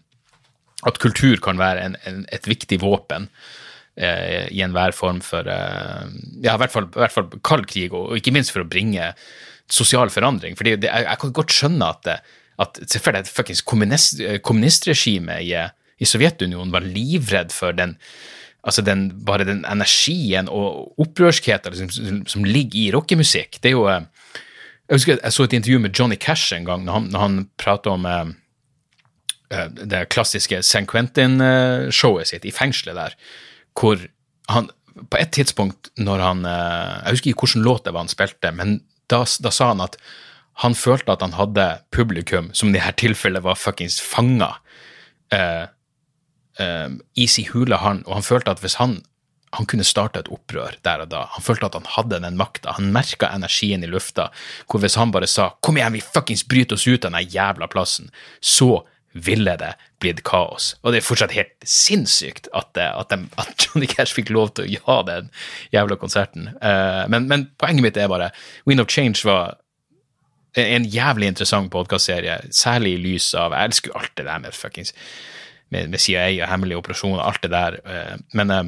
at 0.85 0.99
kultur 1.01 1.41
kan 1.41 1.57
være 1.57 1.87
en, 1.87 1.95
en, 2.05 2.19
et 2.29 2.45
viktig 2.45 2.81
våpen 2.83 3.31
i 3.95 4.59
enhver 4.59 4.91
form 4.91 5.21
for 5.23 5.47
Ja, 5.47 6.51
i 6.51 6.59
hvert 6.59 6.73
fall, 6.73 6.89
i 6.91 6.99
hvert 6.99 7.13
fall 7.13 7.29
kald 7.47 7.63
krig, 7.71 7.93
og, 7.93 8.09
og, 8.09 8.17
ikke 8.19 8.33
minst 8.35 8.51
for 8.51 8.65
å 8.65 8.67
bringe 8.67 9.13
sosial 9.71 10.11
forandring. 10.11 10.57
For 10.59 10.67
jeg, 10.67 10.81
jeg, 10.83 11.19
kan 11.21 11.31
godt 11.37 11.55
skjønne 11.55 11.87
at, 11.95 12.01
det, 12.03 12.17
at 12.61 12.79
selvfølgelig 12.87 13.31
fuckings 13.31 13.61
kommunist, 13.61 14.21
kommunistregime 14.43 15.41
i, 15.43 15.51
i 15.99 16.07
Sovjetunionen 16.07 16.73
var 16.73 16.85
livredd 16.85 17.51
for 17.55 17.75
den 17.75 17.97
altså 18.65 18.81
den, 18.81 19.07
bare 19.25 19.45
den 19.47 19.63
energien 19.69 20.49
og 20.49 20.99
opprørskheten 21.01 21.75
liksom, 21.75 22.23
som, 22.27 22.45
ligger 22.47 22.79
i 22.79 22.91
rockemusikk. 22.95 23.59
Det 23.61 23.71
er 23.71 23.75
jo 23.77 23.85
eh, 23.91 24.07
Jeg 24.85 24.99
husker 24.99 25.17
jeg 25.17 25.33
så 25.33 25.43
et 25.43 25.53
intervju 25.53 25.79
med 25.81 25.99
Johnny 25.99 26.15
Cash 26.21 26.53
en 26.53 26.65
gang, 26.65 26.83
når 26.85 26.93
han, 26.93 27.05
når 27.09 27.19
han 27.19 27.37
prater 27.57 27.89
om 27.89 28.03
uh, 28.05 28.27
det 29.65 30.03
klassiske 30.13 30.59
San 30.61 30.85
Quentin-showet 30.85 32.29
sitt 32.29 32.45
i 32.45 32.51
fengselet 32.53 32.93
der, 32.93 33.15
hvor 33.73 33.97
han 34.53 34.69
på 35.09 35.17
et 35.17 35.31
tidspunkt 35.33 35.89
når 35.97 36.21
han 36.21 36.45
Jeg 36.45 37.15
husker 37.15 37.31
ikke 37.31 37.47
hvilken 37.47 37.65
låt 37.65 37.85
det 37.85 37.95
var 37.95 38.05
han 38.05 38.13
spilte, 38.13 38.51
men 38.53 38.77
da, 39.09 39.23
da, 39.41 39.49
sa 39.49 39.71
han 39.73 39.81
at 39.81 39.97
han 40.63 40.75
følte 40.77 41.11
at 41.11 41.23
han 41.25 41.35
hadde 41.35 41.65
publikum 41.91 42.51
som 42.55 42.69
i 42.69 42.77
dette 42.77 42.95
tilfellet 43.01 43.43
var 43.43 43.59
fuckings 43.59 43.99
fanga. 44.01 44.55
eh, 45.33 45.67
eh, 46.59 46.89
i 47.15 47.27
sin 47.27 47.49
hule 47.51 47.75
han, 47.81 48.03
og 48.05 48.13
han 48.13 48.23
følte 48.23 48.51
at 48.51 48.61
hvis 48.63 48.79
han 48.79 49.01
han 49.55 49.67
kunne 49.71 49.85
starte 49.87 50.19
et 50.19 50.31
opprør 50.31 50.75
der 50.83 51.05
og 51.05 51.11
da. 51.13 51.21
Han 51.35 51.43
følte 51.45 51.69
at 51.69 51.77
han 51.77 51.87
hadde 51.87 52.19
den 52.25 52.35
makta. 52.35 52.73
Han 52.75 52.91
merka 52.91 53.29
energien 53.31 53.85
i 53.85 53.87
lufta. 53.87 54.29
Hvor 54.67 54.83
hvis 54.83 54.97
han 54.99 55.11
bare 55.11 55.27
sa 55.27 55.55
'kom 55.61 55.77
igjen, 55.77 55.93
vi 55.93 56.01
fuckings 56.01 56.43
bryter 56.43 56.75
oss 56.75 56.87
ut 56.87 57.05
av 57.05 57.11
den 57.11 57.29
jævla 57.29 57.67
plassen', 57.67 58.11
så 58.41 58.83
ville 59.13 59.55
det 59.55 59.73
blitt 59.99 60.23
kaos. 60.23 60.75
Og 60.83 60.91
det 60.91 60.97
er 60.99 61.07
fortsatt 61.07 61.31
helt 61.31 61.55
sinnssykt 61.63 62.49
at, 62.53 62.77
at, 62.77 63.09
de, 63.09 63.27
at 63.37 63.47
Johnny 63.63 63.87
Cash 63.87 64.13
fikk 64.13 64.29
lov 64.29 64.53
til 64.55 64.65
å 64.65 64.71
gjøre 64.73 65.05
den 65.07 65.29
jævla 65.71 65.95
konserten. 65.95 66.49
Uh, 66.59 67.07
men, 67.07 67.27
men, 67.27 67.49
poenget 67.57 67.81
mitt 67.81 67.97
er 67.97 68.11
bare 68.11 68.31
Wind 68.67 68.83
of 68.83 68.91
Change 68.91 69.23
var 69.23 69.55
en 70.55 70.87
jævlig 70.87 71.27
interessant 71.33 71.71
podkastserie, 71.73 72.37
særlig 72.55 72.95
i 72.95 73.01
lys 73.03 73.33
av 73.37 73.55
Jeg 73.55 73.71
elsker 73.71 73.91
jo 73.91 73.99
alt 73.99 74.13
det 74.15 74.27
der 74.27 74.39
med 74.43 74.55
fuckings 74.55 74.93
med, 75.73 75.89
med 75.89 76.01
CIA 76.01 76.29
og 76.43 76.49
hemmelige 76.51 76.79
operasjoner, 76.79 77.23
alt 77.23 77.43
det 77.43 77.51
der. 77.53 77.79
Eh, 77.83 78.17
men, 78.37 78.51
eh, 78.51 78.63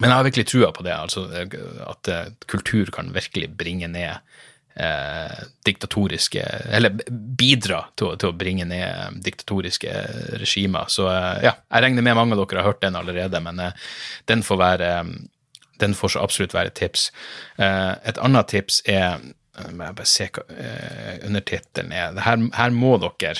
men 0.00 0.08
jeg 0.08 0.16
har 0.16 0.26
virkelig 0.26 0.46
trua 0.50 0.70
på 0.74 0.86
det, 0.86 0.94
altså 0.96 1.26
at 1.30 2.10
eh, 2.10 2.30
kultur 2.50 2.90
kan 2.94 3.12
virkelig 3.14 3.50
bringe 3.56 3.88
ned 3.88 4.16
eh, 4.80 5.42
diktatoriske 5.66 6.44
Eller 6.72 6.96
bidra 7.10 7.84
til, 7.96 8.16
til, 8.16 8.32
å 8.32 8.38
bringe 8.38 8.66
ned 8.68 9.20
diktatoriske 9.24 9.92
regimer. 10.40 10.88
Så 10.88 11.06
ja, 11.44 11.54
jeg 11.54 11.84
regner 11.84 12.06
med 12.06 12.16
mange 12.18 12.38
av 12.38 12.46
dere 12.46 12.64
har 12.64 12.72
hørt 12.72 12.82
den 12.82 12.96
allerede, 12.98 13.42
men 13.44 13.60
den 14.26 14.42
får 14.46 14.64
være 14.64 14.94
den 15.80 15.94
får 15.96 16.12
så 16.12 16.20
absolutt 16.20 16.52
være 16.52 16.68
et 16.68 16.76
tips. 16.76 17.06
et 17.56 18.18
annet 18.20 18.50
tips 18.52 18.82
er 18.84 19.22
må 19.74 19.86
jeg 19.86 19.96
bare 19.98 20.08
se 20.08 20.28
hva 20.30 20.44
undertittelen 21.26 21.90
er. 21.92 22.20
Her, 22.22 22.44
her 22.54 22.74
må 22.74 22.94
dere 23.02 23.34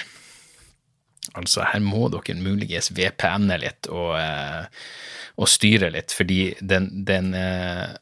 Altså, 1.37 1.63
her 1.63 1.83
må 1.85 2.09
dere 2.11 2.35
muligens 2.41 2.91
VPN-e 2.97 3.59
litt 3.63 3.89
og, 3.93 4.17
uh, 4.19 4.65
og, 5.37 5.49
styre 5.51 5.93
litt, 5.95 6.15
fordi 6.17 6.55
den, 6.59 6.89
den, 7.07 7.35
uh, 7.37 7.93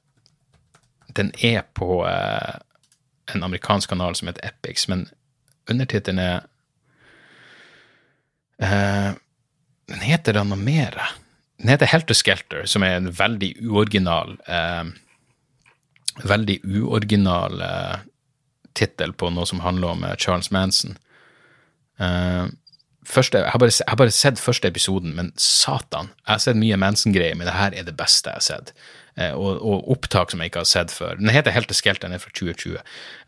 den 1.19 1.33
er 1.45 1.65
på 1.75 2.05
eh, 2.07 2.55
en 3.35 3.45
amerikansk 3.45 3.91
kanal 3.91 4.15
som 4.17 4.31
heter 4.31 4.47
Epix, 4.49 4.87
men 4.89 5.09
undertittelen 5.69 6.21
er 6.23 6.47
Den 9.89 10.03
heter 10.05 10.37
da 10.37 10.43
noe 10.45 10.59
mer. 10.61 10.95
Den 11.59 11.71
heter 11.73 11.89
Helter 11.89 12.17
Skelter, 12.17 12.65
som 12.69 12.85
er 12.85 12.97
en 12.99 13.11
veldig 13.15 13.55
uoriginal 13.65 14.37
Veldig 16.27 16.61
uoriginal 16.65 17.63
tittel 18.79 19.13
på 19.13 19.31
noe 19.35 19.47
som 19.47 19.63
handler 19.65 19.95
om 19.95 20.07
Charles 20.19 20.51
Manson. 20.55 20.97
Uh, 21.99 22.47
første, 23.07 23.41
jeg, 23.41 23.51
har 23.51 23.59
bare, 23.59 23.75
jeg, 23.75 23.89
har 23.89 23.99
bare, 23.99 24.15
sett 24.15 24.41
første 24.43 24.71
episoden, 24.71 25.17
men 25.17 25.33
satan. 25.41 26.13
Jeg 26.25 26.33
har 26.35 26.45
sett 26.45 26.61
mye 26.61 26.79
Manson-greier, 26.79 27.37
men 27.39 27.49
det 27.49 27.59
her 27.59 27.75
er 27.75 27.89
det 27.89 27.97
beste 27.99 28.31
jeg 28.31 28.43
har 28.43 28.47
sett. 28.47 28.73
Uh, 29.19 29.35
og, 29.35 29.53
og, 29.59 29.93
opptak 29.97 30.33
som 30.33 30.43
jeg 30.43 30.53
ikke 30.53 30.65
har 30.65 30.73
sett 30.73 30.95
før. 30.95 31.19
Den 31.19 31.35
heter 31.35 31.55
Helt 31.55 31.71
til 31.71 31.81
skelt, 31.81 32.03
den 32.05 32.15
er 32.15 32.23
fra 32.23 32.33
2020. 32.35 32.79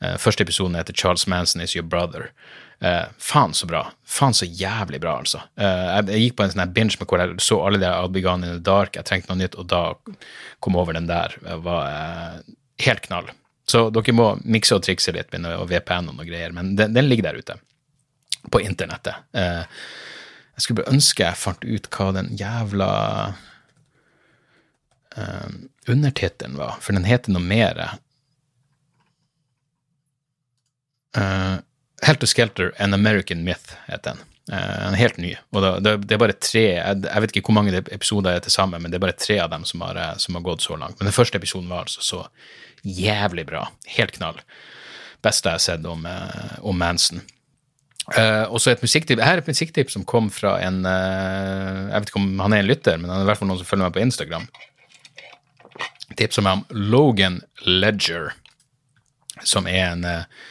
Uh, 0.03 0.17
første 0.23 0.47
episoden 0.47 0.79
heter 0.79 0.97
Charles 0.97 1.27
Manson 1.31 1.63
is 1.65 1.77
your 1.77 1.87
brother. 1.87 2.31
Eh, 2.81 3.09
faen 3.21 3.53
så 3.53 3.67
bra. 3.69 3.83
Faen 4.09 4.33
så 4.33 4.47
jævlig 4.49 5.03
bra, 5.03 5.19
altså. 5.21 5.43
Eh, 5.61 5.67
jeg, 5.69 6.07
jeg, 6.15 6.23
gikk 6.23 6.37
på 6.39 6.47
en 6.47 6.53
sånn 6.55 6.71
binge 6.73 6.97
med 6.97 7.11
hvor 7.11 7.21
jeg 7.21 7.35
så 7.45 7.59
alle 7.61 7.81
de 7.83 7.91
I'll 7.91 8.09
Be 8.13 8.23
Gone 8.25 8.47
in 8.47 8.55
the 8.55 8.63
Dark, 8.65 8.97
jeg 8.97 9.05
trengte 9.05 9.29
noe 9.29 9.43
nytt, 9.43 9.59
og 9.61 9.67
da 9.69 9.83
kom 10.65 10.79
over 10.81 10.97
den 10.97 11.11
der. 11.11 11.37
Var 11.45 11.91
eh, 11.91 12.39
helt 12.87 13.07
knall. 13.07 13.31
Så 13.71 13.87
dere 13.95 14.15
må 14.17 14.33
mikse 14.43 14.77
og 14.77 14.85
trikse 14.85 15.13
litt 15.15 15.31
med 15.35 15.47
VPN 15.71 16.11
og 16.11 16.17
noe 16.19 16.27
greier, 16.29 16.55
men 16.57 16.75
den, 16.79 16.95
den 16.97 17.07
ligger 17.07 17.31
der 17.31 17.39
ute 17.39 17.59
på 18.51 18.61
internettet. 18.65 19.15
Eh, 19.37 19.63
jeg 20.57 20.65
skulle 20.65 20.83
bare 20.83 20.95
ønske 20.95 21.25
jeg 21.25 21.39
fant 21.39 21.65
ut 21.65 21.89
hva 21.95 22.11
den 22.17 22.31
jævla 22.41 22.93
eh, 25.17 25.51
undertittelen 25.91 26.59
var, 26.61 26.79
for 26.83 26.97
den 26.97 27.07
heter 27.09 27.37
noe 27.37 27.45
mer. 27.45 27.85
Eh, 31.17 31.61
Helter 32.01 32.31
Skelter, 32.31 32.75
An 32.81 32.97
American 32.97 33.45
Myth, 33.45 33.77
heter 33.87 34.15
den. 34.15 34.27
Den 34.51 34.97
er 34.97 34.99
helt 34.99 35.19
ny. 35.23 35.29
Og 35.55 35.63
det, 35.63 35.93
det, 36.09 36.15
er 36.17 36.19
bare 36.19 36.35
tre 36.35 36.63
jeg, 36.73 37.21
vet 37.23 37.31
ikke 37.37 37.53
hvor 37.53 37.55
mange 37.61 37.77
episoder 37.79 38.33
det 38.33 38.41
er 38.41 38.47
til 38.49 38.55
sammen, 38.57 38.83
men 38.83 38.91
det 38.91 38.99
er 38.99 39.05
bare 39.05 39.15
tre 39.15 39.37
av 39.39 39.53
dem 39.53 39.63
som 39.69 39.85
har, 39.85 40.01
som 40.19 40.35
har 40.35 40.43
gått 40.43 40.65
så 40.65 40.75
langt. 40.81 40.97
Men 40.99 41.07
den 41.07 41.15
første 41.15 41.39
episoden 41.39 41.69
var 41.71 41.85
altså 41.85 42.03
så 42.03 42.25
jævlig 42.85 43.47
bra. 43.49 43.67
Helt 43.97 44.17
knall. 44.17 44.41
Beste 45.25 45.51
jeg 45.51 45.59
har 45.59 45.65
sett 45.65 45.87
om, 45.89 46.07
om 46.65 46.79
Manson. 46.81 47.21
Uh, 48.11 48.49
og 48.51 48.59
så 48.59 48.73
et 48.73 48.83
musikktips. 48.83 49.23
Her 49.23 49.39
er 49.39 49.43
et 49.43 49.51
musikktips 49.51 49.95
som 49.95 50.05
kom 50.09 50.31
fra 50.35 50.57
en 50.65 50.81
uh, 50.83 51.91
Jeg 51.93 52.01
vet 52.01 52.11
ikke 52.11 52.23
om 52.23 52.41
han 52.43 52.55
er 52.57 52.65
en 52.65 52.71
lytter, 52.71 52.97
men 52.99 53.13
han 53.13 53.21
er 53.21 53.27
i 53.27 53.29
hvert 53.29 53.39
fall 53.39 53.51
noen 53.51 53.61
som 53.61 53.69
følger 53.69 53.87
meg 53.87 53.95
på 53.95 54.03
Instagram. 54.03 54.49
Tips 56.19 56.41
om 56.43 56.65
Logan 56.75 57.39
Ledger, 57.69 58.33
som 59.47 59.69
er 59.71 59.93
en 59.93 60.09
uh, 60.09 60.49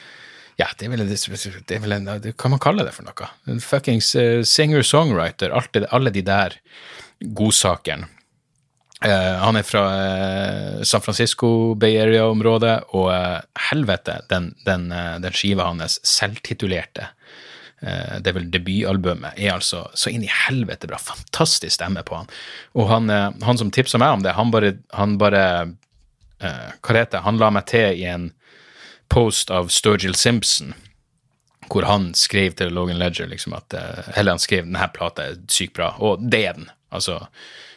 Ja, 0.61 0.69
det 0.77 0.87
er 0.87 0.93
vel, 0.93 1.03
det 1.09 1.75
er 1.75 1.83
vel 1.83 1.97
en 1.97 2.07
Hva 2.07 2.31
kan 2.39 2.53
man 2.55 2.63
kalle 2.63 2.85
det 2.87 2.95
for 2.95 3.07
noe? 3.07 3.27
En 3.51 3.59
fuckings 3.63 4.13
singer-songwriter. 4.47 5.55
Alle 5.89 6.15
de 6.15 6.23
der 6.27 6.55
godsakene. 7.19 8.07
Han 8.99 9.55
er 9.55 9.63
fra 9.63 9.83
San 10.83 10.99
Francisco 10.99 11.73
Bay 11.79 11.95
Area-området, 12.01 12.73
og 12.99 13.07
helvete, 13.69 14.17
den, 14.27 14.49
den, 14.67 14.89
den 15.23 15.37
skiva 15.37 15.69
hans, 15.69 16.01
selvtitulerte, 16.03 17.07
Eh, 17.81 18.19
det 18.19 18.31
er 18.31 18.35
vel 18.35 18.49
debutalbumet, 18.51 19.37
er 19.39 19.53
altså 19.55 19.85
så 19.95 20.11
inn 20.11 20.25
i 20.25 20.31
helvete 20.47 20.89
bra. 20.89 20.99
Fantastisk 20.99 21.77
stemme 21.77 22.03
på 22.03 22.17
han. 22.17 22.31
Og 22.75 22.89
han, 22.91 23.09
eh, 23.09 23.29
han 23.45 23.61
som 23.61 23.71
tipsa 23.71 24.01
meg 24.01 24.17
om 24.17 24.25
det, 24.25 24.35
han 24.35 24.51
bare, 24.51 24.77
han 24.95 25.17
bare 25.21 25.45
Hva 26.39 26.93
heter 26.95 27.17
det? 27.17 27.23
Han 27.25 27.35
la 27.35 27.49
meg 27.51 27.65
til 27.67 27.97
i 27.99 28.05
en 28.07 28.29
post 29.11 29.49
av 29.51 29.67
Sturgill 29.67 30.15
Simpson, 30.15 30.69
hvor 31.67 31.83
han 31.83 32.13
skrev 32.15 32.53
til 32.55 32.71
Logan 32.71 32.95
Ledger 32.95 33.27
liksom 33.27 33.57
at 33.57 33.75
Eller 34.15 34.37
han 34.37 34.39
skrev 34.39 34.63
denne 34.63 34.87
plata 34.95 35.25
er 35.25 35.41
sykt 35.51 35.75
bra, 35.75 35.89
og 35.99 36.23
det 36.23 36.39
er 36.47 36.55
den. 36.55 36.69
Altså, 36.95 37.27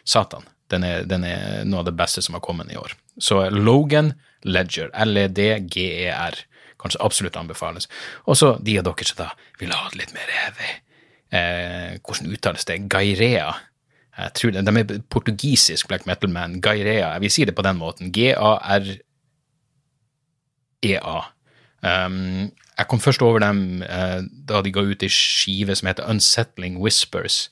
satan. 0.05 0.47
Den 0.73 0.87
er, 0.89 1.05
den 1.09 1.27
er 1.29 1.67
noe 1.69 1.83
av 1.83 1.91
det 1.91 1.97
beste 1.99 2.25
som 2.25 2.39
har 2.39 2.45
kommet 2.45 2.73
i 2.73 2.79
år. 2.81 2.97
Så 3.21 3.45
Logan 3.53 4.15
Ledger, 4.49 4.89
L-E-D-G-E-R 5.05 6.41
kanskje 6.83 7.03
absolutt 7.05 7.37
anbefales. 7.39 7.89
Og 8.27 8.37
så 8.39 8.57
de 8.63 8.79
av 8.81 8.85
dere 8.89 9.07
som 9.07 9.21
da 9.21 9.29
vil 9.61 9.75
ha 9.75 9.91
det 9.93 10.01
litt 10.01 10.15
mer 10.17 10.29
heavy. 10.39 10.71
Eh, 11.33 11.93
hvordan 12.03 12.33
uttales 12.35 12.67
det? 12.69 12.89
Gairea. 12.93 13.51
Jeg 14.19 14.31
tror 14.37 14.51
det, 14.53 14.67
De 14.67 14.73
er 14.79 15.01
portugisisk 15.09 15.89
black 15.89 16.07
metal-man. 16.07 16.61
Gairea. 16.61 17.13
Jeg 17.15 17.21
vil 17.25 17.31
si 17.31 17.45
det 17.49 17.55
på 17.57 17.65
den 17.65 17.79
måten. 17.81 18.13
G-a-r-e-a. 18.13 18.99
Um, 21.83 22.53
Jeg 22.79 22.89
kom 22.89 23.01
først 23.03 23.23
over 23.23 23.43
dem 23.43 23.83
uh, 23.83 24.23
da 24.49 24.63
de 24.63 24.71
ga 24.73 24.85
ut 24.87 25.03
ei 25.05 25.11
skive 25.13 25.75
som 25.77 25.91
heter 25.91 26.07
Unsettling 26.09 26.79
Whispers 26.81 27.51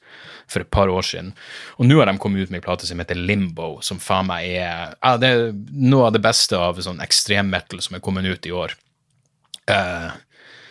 for 0.50 0.62
et 0.62 0.70
par 0.70 0.88
år 0.88 1.04
siden. 1.06 1.34
Og 1.78 1.86
nå 1.86 1.98
har 1.98 2.08
de 2.08 2.18
kommet 2.18 2.46
ut 2.46 2.50
med 2.50 2.62
ei 2.62 2.64
plate 2.64 2.88
som 2.88 2.98
heter 3.02 3.18
Limbo, 3.18 3.80
som 3.82 4.00
faen 4.02 4.30
meg 4.30 4.46
er 4.48 4.94
ja, 4.94 5.12
det 5.20 5.28
er 5.28 5.52
noe 5.70 6.08
av 6.08 6.16
det 6.16 6.22
beste 6.24 6.58
av 6.58 6.80
sånn 6.82 7.02
ekstremmetal 7.04 7.82
som 7.84 7.98
er 7.98 8.04
kommet 8.06 8.26
ut 8.26 8.48
i 8.48 8.54
år. 8.54 8.74
Uh, 9.70 10.10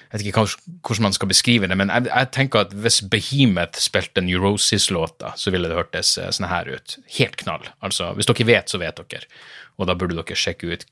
jeg 0.10 0.24
vet 0.24 0.28
ikke 0.32 0.44
hvordan 0.82 1.06
man 1.06 1.14
skal 1.14 1.30
beskrive 1.30 1.68
det, 1.70 1.76
men 1.78 1.92
jeg, 1.94 2.08
jeg 2.10 2.30
tenker 2.34 2.64
at 2.66 2.72
hvis 2.74 3.04
Behemoth 3.14 3.78
spilte 3.78 4.24
Neurosis-låta, 4.26 5.36
så 5.38 5.54
ville 5.54 5.70
det 5.70 5.78
hørtes 5.78 6.16
eh, 6.18 6.32
sånn 6.34 6.48
her 6.50 6.72
ut. 6.74 6.96
Helt 7.20 7.38
knall. 7.44 7.68
Altså, 7.86 8.08
hvis 8.18 8.26
dere 8.26 8.48
vet, 8.50 8.74
så 8.74 8.82
vet 8.82 8.98
dere. 8.98 9.30
Og 9.78 9.86
da 9.86 9.94
burde 9.94 10.18
dere 10.18 10.38
sjekke 10.40 10.72
ut 10.74 10.88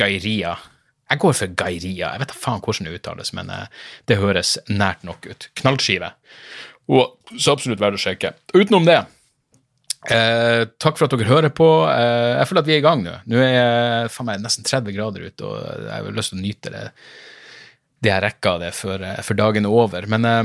Gairia. 0.00 0.54
Jeg 1.14 1.22
går 1.22 1.36
for 1.38 1.56
Gairia. 1.62 2.12
Jeg 2.12 2.22
vet 2.22 2.32
da 2.32 2.38
faen 2.38 2.62
hvordan 2.64 2.88
det 2.88 2.98
uttales, 2.98 3.32
men 3.36 3.50
eh, 3.54 3.66
det 4.10 4.20
høres 4.20 4.56
nært 4.70 5.04
nok 5.06 5.28
ut. 5.30 5.48
Knallskive. 5.60 6.10
Og 6.92 7.36
så 7.38 7.54
absolutt 7.54 7.82
verdt 7.82 8.00
å 8.00 8.02
sjekke. 8.02 8.34
Utenom 8.52 8.88
det, 8.88 8.98
eh, 10.10 10.64
takk 10.82 10.98
for 10.98 11.06
at 11.06 11.14
dere 11.14 11.30
hører 11.30 11.54
på. 11.54 11.68
Eh, 11.90 12.32
jeg 12.40 12.50
føler 12.50 12.64
at 12.64 12.68
vi 12.68 12.76
er 12.76 12.82
i 12.82 12.88
gang 12.88 13.04
nå. 13.06 13.14
Nå 13.30 13.40
er 13.40 13.54
jeg 13.54 14.10
faen 14.16 14.28
meg 14.30 14.42
nesten 14.44 14.66
30 14.66 14.96
grader 14.96 15.30
ute, 15.30 15.46
og 15.46 15.86
jeg 15.86 15.94
har 15.94 16.18
lyst 16.18 16.34
til 16.34 16.40
å 16.40 16.44
nyte 16.44 16.74
det, 16.74 16.84
det 18.04 18.12
jeg 18.12 18.26
rekker 18.26 18.56
av 18.56 18.64
det 18.66 18.74
eh, 18.74 19.24
før 19.24 19.40
dagen 19.40 19.70
er 19.70 19.80
over. 19.84 20.10
Men 20.10 20.30
eh, 20.30 20.44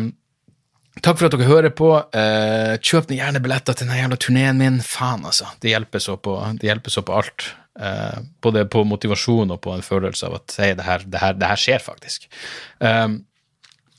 Takk 0.99 1.20
for 1.20 1.30
at 1.30 1.36
dere 1.36 1.47
hører 1.47 1.72
på. 1.72 1.93
Eh, 2.17 2.74
kjøp 2.84 3.13
gjerne 3.15 3.39
billetter 3.43 3.78
til 3.78 3.88
den 3.88 4.01
jævla 4.01 4.17
turneen 4.20 4.57
min. 4.59 4.80
Faen, 4.84 5.24
altså. 5.24 5.47
Det 5.61 5.72
hjelper 5.72 6.01
så 6.03 6.17
på, 6.20 6.34
det 6.59 6.67
hjelper 6.67 6.91
så 6.91 7.03
på 7.07 7.15
alt. 7.15 7.45
Eh, 7.80 8.19
både 8.43 8.65
på 8.67 8.84
motivasjon 8.84 9.53
og 9.55 9.61
på 9.63 9.71
en 9.71 9.86
følelse 9.86 10.27
av 10.27 10.39
at 10.41 10.55
hey, 10.59 10.75
det, 10.75 10.84
her, 10.84 11.03
det, 11.07 11.19
her, 11.21 11.36
det 11.39 11.47
her 11.47 11.61
skjer 11.61 11.84
faktisk. 11.84 12.27
Um, 12.84 13.21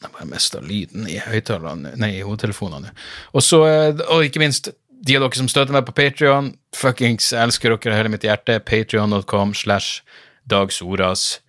jeg 0.01 0.13
bare 0.13 0.29
mista 0.29 0.61
lyden 0.65 1.09
i 1.09 1.17
høyttalerne, 1.21 1.95
nei, 2.01 2.11
i 2.19 2.25
hodetelefonene. 2.25 2.93
Og 3.33 3.45
så, 3.45 3.63
eh, 3.69 4.03
og 4.13 4.27
ikke 4.29 4.43
minst, 4.43 4.73
de 5.01 5.17
av 5.17 5.25
dere 5.25 5.41
som 5.41 5.49
støtter 5.49 5.77
meg 5.77 5.87
på 5.89 5.97
Patrion, 5.97 6.53
fuckings 6.77 7.33
elsker 7.37 7.73
dere 7.73 7.95
av 7.95 8.03
hele 8.03 8.13
mitt 8.13 8.25
hjerte. 8.27 8.59
Patrion.com 8.69 9.57
slash 9.57 10.05
Dag 10.45 10.73
Soras. 10.77 11.41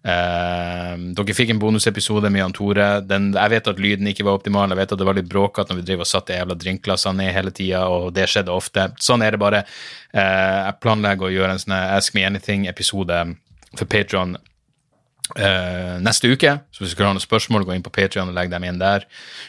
Uh, 0.00 0.96
dere 1.12 1.34
fikk 1.36 1.50
en 1.52 1.58
bonusepisode 1.60 2.30
med 2.32 2.40
Jan 2.40 2.54
Tore. 2.56 2.88
Den, 3.04 3.30
jeg 3.36 3.52
vet 3.52 3.66
at 3.68 3.80
lyden 3.82 4.08
ikke 4.08 4.24
var 4.24 4.38
optimal, 4.38 4.72
jeg 4.72 4.80
vet 4.80 4.94
at 4.94 5.00
det 5.00 5.08
var 5.08 5.18
litt 5.18 5.28
bråkete 5.28 5.74
når 5.74 5.80
vi 5.82 5.86
drev 5.90 6.04
og 6.04 6.08
satte 6.08 6.36
jævla 6.36 6.56
drinkglassene 6.56 7.20
ned 7.20 7.34
hele 7.36 7.52
tida, 7.52 7.82
og 7.92 8.14
det 8.16 8.28
skjedde 8.32 8.54
ofte. 8.54 8.86
Sånn 9.02 9.24
er 9.26 9.36
det 9.36 9.42
bare. 9.42 9.64
Uh, 10.14 10.70
jeg 10.70 10.78
planlegger 10.80 11.28
å 11.28 11.34
gjøre 11.34 11.56
en 11.56 11.64
sånn 11.64 11.76
Ask 11.76 12.16
me 12.16 12.24
anything-episode 12.26 13.18
for 13.76 13.90
Patron 13.90 14.38
uh, 15.36 15.98
neste 16.02 16.30
uke. 16.32 16.54
Så 16.72 16.84
hvis 16.84 16.94
du 16.96 17.02
har 17.04 17.12
noen 17.12 17.22
spørsmål, 17.22 17.66
gå 17.68 17.76
inn 17.76 17.84
på 17.84 17.92
Patrion 17.94 18.32
og 18.32 18.38
legg 18.38 18.52
dem 18.52 18.64
inn 18.66 18.80
der. 18.80 19.04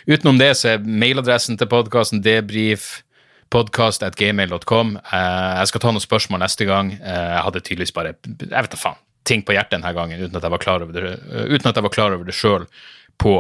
Utenom 0.10 0.42
det 0.42 0.52
så 0.60 0.76
er 0.76 0.84
mailadressen 0.84 1.60
til 1.60 1.70
podkasten 1.72 2.24
debrif 2.26 3.06
podcast.gmail.com. 3.52 4.98
Uh, 5.00 5.56
jeg 5.62 5.72
skal 5.72 5.84
ta 5.84 5.96
noen 5.96 6.04
spørsmål 6.04 6.44
neste 6.44 6.68
gang. 6.68 6.92
Uh, 7.00 7.08
jeg 7.38 7.48
hadde 7.48 7.64
tydeligvis 7.64 7.96
bare 7.96 8.14
Jeg 8.28 8.52
vet 8.52 8.76
da 8.76 8.80
faen 8.80 9.00
ting 9.28 9.44
på 9.46 9.54
hjertet 9.56 9.78
denne 9.78 9.94
gangen 9.96 10.22
uten 10.22 10.38
at 10.38 10.46
jeg 10.46 10.54
var 10.54 10.64
klar 10.64 10.84
over 10.84 10.96
det, 10.96 11.16
uten 11.52 11.70
at 11.70 11.78
jeg 11.78 11.86
var 11.86 11.94
klar 11.94 12.16
over 12.16 12.28
det 12.28 12.36
sjøl 12.36 12.68
på 13.22 13.36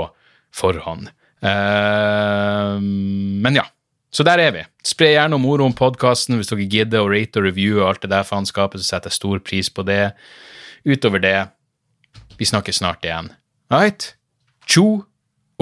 forhånd. 0.55 1.09
Uh, 1.41 2.77
men 2.81 3.57
ja. 3.57 3.65
Så 4.11 4.25
der 4.27 4.41
er 4.43 4.51
vi. 4.51 4.65
Spre 4.83 5.13
gjerne 5.13 5.37
om 5.37 5.45
ord 5.47 5.63
om 5.63 5.73
podkasten 5.73 6.35
hvis 6.35 6.51
dere 6.51 6.67
gidder 6.67 7.05
å 7.05 7.11
rate 7.13 7.39
og 7.39 7.47
reviewe 7.47 7.85
alt 7.87 8.03
det 8.03 8.11
der 8.11 8.27
faenskapet, 8.27 8.83
så 8.83 8.97
setter 8.97 9.07
jeg 9.07 9.21
stor 9.21 9.39
pris 9.39 9.71
på 9.71 9.87
det. 9.87 10.11
Utover 10.83 11.23
det, 11.23 11.37
vi 12.35 12.49
snakkes 12.49 12.81
snart 12.83 13.07
igjen. 13.07 13.31
Right? 13.71 14.11
Tjo 14.67 15.05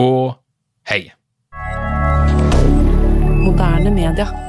og 0.01 0.39
hei. 0.89 1.03
Moderne 3.45 3.93
media. 3.93 4.48